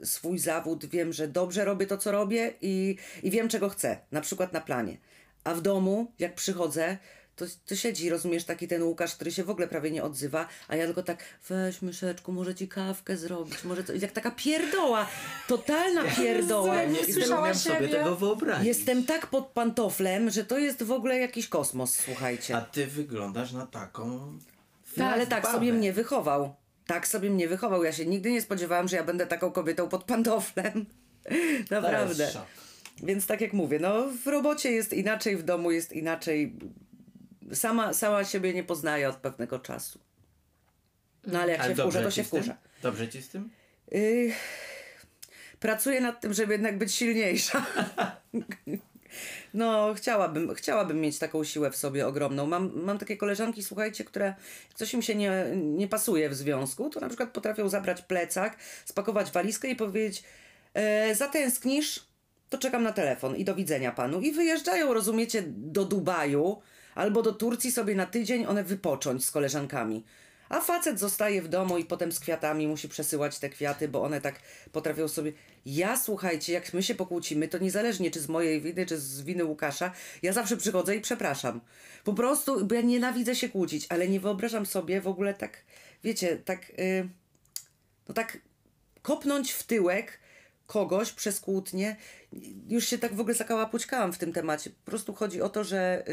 swój 0.03 0.39
zawód, 0.39 0.85
wiem, 0.85 1.13
że 1.13 1.27
dobrze 1.27 1.65
robię 1.65 1.87
to, 1.87 1.97
co 1.97 2.11
robię 2.11 2.53
i, 2.61 2.97
i 3.23 3.31
wiem, 3.31 3.49
czego 3.49 3.69
chcę, 3.69 3.97
na 4.11 4.21
przykład 4.21 4.53
na 4.53 4.61
planie. 4.61 4.97
A 5.43 5.53
w 5.53 5.61
domu, 5.61 6.11
jak 6.19 6.35
przychodzę, 6.35 6.97
to, 7.35 7.45
to 7.65 7.75
siedzi, 7.75 8.09
rozumiesz, 8.09 8.43
taki 8.43 8.67
ten 8.67 8.83
Łukasz, 8.83 9.15
który 9.15 9.31
się 9.31 9.43
w 9.43 9.49
ogóle 9.49 9.67
prawie 9.67 9.91
nie 9.91 10.03
odzywa, 10.03 10.47
a 10.67 10.75
ja 10.75 10.85
tylko 10.85 11.03
tak, 11.03 11.23
weź 11.49 11.81
myszeczku, 11.81 12.31
może 12.31 12.55
ci 12.55 12.67
kawkę 12.67 13.17
zrobić, 13.17 13.63
może 13.63 13.83
to, 13.83 13.93
jak 13.93 14.11
taka 14.11 14.31
pierdoła, 14.31 15.07
totalna 15.47 16.03
pierdoła. 16.03 16.81
Jezu, 16.81 16.93
Nie, 16.93 17.01
nie 17.01 17.07
nie 17.07 17.13
słyszała 17.13 17.41
umiem 17.41 17.55
sobie 17.55 17.87
tego 17.87 18.15
wyobrazić. 18.15 18.67
Jestem 18.67 19.05
tak 19.05 19.27
pod 19.27 19.47
pantoflem, 19.47 20.29
że 20.29 20.45
to 20.45 20.57
jest 20.57 20.83
w 20.83 20.91
ogóle 20.91 21.19
jakiś 21.19 21.47
kosmos, 21.47 21.95
słuchajcie. 21.95 22.57
A 22.57 22.61
Ty 22.61 22.87
wyglądasz 22.87 23.51
na 23.51 23.65
taką... 23.65 24.37
No, 24.97 25.05
ale 25.05 25.27
tak 25.27 25.47
sobie 25.47 25.73
mnie 25.73 25.93
wychował. 25.93 26.55
Tak 26.87 27.07
sobie 27.07 27.29
mnie 27.29 27.47
wychował. 27.47 27.83
Ja 27.83 27.91
się 27.91 28.05
nigdy 28.05 28.31
nie 28.31 28.41
spodziewałam, 28.41 28.87
że 28.87 28.95
ja 28.95 29.03
będę 29.03 29.27
taką 29.27 29.51
kobietą 29.51 29.89
pod 29.89 30.03
pantoflem. 30.03 30.85
To 31.69 31.81
Naprawdę. 31.81 32.31
Więc 33.03 33.27
tak 33.27 33.41
jak 33.41 33.53
mówię, 33.53 33.79
no 33.79 34.03
w 34.23 34.27
robocie 34.27 34.71
jest 34.71 34.93
inaczej, 34.93 35.37
w 35.37 35.43
domu 35.43 35.71
jest 35.71 35.93
inaczej. 35.93 36.55
Sama, 37.53 37.93
sama 37.93 38.23
siebie 38.23 38.53
nie 38.53 38.63
poznaję 38.63 39.09
od 39.09 39.15
pewnego 39.15 39.59
czasu. 39.59 39.99
No 41.27 41.39
ale 41.39 41.51
jak 41.51 41.61
Ale 41.61 41.75
się 41.75 41.81
wkurza, 41.81 42.03
to 42.03 42.11
się 42.11 42.23
wkurza. 42.23 42.57
Dobrze 42.81 43.09
Ci 43.09 43.21
z 43.21 43.29
tym? 43.29 43.49
Yy, 43.91 44.31
pracuję 45.59 46.01
nad 46.01 46.21
tym, 46.21 46.33
żeby 46.33 46.53
jednak 46.53 46.77
być 46.77 46.93
silniejsza. 46.93 47.65
No, 49.53 49.93
chciałabym, 49.93 50.55
chciałabym 50.55 51.01
mieć 51.01 51.19
taką 51.19 51.43
siłę 51.43 51.71
w 51.71 51.75
sobie 51.75 52.07
ogromną. 52.07 52.45
Mam, 52.45 52.71
mam 52.83 52.97
takie 52.97 53.17
koleżanki, 53.17 53.63
słuchajcie, 53.63 54.03
które 54.03 54.25
jak 54.25 54.73
coś 54.75 54.93
im 54.93 55.01
się 55.01 55.15
nie, 55.15 55.45
nie 55.55 55.87
pasuje 55.87 56.29
w 56.29 56.35
związku, 56.35 56.89
to 56.89 56.99
na 56.99 57.07
przykład 57.07 57.29
potrafią 57.31 57.69
zabrać 57.69 58.01
plecak, 58.01 58.57
spakować 58.85 59.31
walizkę 59.31 59.67
i 59.67 59.75
powiedzieć 59.75 60.23
e, 60.73 61.15
zatęsknisz, 61.15 62.05
to 62.49 62.57
czekam 62.57 62.83
na 62.83 62.91
telefon 62.91 63.35
i 63.35 63.45
do 63.45 63.55
widzenia 63.55 63.91
panu. 63.91 64.21
I 64.21 64.31
wyjeżdżają, 64.31 64.93
rozumiecie, 64.93 65.43
do 65.47 65.85
Dubaju 65.85 66.61
albo 66.95 67.21
do 67.21 67.33
Turcji 67.33 67.71
sobie 67.71 67.95
na 67.95 68.05
tydzień 68.05 68.45
one 68.45 68.63
wypocząć 68.63 69.25
z 69.25 69.31
koleżankami. 69.31 70.03
A 70.49 70.61
facet 70.61 70.99
zostaje 70.99 71.41
w 71.41 71.47
domu 71.47 71.77
i 71.77 71.85
potem 71.85 72.11
z 72.11 72.19
kwiatami 72.19 72.67
musi 72.67 72.89
przesyłać 72.89 73.39
te 73.39 73.49
kwiaty, 73.49 73.87
bo 73.87 74.03
one 74.03 74.21
tak 74.21 74.39
potrafią 74.71 75.07
sobie. 75.07 75.33
Ja 75.65 75.97
słuchajcie, 75.97 76.53
jak 76.53 76.73
my 76.73 76.83
się 76.83 76.95
pokłócimy, 76.95 77.47
to 77.47 77.57
niezależnie 77.57 78.11
czy 78.11 78.19
z 78.19 78.27
mojej 78.27 78.61
winy, 78.61 78.85
czy 78.85 78.99
z 78.99 79.21
winy 79.21 79.45
Łukasza, 79.45 79.91
ja 80.21 80.33
zawsze 80.33 80.57
przychodzę 80.57 80.95
i 80.95 81.01
przepraszam. 81.01 81.61
Po 82.03 82.13
prostu, 82.13 82.65
bo 82.65 82.75
ja 82.75 82.81
nienawidzę 82.81 83.35
się 83.35 83.49
kłócić, 83.49 83.85
ale 83.89 84.07
nie 84.07 84.19
wyobrażam 84.19 84.65
sobie 84.65 85.01
w 85.01 85.07
ogóle 85.07 85.33
tak, 85.33 85.63
wiecie, 86.03 86.37
tak, 86.37 86.69
yy, 86.69 87.09
no 88.07 88.13
tak 88.13 88.37
kopnąć 89.01 89.51
w 89.51 89.63
tyłek 89.63 90.19
kogoś 90.67 91.11
przez 91.11 91.39
kłótnię. 91.39 91.95
Już 92.67 92.87
się 92.87 92.97
tak 92.97 93.15
w 93.15 93.19
ogóle 93.19 93.35
zakałapućkałam 93.35 94.13
w 94.13 94.17
tym 94.17 94.33
temacie. 94.33 94.69
Po 94.69 94.91
prostu 94.91 95.13
chodzi 95.13 95.41
o 95.41 95.49
to, 95.49 95.63
że 95.63 96.05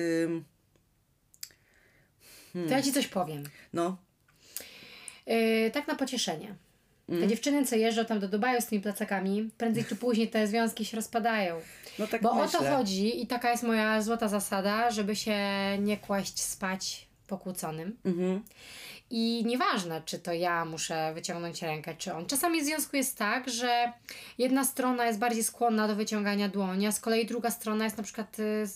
ym, 2.57 2.69
To 2.69 2.75
ja 2.75 2.83
ci 2.83 2.93
coś 2.93 3.07
powiem. 3.09 3.43
no, 3.73 3.97
Yy, 5.27 5.71
tak 5.71 5.89
na 5.89 5.95
pocieszenie. 5.95 6.55
Te 7.07 7.15
Mm. 7.17 7.29
dziewczyny, 7.29 7.65
co 7.67 7.77
jeżdżą 7.77 8.05
tam 8.05 8.21
do 8.21 8.29
Dubaju 8.29 8.61
z 8.61 8.67
tymi 8.67 8.83
plecakami, 8.83 9.51
prędzej 9.59 9.85
czy 9.85 9.97
później 9.97 10.29
te 10.29 10.47
związki 10.47 10.85
się 10.85 10.97
rozpadają. 10.97 11.61
no 11.99 12.07
tak 12.07 12.23
Bo 12.23 12.35
myślę. 12.35 12.59
o 12.59 12.63
to 12.63 12.69
chodzi 12.77 13.23
i 13.23 13.27
taka 13.27 13.51
jest 13.51 13.63
moja 13.63 14.03
złota 14.03 14.29
zasada, 14.29 14.91
żeby 14.91 15.17
się 15.17 15.37
nie 15.79 15.97
kłaść 15.97 16.41
spać 16.41 17.07
pokłóconym. 17.27 17.97
Mhm. 18.05 18.43
I 19.11 19.43
nieważne, 19.47 20.03
czy 20.05 20.19
to 20.19 20.33
ja 20.33 20.65
muszę 20.65 21.13
wyciągnąć 21.15 21.63
rękę, 21.63 21.95
czy 21.99 22.15
on. 22.15 22.27
Czasami 22.27 22.61
w 22.61 22.65
związku 22.65 22.97
jest 22.97 23.19
tak, 23.19 23.51
że 23.51 23.93
jedna 24.39 24.65
strona 24.65 25.07
jest 25.07 25.19
bardziej 25.19 25.45
skłonna 25.45 25.89
do 25.89 25.97
wyciągania 25.97 26.49
dłoni, 26.49 26.87
a 26.87 26.93
z 26.93 27.01
kolei 27.01 27.27
druga 27.27 27.51
strona 27.51 27.85
jest 27.85 27.97
na 27.97 28.03
przykład 28.03 28.39
y, 28.39 28.67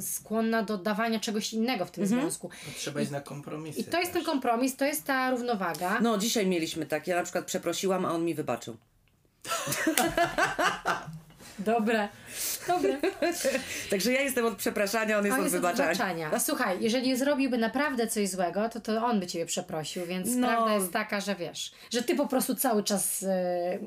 skłonna 0.00 0.62
do 0.62 0.78
dawania 0.78 1.20
czegoś 1.20 1.52
innego 1.52 1.86
w 1.86 1.90
tym 1.90 2.06
związku. 2.06 2.50
No, 2.66 2.72
trzeba 2.76 3.00
iść 3.00 3.10
na 3.10 3.20
kompromisy. 3.20 3.80
I 3.80 3.84
to 3.84 4.00
jest 4.00 4.12
ten 4.12 4.22
też. 4.22 4.30
kompromis, 4.30 4.76
to 4.76 4.84
jest 4.84 5.04
ta 5.04 5.30
równowaga. 5.30 5.98
No, 6.00 6.18
dzisiaj 6.18 6.46
mieliśmy 6.46 6.86
tak. 6.86 7.06
Ja 7.06 7.16
na 7.16 7.22
przykład 7.22 7.44
przeprosiłam, 7.44 8.04
a 8.04 8.12
on 8.12 8.24
mi 8.24 8.34
wybaczył. 8.34 8.76
Dobre, 11.58 12.08
dobre. 12.68 12.96
Także 13.90 14.12
ja 14.12 14.20
jestem 14.20 14.46
od 14.46 14.56
przepraszania, 14.56 15.18
on 15.18 15.24
jest 15.24 15.34
On 15.34 15.40
od 15.40 15.44
jest 15.44 15.54
od 15.56 15.60
wybaczania. 15.62 15.92
wybaczania. 15.92 16.38
Słuchaj, 16.40 16.76
jeżeli 16.80 17.16
zrobiłby 17.16 17.58
naprawdę 17.58 18.06
coś 18.06 18.28
złego, 18.28 18.68
to 18.68 18.80
to 18.80 19.06
on 19.06 19.20
by 19.20 19.26
ciebie 19.26 19.46
przeprosił, 19.46 20.06
więc 20.06 20.28
No. 20.36 20.48
prawda 20.48 20.74
jest 20.74 20.92
taka, 20.92 21.20
że 21.20 21.34
wiesz, 21.34 21.72
że 21.90 22.02
ty 22.02 22.16
po 22.16 22.26
prostu 22.26 22.54
cały 22.54 22.82
czas 22.84 23.22
e, 23.22 23.78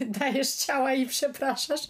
dajesz 0.20 0.52
ciała 0.52 0.94
i 0.94 1.06
przepraszasz. 1.06 1.80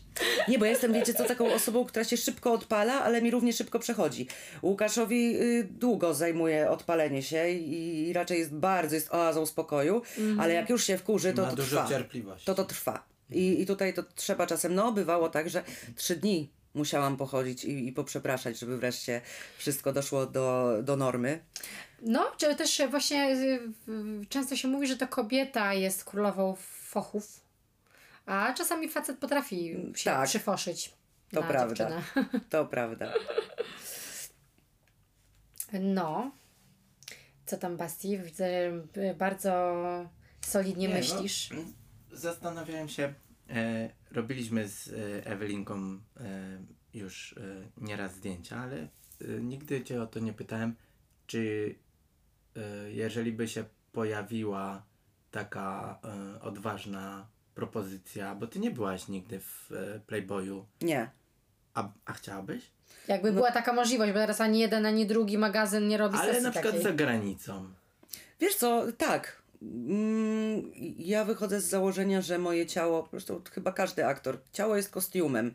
Nie, 0.49 0.59
bo 0.59 0.65
ja 0.65 0.71
jestem, 0.71 0.93
wiecie 0.93 1.15
co, 1.15 1.25
taką 1.25 1.53
osobą, 1.55 1.85
która 1.85 2.05
się 2.05 2.17
szybko 2.17 2.53
odpala, 2.53 2.93
ale 3.03 3.23
mi 3.23 3.31
równie 3.31 3.53
szybko 3.53 3.79
przechodzi. 3.79 4.27
Łukaszowi 4.63 5.37
y, 5.43 5.69
długo 5.71 6.15
zajmuje 6.15 6.71
odpalenie 6.71 7.23
się 7.23 7.51
i, 7.51 8.09
i 8.09 8.13
raczej 8.13 8.39
jest 8.39 8.55
bardzo, 8.55 8.95
jest 8.95 9.15
oazą 9.15 9.47
spokoju, 9.47 10.03
ale 10.39 10.55
jak 10.55 10.71
już 10.71 10.85
się 10.85 10.99
wkurzy, 10.99 11.33
to 11.33 11.43
Ma 11.43 11.51
to 11.51 11.57
dużo 11.57 11.77
trwa. 11.77 11.89
cierpliwości. 11.89 12.47
To 12.47 12.55
to 12.55 12.65
trwa. 12.65 13.14
I, 13.35 13.63
I 13.63 13.67
tutaj 13.67 13.95
to 13.95 14.03
trzeba 14.03 14.47
czasem, 14.47 14.75
no 14.75 14.93
bywało 14.93 15.29
tak, 15.29 15.51
że 15.51 15.65
trzy 15.97 16.17
dni 16.17 16.51
musiałam 16.75 17.17
pochodzić 17.17 17.65
i, 17.65 17.89
i 17.89 17.93
poprzepraszać, 17.93 18.59
żeby 18.59 18.79
wreszcie 18.79 19.21
wszystko 19.59 19.93
doszło 19.93 20.27
do, 20.27 20.79
do 20.83 20.97
normy. 20.97 21.41
No, 22.03 22.33
czy 22.37 22.55
też 22.57 22.83
właśnie 22.91 23.37
y, 23.37 23.61
często 24.29 24.57
się 24.57 24.69
mówi, 24.69 24.87
że 24.87 24.97
to 24.97 25.09
kobieta 25.09 25.75
jest 25.75 26.05
królową 26.05 26.57
fochów, 26.61 27.41
a 28.27 28.53
czasami 28.57 28.89
facet 28.89 29.19
potrafi 29.19 29.77
się 29.95 30.11
Tak. 30.11 30.29
przyfoszyć 30.29 30.93
To 31.33 31.41
na 31.41 31.47
prawda. 31.47 31.75
dziewczynę. 31.75 32.41
To 32.51 32.65
prawda. 32.67 33.13
No. 35.73 36.31
Co 37.47 37.57
tam, 37.57 37.77
Basti? 37.77 38.19
Widzę, 38.19 38.71
że 38.95 39.03
y, 39.11 39.15
bardzo 39.15 39.75
solidnie 40.47 40.89
Nie, 40.89 40.95
no, 40.95 41.01
myślisz. 41.01 41.49
Zastanawiałem 42.13 42.89
się, 42.89 43.15
e, 43.51 43.91
robiliśmy 44.13 44.69
z 44.69 44.89
e, 44.89 45.27
Ewelinką 45.27 45.99
e, 46.21 46.59
już 46.95 47.33
e, 47.33 47.41
nieraz 47.85 48.15
zdjęcia, 48.15 48.57
ale 48.59 48.77
e, 48.77 48.89
nigdy 49.41 49.85
Cię 49.85 50.03
o 50.03 50.07
to 50.07 50.21
nie 50.21 50.33
pytałem, 50.33 50.75
czy 51.27 51.75
e, 52.57 52.61
jeżeli 52.93 53.33
by 53.33 53.49
się 53.49 53.65
pojawiła 53.93 54.83
taka 55.31 55.99
e, 56.37 56.41
odważna 56.41 57.27
propozycja, 57.55 58.35
bo 58.35 58.47
Ty 58.47 58.59
nie 58.59 58.71
byłaś 58.71 59.09
nigdy 59.09 59.41
w 59.41 59.73
e, 59.73 60.01
Playboyu, 60.01 60.67
Nie. 60.83 61.11
a, 61.75 61.89
a 62.05 62.13
chciałabyś? 62.13 62.71
Jakby 63.09 63.33
była 63.33 63.53
taka 63.53 63.73
możliwość, 63.73 64.13
bo 64.13 64.19
teraz 64.19 64.41
ani 64.41 64.59
jeden, 64.59 64.87
ani 64.87 65.07
drugi 65.07 65.39
magazyn 65.39 65.89
nie 65.89 65.97
robi 65.97 66.17
Ale 66.17 66.29
sesji 66.29 66.43
na 66.45 66.51
przykład 66.51 66.73
takiej. 66.75 66.83
za 66.85 66.93
granicą. 66.93 67.69
Wiesz 68.41 68.55
co, 68.57 68.85
tak. 68.99 69.43
Mm, 69.65 70.71
Ja 70.99 71.25
wychodzę 71.25 71.61
z 71.61 71.69
założenia, 71.69 72.21
że 72.23 72.39
moje 72.39 72.67
ciało, 72.67 73.09
zresztą 73.11 73.41
chyba 73.53 73.73
każdy 73.73 74.07
aktor, 74.07 74.39
ciało 74.53 74.77
jest 74.77 74.91
kostiumem 74.91 75.55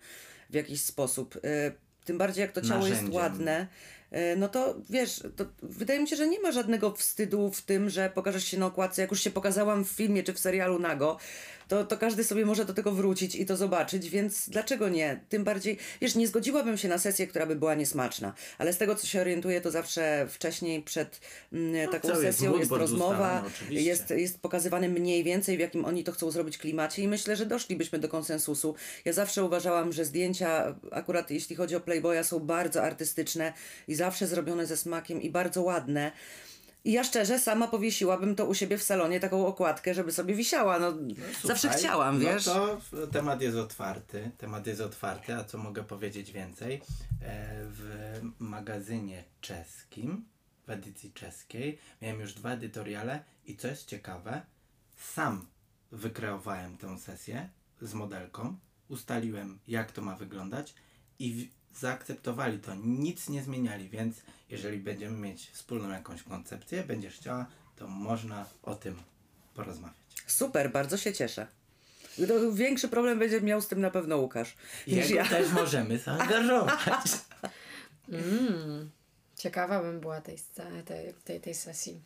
w 0.50 0.54
jakiś 0.54 0.82
sposób. 0.82 1.36
Y, 1.36 1.40
Tym 2.06 2.18
bardziej 2.18 2.42
jak 2.42 2.52
to 2.52 2.62
ciało 2.62 2.88
jest 2.88 3.02
ładne, 3.14 3.68
y, 4.14 4.36
no 4.38 4.48
to 4.50 4.76
wiesz, 4.90 5.24
to 5.36 5.46
wydaje 5.62 6.00
mi 6.00 6.08
się, 6.08 6.16
że 6.16 6.28
nie 6.28 6.40
ma 6.40 6.52
żadnego 6.52 6.92
wstydu 6.92 7.52
w 7.52 7.62
tym, 7.62 7.90
że 7.90 8.10
pokażesz 8.10 8.46
się 8.46 8.58
na 8.60 8.66
okładce. 8.66 9.02
Jak 9.02 9.12
już 9.12 9.22
się 9.22 9.32
pokazałam 9.32 9.86
w 9.86 9.90
filmie 9.90 10.24
czy 10.24 10.34
w 10.34 10.40
serialu 10.40 10.80
nago, 10.80 11.18
to, 11.70 11.84
to 11.86 11.98
każdy 11.98 12.24
sobie 12.24 12.46
może 12.46 12.66
do 12.66 12.74
tego 12.74 12.92
wrócić 12.92 13.36
i 13.36 13.46
to 13.46 13.58
zobaczyć, 13.58 14.10
więc 14.10 14.50
dlaczego 14.50 14.90
nie? 14.90 15.20
Tym 15.30 15.44
bardziej, 15.44 15.78
wiesz, 16.02 16.16
nie 16.16 16.28
zgodziłabym 16.28 16.78
się 16.78 16.88
na 16.88 16.98
sesję, 16.98 17.28
która 17.28 17.46
by 17.46 17.56
była 17.56 17.76
niesmaczna, 17.76 18.34
ale 18.58 18.74
z 18.74 18.78
tego 18.78 18.96
co 18.96 19.08
się 19.08 19.22
orientuję, 19.22 19.62
to 19.62 19.72
zawsze 19.72 20.28
wcześniej 20.30 20.82
przed 20.82 21.20
mm, 21.54 21.90
taką 21.90 22.08
cały 22.08 22.26
jest 22.26 22.38
sesją 22.38 22.52
jest 22.52 22.60
moodboard 22.60 22.82
rozmowa, 22.82 23.44
ustalony, 23.48 23.82
jest, 23.82 24.10
jest 24.10 24.40
pokazywany 24.40 24.90
mniej 24.90 25.24
więcej, 25.24 25.58
w 25.58 25.60
jakim 25.60 25.86
oni 25.86 26.04
to 26.04 26.12
chcą 26.12 26.32
zrobić 26.32 26.58
klimacie 26.58 27.02
i 27.02 27.08
myślę, 27.08 27.36
że 27.36 27.46
doszlibyśmy 27.46 28.00
do 28.00 28.10
konsensusu. 28.10 28.76
Ja 29.06 29.14
zawsze 29.14 29.44
uważałam, 29.44 29.94
że 29.94 30.06
zdjęcia, 30.06 30.76
akurat 30.92 31.32
jeśli 31.32 31.56
chodzi 31.56 31.76
o 31.76 31.80
Playboya, 31.80 32.24
są 32.24 32.40
bardzo 32.40 32.84
artystyczne 32.84 33.54
i 33.88 33.96
zawsze 33.96 34.28
zrobione 34.28 34.66
ze 34.66 34.78
smakiem 34.78 35.22
i 35.22 35.30
bardzo 35.30 35.62
ładne. 35.62 36.12
I 36.84 36.92
ja 36.92 37.04
szczerze 37.04 37.40
sama 37.40 37.68
powiesiłabym 37.68 38.36
to 38.36 38.46
u 38.46 38.54
siebie 38.54 38.78
w 38.78 38.84
salonie, 38.84 39.20
taką 39.20 39.48
okładkę, 39.48 39.94
żeby 39.94 40.12
sobie 40.12 40.36
wisiała. 40.36 40.80
No, 40.80 40.92
zawsze 41.44 41.58
Słuchaj, 41.68 41.80
chciałam, 41.80 42.20
wiesz? 42.20 42.46
No 42.46 42.54
to 42.54 42.80
w- 42.92 43.10
temat 43.12 43.42
jest 43.42 43.58
otwarty. 43.58 44.32
Temat 44.38 44.68
jest 44.68 44.82
otwarty, 44.82 45.36
a 45.36 45.44
co 45.44 45.58
mogę 45.58 45.84
powiedzieć 45.84 46.32
więcej? 46.32 46.82
E, 47.22 47.56
W 47.66 48.22
magazynie 48.40 49.24
czeskim, 49.42 50.26
w 50.68 50.70
edycji 50.70 51.12
czeskiej, 51.14 51.80
miałem 52.02 52.20
już 52.20 52.34
dwa 52.34 52.50
edytoriale 52.52 53.24
i 53.46 53.56
co 53.58 53.68
jest 53.68 53.86
ciekawe, 53.86 54.42
sam 54.98 55.46
wykreowałem 55.92 56.78
tę 56.78 57.00
sesję 57.00 57.50
z 57.82 57.94
modelką, 57.94 58.58
ustaliłem 58.90 59.60
jak 59.68 59.92
to 59.92 60.02
ma 60.02 60.16
wyglądać 60.16 60.74
i 61.20 61.50
zaakceptowali 61.76 62.60
to, 62.60 62.76
nic 62.76 63.30
nie 63.30 63.44
zmieniali, 63.44 63.90
więc 63.90 64.16
jeżeli 64.50 64.78
będziemy 64.78 65.18
mieć 65.18 65.50
wspólną 65.50 65.90
jakąś 65.90 66.24
koncepcję, 66.24 66.84
będziesz 66.84 67.16
chciała, 67.16 67.46
to 67.76 67.88
można 67.88 68.46
o 68.64 68.76
tym 68.76 68.96
porozmawiać. 69.54 69.98
Super, 70.28 70.72
bardzo 70.72 70.98
się 70.98 71.14
cieszę. 71.14 71.48
No, 72.18 72.52
Większy 72.52 72.88
problem 72.88 73.20
będzie 73.20 73.42
miał 73.42 73.62
z 73.62 73.68
tym 73.68 73.82
na 73.82 73.92
pewno 73.92 74.18
Łukasz 74.18 74.56
Jego 74.88 75.16
ja. 75.16 75.26
też 75.26 75.52
możemy 75.52 76.00
zaangażować. 76.00 76.80
Mm, 78.12 78.90
ciekawa 79.36 79.82
bym 79.82 80.00
była 80.00 80.22
tej, 80.22 80.38
tej, 80.86 81.14
tej, 81.24 81.42
tej 81.42 81.56
sesji. 81.56 82.02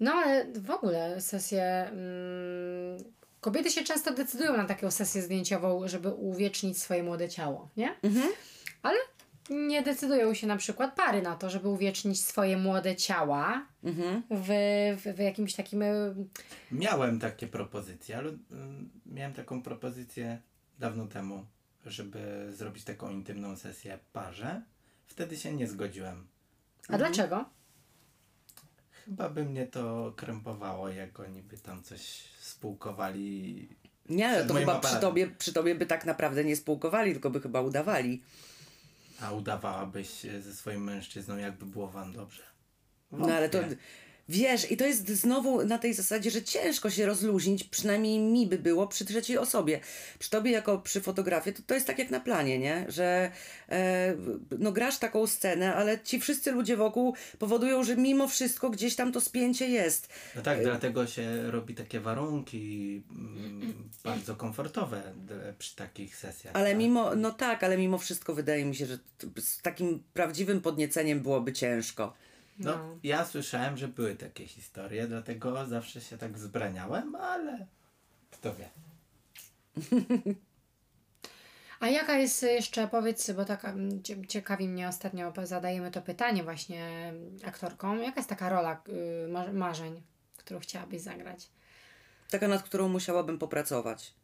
No 0.00 0.12
ale 0.12 0.52
w 0.52 0.70
ogóle 0.70 1.20
sesje. 1.20 1.62
Mm, 1.62 3.04
kobiety 3.40 3.70
się 3.70 3.84
często 3.84 4.14
decydują 4.14 4.56
na 4.56 4.64
taką 4.64 4.90
sesję 4.90 5.22
zdjęciową, 5.22 5.88
żeby 5.88 6.08
uwiecznić 6.08 6.78
swoje 6.82 7.02
młode 7.02 7.28
ciało, 7.28 7.68
nie? 7.76 7.94
Ale 8.82 8.98
nie 9.50 9.82
decydują 9.82 10.34
się 10.34 10.46
na 10.46 10.56
przykład 10.56 10.94
pary 10.94 11.22
na 11.22 11.36
to, 11.36 11.50
żeby 11.50 11.68
uwiecznić 11.68 12.24
swoje 12.24 12.56
młode 12.56 12.96
ciała 12.96 13.66
Mhm. 13.84 14.22
w, 14.30 14.46
w, 15.02 15.16
w 15.16 15.18
jakimś 15.18 15.54
takim. 15.54 15.82
y, 15.82 16.14
Miałem 16.72 17.20
takie 17.20 17.46
propozycje, 17.46 18.16
ale 18.18 18.28
mm, 18.50 18.90
miałem 19.06 19.32
taką 19.34 19.62
propozycję 19.62 20.40
dawno 20.78 21.06
temu, 21.06 21.46
żeby 21.86 22.48
zrobić 22.52 22.84
taką 22.84 23.10
intymną 23.10 23.56
sesję 23.56 23.98
parze. 24.12 24.62
Wtedy 25.06 25.36
się 25.36 25.52
nie 25.52 25.66
zgodziłem. 25.66 26.26
A 26.88 26.98
dlaczego? 26.98 27.44
Chyba 29.04 29.28
by 29.28 29.44
mnie 29.44 29.66
to 29.66 30.12
krępowało, 30.16 30.88
jak 30.88 31.20
oni 31.20 31.42
by 31.42 31.58
tam 31.58 31.82
coś 31.82 32.00
spółkowali. 32.40 33.68
Nie, 34.08 34.44
to 34.44 34.54
chyba 34.54 34.80
przy 34.80 34.96
tobie, 34.96 35.26
przy 35.26 35.52
tobie 35.52 35.74
by 35.74 35.86
tak 35.86 36.04
naprawdę 36.04 36.44
nie 36.44 36.56
spółkowali, 36.56 37.12
tylko 37.12 37.30
by 37.30 37.40
chyba 37.40 37.60
udawali. 37.60 38.22
A 39.20 39.32
udawałabyś 39.32 40.26
ze 40.40 40.54
swoim 40.54 40.84
mężczyzną, 40.84 41.36
jakby 41.36 41.66
było 41.66 41.88
wam 41.88 42.12
dobrze. 42.12 42.42
No 43.12 43.34
ale 43.34 43.48
to 43.48 43.58
Wątpię. 43.58 43.76
Wiesz, 44.30 44.70
i 44.70 44.76
to 44.76 44.86
jest 44.86 45.08
znowu 45.08 45.64
na 45.64 45.78
tej 45.78 45.94
zasadzie, 45.94 46.30
że 46.30 46.42
ciężko 46.42 46.90
się 46.90 47.06
rozluźnić, 47.06 47.64
przynajmniej 47.64 48.18
mi 48.18 48.46
by 48.46 48.58
było 48.58 48.86
przy 48.86 49.04
trzeciej 49.04 49.38
osobie. 49.38 49.80
Przy 50.18 50.30
tobie 50.30 50.50
jako 50.50 50.78
przy 50.78 51.00
fotografie, 51.00 51.52
to, 51.52 51.62
to 51.66 51.74
jest 51.74 51.86
tak 51.86 51.98
jak 51.98 52.10
na 52.10 52.20
planie, 52.20 52.58
nie? 52.58 52.86
Że 52.88 53.30
e, 53.68 54.14
no 54.58 54.72
grasz 54.72 54.98
taką 54.98 55.26
scenę, 55.26 55.74
ale 55.74 56.00
ci 56.00 56.20
wszyscy 56.20 56.52
ludzie 56.52 56.76
wokół 56.76 57.14
powodują, 57.38 57.84
że 57.84 57.96
mimo 57.96 58.28
wszystko 58.28 58.70
gdzieś 58.70 58.96
tam 58.96 59.12
to 59.12 59.20
spięcie 59.20 59.68
jest. 59.68 60.08
No 60.36 60.42
tak, 60.42 60.62
dlatego 60.62 61.06
się 61.06 61.50
robi 61.50 61.74
takie 61.74 62.00
warunki 62.00 63.02
mm, 63.10 63.90
bardzo 64.04 64.36
komfortowe 64.36 65.02
przy 65.58 65.76
takich 65.76 66.16
sesjach. 66.16 66.56
Ale 66.56 66.68
tak? 66.68 66.78
mimo, 66.78 67.14
no 67.16 67.30
tak, 67.30 67.64
ale 67.64 67.78
mimo 67.78 67.98
wszystko 67.98 68.34
wydaje 68.34 68.64
mi 68.64 68.76
się, 68.76 68.86
że 68.86 68.98
z 69.38 69.62
takim 69.62 70.02
prawdziwym 70.14 70.60
podnieceniem 70.60 71.20
byłoby 71.20 71.52
ciężko. 71.52 72.14
No, 72.60 72.76
No. 72.76 72.98
ja 73.02 73.24
słyszałem, 73.24 73.76
że 73.76 73.88
były 73.88 74.16
takie 74.16 74.46
historie, 74.46 75.06
dlatego 75.06 75.66
zawsze 75.66 76.00
się 76.00 76.18
tak 76.18 76.38
zbraniałem, 76.38 77.14
ale 77.14 77.66
kto 78.30 78.54
wie. 78.54 78.68
A 81.80 81.88
jaka 81.88 82.16
jest 82.18 82.42
jeszcze, 82.42 82.88
powiedz, 82.88 83.30
bo 83.30 83.44
tak 83.44 83.64
mm, 83.64 84.02
cie- 84.02 84.26
ciekawi 84.26 84.68
mnie 84.68 84.88
ostatnio, 84.88 85.32
zadajemy 85.44 85.90
to 85.90 86.02
pytanie 86.02 86.42
właśnie 86.42 87.12
aktorkom, 87.44 88.02
jaka 88.02 88.20
jest 88.20 88.28
taka 88.28 88.48
rola 88.48 88.82
y, 89.24 89.28
mar- 89.28 89.52
marzeń, 89.52 90.02
którą 90.36 90.60
chciałabyś 90.60 91.00
zagrać? 91.00 91.48
Taka, 92.30 92.48
nad 92.48 92.62
którą 92.62 92.88
musiałabym 92.88 93.38
popracować. 93.38 94.14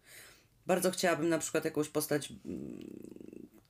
Bardzo 0.66 0.90
chciałabym 0.90 1.28
na 1.28 1.38
przykład 1.38 1.64
jakąś 1.64 1.88
postać 1.88 2.32
mm, 2.46 2.86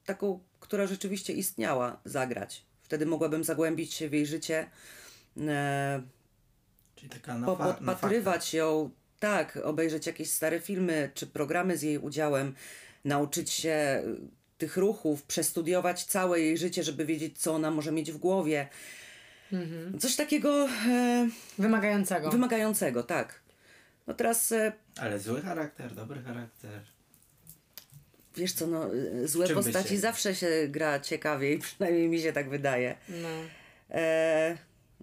taką, 0.04 0.40
która 0.60 0.86
rzeczywiście 0.86 1.32
istniała, 1.32 2.00
zagrać. 2.04 2.64
Wtedy 2.86 3.06
mogłabym 3.06 3.44
zagłębić 3.44 3.94
się 3.94 4.08
w 4.08 4.12
jej 4.12 4.26
życie. 4.26 4.70
E, 5.48 6.02
Czyli 6.96 7.08
taka 7.10 7.38
na, 7.38 7.46
po, 7.46 7.56
fa- 7.56 7.64
na 7.66 7.72
podpatrywać 7.74 8.54
ją, 8.54 8.90
tak, 9.20 9.56
obejrzeć 9.64 10.06
jakieś 10.06 10.30
stare 10.30 10.60
filmy 10.60 11.10
czy 11.14 11.26
programy 11.26 11.76
z 11.78 11.82
jej 11.82 11.98
udziałem, 11.98 12.54
nauczyć 13.04 13.50
się 13.50 14.02
y, 14.06 14.16
tych 14.58 14.76
ruchów, 14.76 15.22
przestudiować 15.22 16.04
całe 16.04 16.40
jej 16.40 16.58
życie, 16.58 16.82
żeby 16.82 17.04
wiedzieć, 17.06 17.38
co 17.38 17.54
ona 17.54 17.70
może 17.70 17.92
mieć 17.92 18.12
w 18.12 18.16
głowie. 18.16 18.68
Coś 20.00 20.16
takiego 20.16 20.68
e, 20.88 21.28
Wymagającego. 21.58 22.30
wymagającego, 22.30 23.02
tak. 23.02 23.40
No 24.06 24.14
teraz, 24.14 24.52
e. 24.52 24.72
Ale 25.00 25.18
zły 25.20 25.42
charakter, 25.42 25.94
dobry 25.94 26.22
charakter. 26.22 26.80
Wiesz 28.36 28.52
co, 28.52 28.66
no, 28.66 28.94
e, 28.94 29.28
złe 29.28 29.48
postaci 29.48 29.88
się- 29.88 29.98
zawsze 29.98 30.34
się 30.34 30.48
gra 30.68 31.00
ciekawiej, 31.00 31.58
przynajmniej 31.66 32.08
mi 32.08 32.20
się 32.20 32.32
tak 32.32 32.48
wydaje. 32.48 32.96
no. 33.08 33.28
E, 33.90 34.58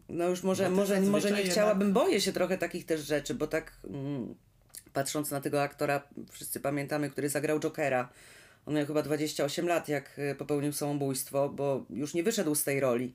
no 0.09 0.29
już 0.29 0.43
może, 0.43 0.63
to 0.63 0.69
może, 0.71 1.01
może 1.01 1.31
nie 1.31 1.43
chciałabym, 1.43 1.93
boję 1.93 2.21
się 2.21 2.33
trochę 2.33 2.57
takich 2.57 2.85
też 2.85 3.01
rzeczy, 3.01 3.33
bo 3.33 3.47
tak 3.47 3.71
mm, 3.89 4.35
patrząc 4.93 5.31
na 5.31 5.41
tego 5.41 5.61
aktora, 5.61 6.07
wszyscy 6.31 6.59
pamiętamy, 6.59 7.09
który 7.09 7.29
zagrał 7.29 7.59
Jokera. 7.59 8.09
On 8.65 8.73
miał 8.73 8.85
chyba 8.85 9.01
28 9.01 9.67
lat, 9.67 9.89
jak 9.89 10.11
e, 10.17 10.35
popełnił 10.35 10.73
samobójstwo, 10.73 11.49
bo 11.49 11.85
już 11.89 12.13
nie 12.13 12.23
wyszedł 12.23 12.55
z 12.55 12.63
tej 12.63 12.79
roli. 12.79 13.13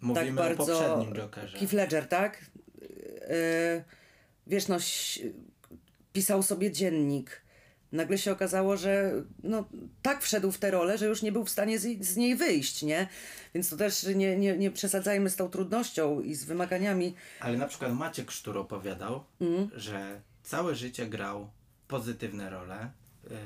Mówimy 0.00 0.26
tak 0.26 0.34
bardzo. 0.34 0.62
o 0.62 0.66
poprzednim 0.80 1.14
Jokerze. 1.14 1.58
Keith 1.58 1.72
Ledger, 1.72 2.08
tak? 2.08 2.38
E, 3.20 3.84
wiesz, 4.46 4.68
no, 4.68 4.76
pisał 6.12 6.42
sobie 6.42 6.70
dziennik. 6.70 7.42
Nagle 7.92 8.18
się 8.18 8.32
okazało, 8.32 8.76
że 8.76 9.12
no, 9.42 9.64
tak 10.02 10.22
wszedł 10.22 10.52
w 10.52 10.58
tę 10.58 10.70
rolę, 10.70 10.98
że 10.98 11.06
już 11.06 11.22
nie 11.22 11.32
był 11.32 11.44
w 11.44 11.50
stanie 11.50 11.78
z, 11.78 12.04
z 12.06 12.16
niej 12.16 12.36
wyjść, 12.36 12.82
nie? 12.82 13.08
Więc 13.54 13.68
to 13.68 13.76
też 13.76 14.02
nie, 14.14 14.36
nie, 14.36 14.56
nie 14.56 14.70
przesadzajmy 14.70 15.30
z 15.30 15.36
tą 15.36 15.48
trudnością 15.50 16.20
i 16.20 16.34
z 16.34 16.44
wymaganiami. 16.44 17.14
Ale 17.40 17.58
na 17.58 17.66
przykład 17.66 17.92
Maciek 17.92 18.30
Sztur 18.30 18.58
opowiadał, 18.58 19.24
Mhm. 19.40 19.70
że 19.80 20.20
całe 20.42 20.74
życie 20.74 21.06
grał 21.06 21.50
pozytywne 21.88 22.50
role, 22.50 22.90
yy, 23.24 23.36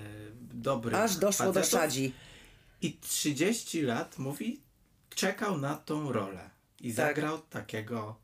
dobry 0.54 0.96
Aż 0.96 1.16
doszło 1.16 1.52
do 1.52 1.64
szadzi. 1.64 2.12
I 2.82 2.92
30 3.00 3.82
lat, 3.82 4.18
mówi, 4.18 4.60
czekał 5.14 5.58
na 5.58 5.76
tą 5.76 6.12
rolę. 6.12 6.50
I 6.80 6.94
Tak. 6.94 7.06
zagrał 7.06 7.38
takiego, 7.38 8.16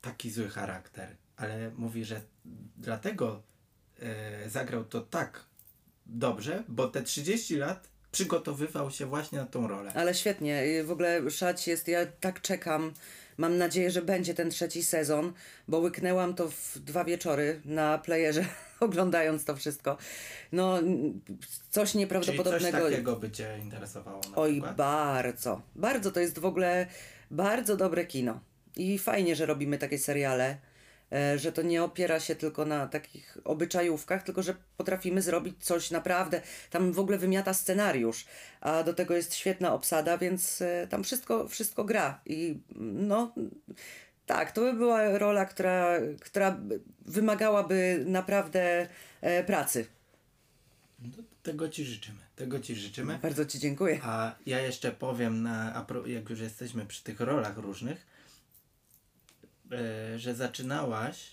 taki 0.00 0.30
zły 0.30 0.48
charakter. 0.48 1.16
Ale 1.36 1.70
mówi, 1.76 2.04
że 2.04 2.20
dlatego 2.76 3.42
zagrał 4.46 4.84
to 4.84 5.00
tak 5.00 5.44
dobrze, 6.06 6.62
bo 6.68 6.88
te 6.88 7.02
30 7.02 7.56
lat 7.56 7.88
przygotowywał 8.12 8.90
się 8.90 9.06
właśnie 9.06 9.38
na 9.38 9.46
tą 9.46 9.68
rolę. 9.68 9.92
Ale 9.94 10.14
świetnie, 10.14 10.62
y, 10.64 10.84
w 10.84 10.90
ogóle 10.90 11.30
szać 11.30 11.68
jest, 11.68 11.88
ja 11.88 12.06
tak 12.20 12.40
czekam. 12.40 12.92
Mam 13.38 13.58
nadzieję, 13.58 13.90
że 13.90 14.02
będzie 14.02 14.34
ten 14.34 14.50
trzeci 14.50 14.82
sezon, 14.82 15.32
bo 15.68 15.78
łyknęłam 15.78 16.34
to 16.34 16.48
w 16.48 16.78
dwa 16.78 17.04
wieczory 17.04 17.60
na 17.64 17.98
playerze, 17.98 18.44
oglądając 18.80 19.44
to 19.44 19.56
wszystko. 19.56 19.96
No, 20.52 20.74
coś 20.76 20.82
Czyli 20.82 21.64
coś 21.70 21.94
nieprawdopodobnego. 21.94 22.90
takiego 22.90 23.16
by 23.16 23.30
Cię 23.30 23.58
interesowało 23.62 24.20
na 24.30 24.36
Oj, 24.36 24.52
przykład? 24.52 24.76
bardzo. 24.76 25.62
Bardzo 25.74 26.10
to 26.10 26.20
jest 26.20 26.38
w 26.38 26.44
ogóle 26.44 26.86
bardzo 27.30 27.76
dobre 27.76 28.06
kino. 28.06 28.40
I 28.76 28.98
fajnie, 28.98 29.36
że 29.36 29.46
robimy 29.46 29.78
takie 29.78 29.98
seriale, 29.98 30.44
e, 30.50 30.58
że 31.36 31.52
to 31.52 31.62
nie 31.62 31.82
opiera 31.84 32.20
się 32.20 32.34
tylko 32.34 32.64
na 32.64 32.86
takich 32.86 33.38
obyczajówkach, 33.44 34.22
tylko 34.22 34.42
że 34.42 34.54
potrafimy 34.76 35.22
zrobić 35.22 35.64
coś 35.64 35.90
naprawdę. 35.90 36.40
Tam 36.70 36.92
w 36.92 36.98
ogóle 36.98 37.18
wymiata 37.18 37.54
scenariusz, 37.54 38.26
a 38.60 38.82
do 38.82 38.94
tego 38.94 39.14
jest 39.16 39.34
świetna 39.34 39.74
obsada, 39.74 40.18
więc 40.18 40.62
e, 40.62 40.86
tam 40.90 41.04
wszystko, 41.04 41.48
wszystko 41.48 41.84
gra. 41.84 42.20
I 42.26 42.58
no. 42.76 43.34
Tak, 44.26 44.52
to 44.52 44.60
by 44.60 44.72
była 44.72 45.18
rola, 45.18 45.44
która, 45.44 45.98
która 46.20 46.50
by- 46.50 46.80
wymagałaby 47.06 48.04
naprawdę 48.06 48.88
e, 49.20 49.44
pracy. 49.44 49.86
No, 51.02 51.22
tego 51.42 51.68
Ci 51.68 51.84
życzymy. 51.84 52.18
Tego 52.36 52.60
Ci 52.60 52.74
życzymy. 52.74 53.18
Bardzo 53.22 53.46
Ci 53.46 53.58
dziękuję. 53.58 54.00
A 54.02 54.34
ja 54.46 54.60
jeszcze 54.60 54.92
powiem, 54.92 55.42
na, 55.42 55.86
jak 56.06 56.30
już 56.30 56.40
jesteśmy 56.40 56.86
przy 56.86 57.04
tych 57.04 57.20
rolach 57.20 57.56
różnych, 57.56 57.98
e, 57.98 58.13
że 60.16 60.34
zaczynałaś 60.34 61.30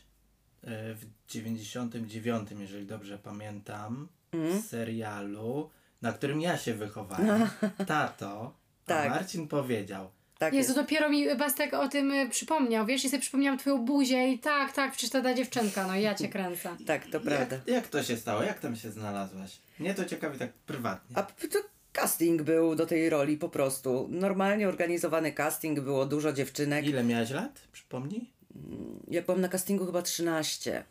e, 0.64 0.94
w 0.94 1.06
99, 1.28 2.50
jeżeli 2.60 2.86
dobrze 2.86 3.18
pamiętam, 3.18 4.08
w 4.34 4.66
serialu, 4.68 5.70
na 6.02 6.14
którym 6.14 6.42
ja 6.42 6.58
się 6.58 6.74
wychowałem. 6.74 7.50
Tato, 7.88 8.54
Tak. 8.86 9.06
a 9.08 9.10
Marcin 9.10 9.48
powiedział, 9.48 10.12
Tak 10.38 10.54
Jezu, 10.54 10.70
jest. 10.70 10.80
dopiero 10.82 11.10
mi 11.10 11.36
Bastek 11.36 11.74
o 11.74 11.88
tym 11.90 12.12
y, 12.12 12.30
przypomniał, 12.30 12.86
wiesz, 12.86 13.06
i 13.06 13.10
sobie 13.10 13.22
przypomniałam 13.22 13.60
twoją 13.60 13.86
buzię 13.86 14.32
i 14.32 14.40
tak, 14.40 14.72
tak, 14.74 14.92
przecież 14.92 15.10
to 15.10 15.22
ta 15.22 15.34
dziewczynka, 15.34 15.88
no 15.88 15.96
ja 15.96 16.16
cię 16.16 16.30
kręcę. 16.30 16.76
Tak, 16.88 17.06
to 17.06 17.20
prawda. 17.20 17.56
jak, 17.56 17.68
jak 17.68 17.88
to 17.88 18.04
się 18.04 18.18
stało? 18.18 18.44
Jak 18.44 18.60
tam 18.60 18.76
się 18.76 18.92
znalazłaś? 18.92 19.60
Mnie 19.80 19.94
to 19.94 20.06
ciekawi 20.06 20.40
tak 20.40 20.54
prywatnie. 20.54 21.18
A 21.18 21.24
to 21.24 21.60
casting 21.94 22.42
był 22.42 22.76
do 22.76 22.86
tej 22.86 23.10
roli 23.10 23.38
po 23.38 23.50
prostu. 23.50 24.08
Normalnie 24.12 24.68
organizowany 24.68 25.32
casting, 25.32 25.80
było 25.80 26.06
dużo 26.06 26.34
dziewczynek. 26.34 26.86
Ile 26.86 27.04
miałaś 27.04 27.30
lat? 27.30 27.62
Przypomnij. 27.72 28.30
Ja 29.08 29.22
byłam 29.22 29.42
na 29.42 29.50
castingu 29.50 29.86
chyba 29.86 30.02
13. 30.02 30.84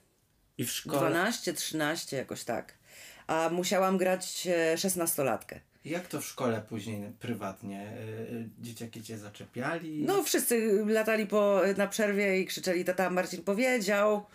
I 0.59 0.65
w 0.65 0.71
szkole. 0.71 0.99
12, 0.99 1.53
13 1.53 2.17
jakoś 2.17 2.45
tak. 2.45 2.75
A 3.27 3.51
musiałam 3.53 3.99
grać 3.99 4.47
e, 4.47 4.77
16-latkę. 4.77 5.59
Jak 5.85 6.07
to 6.07 6.21
w 6.21 6.27
szkole 6.27 6.63
później 6.69 7.13
prywatnie? 7.21 7.81
E, 7.81 7.93
e, 7.93 8.49
Dzieciaki 8.59 9.03
cię 9.03 9.19
zaczepiali? 9.19 10.05
No 10.07 10.23
wszyscy 10.23 10.85
latali 10.87 11.27
po, 11.27 11.61
na 11.77 11.87
przerwie 11.87 12.41
i 12.41 12.47
krzyczeli 12.47 12.85
tata 12.85 13.11
Marcin 13.11 13.43
powiedział. 13.43 14.27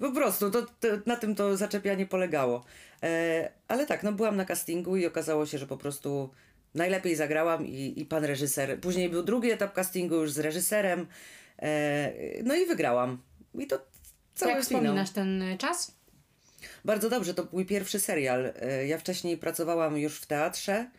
Po 0.00 0.12
prostu 0.12 0.50
to, 0.50 0.62
to, 0.62 0.88
na 1.06 1.16
tym 1.16 1.34
to 1.34 1.56
zaczepianie 1.56 2.06
polegało. 2.06 2.64
E, 3.02 3.50
ale 3.68 3.86
tak, 3.86 4.02
no 4.02 4.12
byłam 4.12 4.36
na 4.36 4.44
castingu 4.44 4.96
i 4.96 5.06
okazało 5.06 5.46
się, 5.46 5.58
że 5.58 5.66
po 5.66 5.76
prostu 5.76 6.30
najlepiej 6.74 7.16
zagrałam 7.16 7.66
i, 7.66 7.94
i 7.96 8.04
pan 8.06 8.24
reżyser. 8.24 8.80
Później 8.80 9.08
był 9.08 9.22
drugi 9.22 9.50
etap 9.50 9.72
castingu 9.74 10.14
już 10.14 10.32
z 10.32 10.38
reżyserem. 10.38 11.06
E, 11.62 12.12
no 12.44 12.54
i 12.54 12.66
wygrałam. 12.66 13.22
I 13.54 13.66
to 13.66 13.86
całe 14.34 14.52
Jak 14.52 14.64
finał. 14.64 14.80
wspominasz 14.82 15.10
ten 15.10 15.42
y, 15.42 15.58
czas? 15.58 15.94
Bardzo 16.84 17.10
dobrze, 17.10 17.34
to 17.34 17.46
mój 17.52 17.66
pierwszy 17.66 18.00
serial. 18.00 18.52
E, 18.60 18.86
Ja 18.86 18.98
wcześniej 18.98 19.38
pracowałam 19.38 19.98
już 19.98 20.20
w 20.20 20.26
teatrze. 20.26 20.90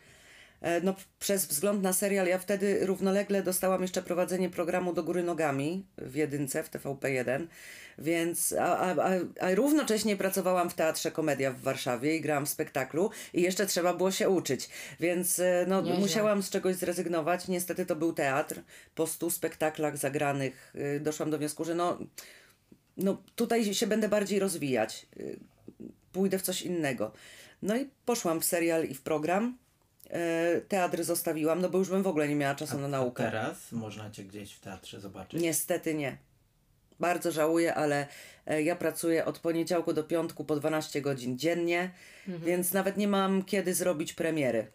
E, 0.62 0.80
No, 0.80 0.94
przez 1.18 1.46
wzgląd 1.46 1.82
na 1.82 1.92
serial, 1.92 2.26
ja 2.26 2.38
wtedy 2.38 2.86
równolegle 2.86 3.42
dostałam 3.42 3.82
jeszcze 3.82 4.02
prowadzenie 4.02 4.50
programu 4.50 4.92
Do 4.92 5.02
Góry 5.02 5.22
Nogami 5.22 5.86
w 5.98 6.14
jedynce, 6.14 6.62
w 6.62 6.70
TVP1, 6.70 7.46
więc, 7.98 8.54
a, 8.60 8.78
a, 8.78 8.94
a, 9.40 9.54
równocześnie 9.54 10.16
pracowałam 10.16 10.70
w 10.70 10.74
Teatrze 10.74 11.10
Komedia 11.10 11.52
w 11.52 11.60
Warszawie 11.60 12.16
i 12.16 12.20
grałam 12.20 12.46
w 12.46 12.48
spektaklu 12.48 13.10
i 13.34 13.42
jeszcze 13.42 13.66
trzeba 13.66 13.94
było 13.94 14.10
się 14.10 14.28
uczyć, 14.28 14.68
więc 15.00 15.38
e, 15.38 15.64
no, 15.68 15.82
musiałam 15.82 16.42
z 16.42 16.50
czegoś 16.50 16.76
zrezygnować. 16.76 17.48
Niestety 17.48 17.86
to 17.86 17.96
był 17.96 18.12
teatr. 18.12 18.62
Po 18.94 19.06
stu 19.06 19.30
spektaklach 19.30 19.96
zagranych 19.96 20.74
y, 20.96 21.00
doszłam 21.00 21.30
do 21.30 21.38
wniosku, 21.38 21.64
że 21.64 21.74
no, 21.74 21.98
no 22.96 23.22
tutaj 23.36 23.74
się 23.74 23.86
będę 23.86 24.08
bardziej 24.08 24.38
rozwijać. 24.38 25.06
Pójdę 26.12 26.38
w 26.38 26.42
coś 26.42 26.62
innego. 26.62 27.12
No 27.62 27.76
i 27.76 27.90
poszłam 28.06 28.40
w 28.40 28.44
serial 28.44 28.84
i 28.84 28.94
w 28.94 29.02
program. 29.02 29.58
E, 30.12 30.60
Teatr 30.68 31.04
zostawiłam, 31.04 31.60
no 31.60 31.68
bo 31.68 31.78
już 31.78 31.88
bym 31.88 32.02
w 32.02 32.06
ogóle 32.06 32.28
nie 32.28 32.34
miała 32.36 32.54
czasu 32.54 32.78
na 32.78 32.84
A 32.84 32.88
naukę. 32.88 33.24
teraz 33.24 33.72
można 33.72 34.10
cię 34.10 34.24
gdzieś 34.24 34.52
w 34.54 34.60
teatrze 34.60 35.00
zobaczyć? 35.00 35.42
Niestety 35.42 35.94
nie. 35.94 36.16
Bardzo 37.00 37.30
żałuję, 37.32 37.74
ale 37.74 38.06
e, 38.46 38.62
ja 38.62 38.76
pracuję 38.76 39.24
od 39.24 39.38
poniedziałku 39.38 39.92
do 39.92 40.04
piątku 40.04 40.44
po 40.44 40.56
12 40.56 41.02
godzin 41.02 41.38
dziennie, 41.38 41.90
więc 42.28 42.72
nawet 42.72 42.96
nie 42.96 43.08
mam 43.08 43.44
kiedy 43.44 43.74
zrobić 43.74 44.12
premiery. 44.12 44.66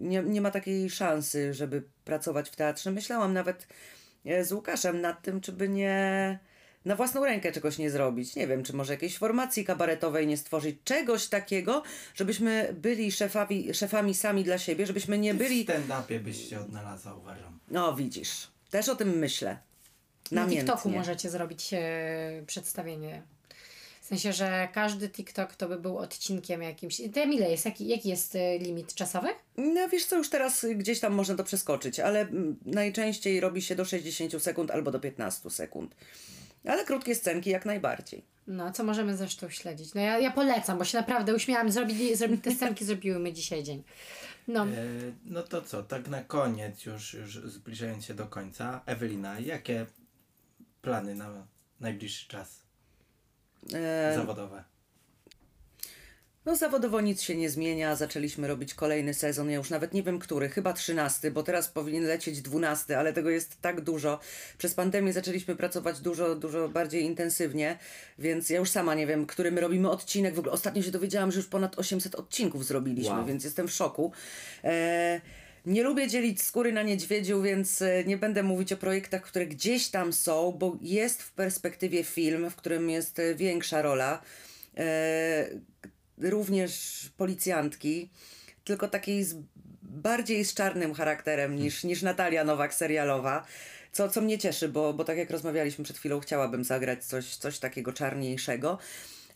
Nie, 0.00 0.22
nie 0.22 0.40
ma 0.40 0.50
takiej 0.50 0.90
szansy, 0.90 1.54
żeby 1.54 1.82
pracować 2.04 2.50
w 2.50 2.56
teatrze. 2.56 2.90
Myślałam 2.90 3.32
nawet 3.32 3.66
e, 4.26 4.44
z 4.44 4.52
Łukaszem 4.52 5.00
nad 5.00 5.22
tym, 5.22 5.40
czy 5.40 5.52
by 5.52 5.68
nie 5.68 6.38
na 6.84 6.96
własną 6.96 7.24
rękę 7.24 7.52
czegoś 7.52 7.78
nie 7.78 7.90
zrobić. 7.90 8.36
Nie 8.36 8.46
wiem, 8.46 8.62
czy 8.62 8.76
może 8.76 8.92
jakiejś 8.92 9.18
formacji 9.18 9.64
kabaretowej 9.64 10.26
nie 10.26 10.36
stworzyć. 10.36 10.76
Czegoś 10.84 11.26
takiego, 11.26 11.82
żebyśmy 12.14 12.74
byli 12.80 13.12
szefami, 13.12 13.74
szefami 13.74 14.14
sami 14.14 14.44
dla 14.44 14.58
siebie, 14.58 14.86
żebyśmy 14.86 15.18
nie 15.18 15.34
byli... 15.34 15.64
W 15.64 15.68
stand-upie 15.68 16.20
byś 16.20 16.48
się 16.48 16.60
odnalazła, 16.60 17.14
uważam. 17.14 17.58
No 17.70 17.94
widzisz, 17.94 18.48
też 18.70 18.88
o 18.88 18.96
tym 18.96 19.18
myślę. 19.18 19.58
Na 20.30 20.40
Namiętnie. 20.40 20.60
TikToku 20.60 20.90
możecie 20.90 21.30
zrobić 21.30 21.70
e, 21.72 22.42
przedstawienie. 22.46 23.22
W 24.00 24.06
sensie, 24.06 24.32
że 24.32 24.68
każdy 24.72 25.08
TikTok 25.08 25.54
to 25.54 25.68
by 25.68 25.78
był 25.78 25.98
odcinkiem 25.98 26.62
jakimś. 26.62 27.02
Tym 27.14 27.32
ile 27.32 27.50
jest? 27.50 27.64
Jaki, 27.64 27.88
jaki 27.88 28.08
jest 28.08 28.36
e, 28.36 28.58
limit 28.58 28.94
czasowy? 28.94 29.28
No 29.56 29.88
wiesz 29.88 30.04
co, 30.04 30.16
już 30.16 30.30
teraz 30.30 30.64
y, 30.64 30.74
gdzieś 30.74 31.00
tam 31.00 31.12
można 31.12 31.34
to 31.34 31.44
przeskoczyć, 31.44 32.00
ale 32.00 32.20
mm, 32.20 32.56
najczęściej 32.66 33.40
robi 33.40 33.62
się 33.62 33.74
do 33.74 33.84
60 33.84 34.42
sekund 34.42 34.70
albo 34.70 34.90
do 34.90 35.00
15 35.00 35.50
sekund. 35.50 35.94
Ale 36.64 36.84
krótkie 36.84 37.14
scenki 37.14 37.50
jak 37.50 37.66
najbardziej. 37.66 38.24
No, 38.46 38.72
co 38.72 38.84
możemy 38.84 39.16
zresztą 39.16 39.48
śledzić. 39.50 39.94
No 39.94 40.00
ja, 40.00 40.18
ja 40.18 40.30
polecam, 40.30 40.78
bo 40.78 40.84
się 40.84 40.98
naprawdę 40.98 41.34
uśmiałam. 41.34 41.72
Zrobili, 41.72 42.16
zrobili 42.16 42.40
te 42.40 42.50
scenki, 42.50 42.84
zrobiły 42.84 43.18
my 43.18 43.32
dzisiaj 43.32 43.62
dzień. 43.62 43.82
No, 44.48 44.64
E, 44.64 44.66
no 45.24 45.42
to 45.42 45.62
co, 45.62 45.82
tak 45.82 46.08
na 46.08 46.24
koniec, 46.24 46.84
już, 46.84 47.14
już 47.14 47.38
zbliżając 47.38 48.04
się 48.04 48.14
do 48.14 48.26
końca, 48.26 48.80
Ewelina, 48.86 49.40
jakie 49.40 49.86
plany 50.82 51.14
na 51.14 51.46
najbliższy 51.80 52.28
czas 52.28 52.62
E, 53.74 54.14
zawodowe? 54.16 54.64
No 56.46 56.56
zawodowo 56.56 57.00
nic 57.00 57.22
się 57.22 57.34
nie 57.36 57.50
zmienia, 57.50 57.96
zaczęliśmy 57.96 58.48
robić 58.48 58.74
kolejny 58.74 59.14
sezon, 59.14 59.50
ja 59.50 59.56
już 59.56 59.70
nawet 59.70 59.94
nie 59.94 60.02
wiem 60.02 60.18
który, 60.18 60.48
chyba 60.48 60.72
trzynasty, 60.72 61.30
bo 61.30 61.42
teraz 61.42 61.68
powinien 61.68 62.04
lecieć 62.04 62.40
dwunasty, 62.42 62.96
ale 62.96 63.12
tego 63.12 63.30
jest 63.30 63.60
tak 63.60 63.80
dużo. 63.80 64.20
Przez 64.58 64.74
pandemię 64.74 65.12
zaczęliśmy 65.12 65.56
pracować 65.56 66.00
dużo, 66.00 66.34
dużo 66.34 66.68
bardziej 66.68 67.02
intensywnie, 67.04 67.78
więc 68.18 68.50
ja 68.50 68.58
już 68.58 68.70
sama 68.70 68.94
nie 68.94 69.06
wiem, 69.06 69.26
który 69.26 69.50
my 69.52 69.60
robimy 69.60 69.90
odcinek. 69.90 70.34
W 70.34 70.38
ogóle 70.38 70.52
ostatnio 70.52 70.82
się 70.82 70.90
dowiedziałam, 70.90 71.32
że 71.32 71.36
już 71.36 71.48
ponad 71.48 71.78
800 71.78 72.14
odcinków 72.14 72.66
zrobiliśmy, 72.66 73.14
Wow. 73.14 73.26
więc 73.26 73.44
jestem 73.44 73.68
w 73.68 73.72
szoku. 73.72 74.12
E, 74.64 75.20
nie 75.66 75.82
lubię 75.82 76.08
dzielić 76.08 76.42
skóry 76.42 76.72
na 76.72 76.82
niedźwiedziu, 76.82 77.42
więc 77.42 77.82
e, 77.82 78.04
nie 78.04 78.16
będę 78.18 78.42
mówić 78.42 78.72
o 78.72 78.76
projektach, 78.76 79.22
które 79.22 79.46
gdzieś 79.46 79.88
tam 79.88 80.12
są, 80.12 80.52
bo 80.52 80.78
jest 80.82 81.22
w 81.22 81.32
perspektywie 81.32 82.04
film, 82.04 82.50
w 82.50 82.56
którym 82.56 82.90
jest 82.90 83.18
e, 83.18 83.34
większa 83.34 83.82
rola. 83.82 84.22
E, 84.76 85.48
również 86.20 87.02
policjantki, 87.16 88.10
tylko 88.64 88.88
takiej 88.88 89.24
z, 89.24 89.36
bardziej 89.82 90.44
z 90.44 90.54
czarnym 90.54 90.94
charakterem 90.94 91.56
niż, 91.56 91.84
niż 91.84 92.02
Natalia 92.02 92.44
Nowak 92.44 92.74
serialowa. 92.74 93.46
Co, 93.92 94.08
co 94.08 94.20
mnie 94.20 94.38
cieszy, 94.38 94.68
bo, 94.68 94.92
bo 94.92 95.04
tak 95.04 95.18
jak 95.18 95.30
rozmawialiśmy 95.30 95.84
przed 95.84 95.98
chwilą, 95.98 96.20
chciałabym 96.20 96.64
zagrać 96.64 97.04
coś, 97.04 97.36
coś 97.36 97.58
takiego 97.58 97.92
czarniejszego. 97.92 98.78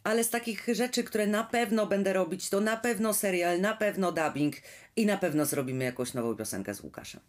Ale 0.04 0.24
z 0.24 0.30
takich 0.30 0.66
rzeczy, 0.72 1.04
które 1.04 1.26
na 1.26 1.44
pewno 1.44 1.86
będę 1.86 2.12
robić, 2.12 2.50
to 2.50 2.60
na 2.60 2.76
pewno 2.76 3.14
serial, 3.14 3.60
na 3.60 3.76
pewno 3.76 4.12
dubbing 4.12 4.56
i 4.96 5.06
na 5.06 5.18
pewno 5.18 5.46
zrobimy 5.46 5.84
jakąś 5.84 6.14
nową 6.14 6.36
piosenkę 6.36 6.74
z 6.74 6.80
Łukaszem. 6.80 7.20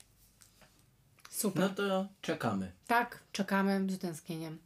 Super. 1.30 1.64
No 1.64 1.70
to 1.70 2.08
czekamy. 2.22 2.72
Tak, 2.88 3.20
czekamy 3.32 3.86
z 3.90 3.94
utęsknieniem. 3.94 4.58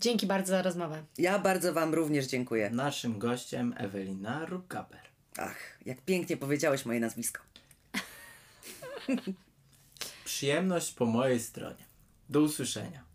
Dzięki 0.00 0.26
bardzo 0.26 0.50
za 0.50 0.62
rozmowę. 0.62 1.04
Ja 1.18 1.38
bardzo 1.38 1.72
Wam 1.72 1.94
również 1.94 2.26
dziękuję. 2.26 2.70
Naszym 2.70 3.18
gościem 3.18 3.74
Ewelina 3.76 4.46
Rubkaper. 4.46 5.00
Ach, 5.38 5.58
jak 5.86 6.00
pięknie 6.00 6.36
powiedziałeś 6.36 6.84
moje 6.84 7.00
nazwisko. 7.00 7.42
Przyjemność 10.24 10.92
po 10.92 11.06
mojej 11.06 11.40
stronie. 11.40 11.84
Do 12.28 12.40
usłyszenia. 12.40 13.05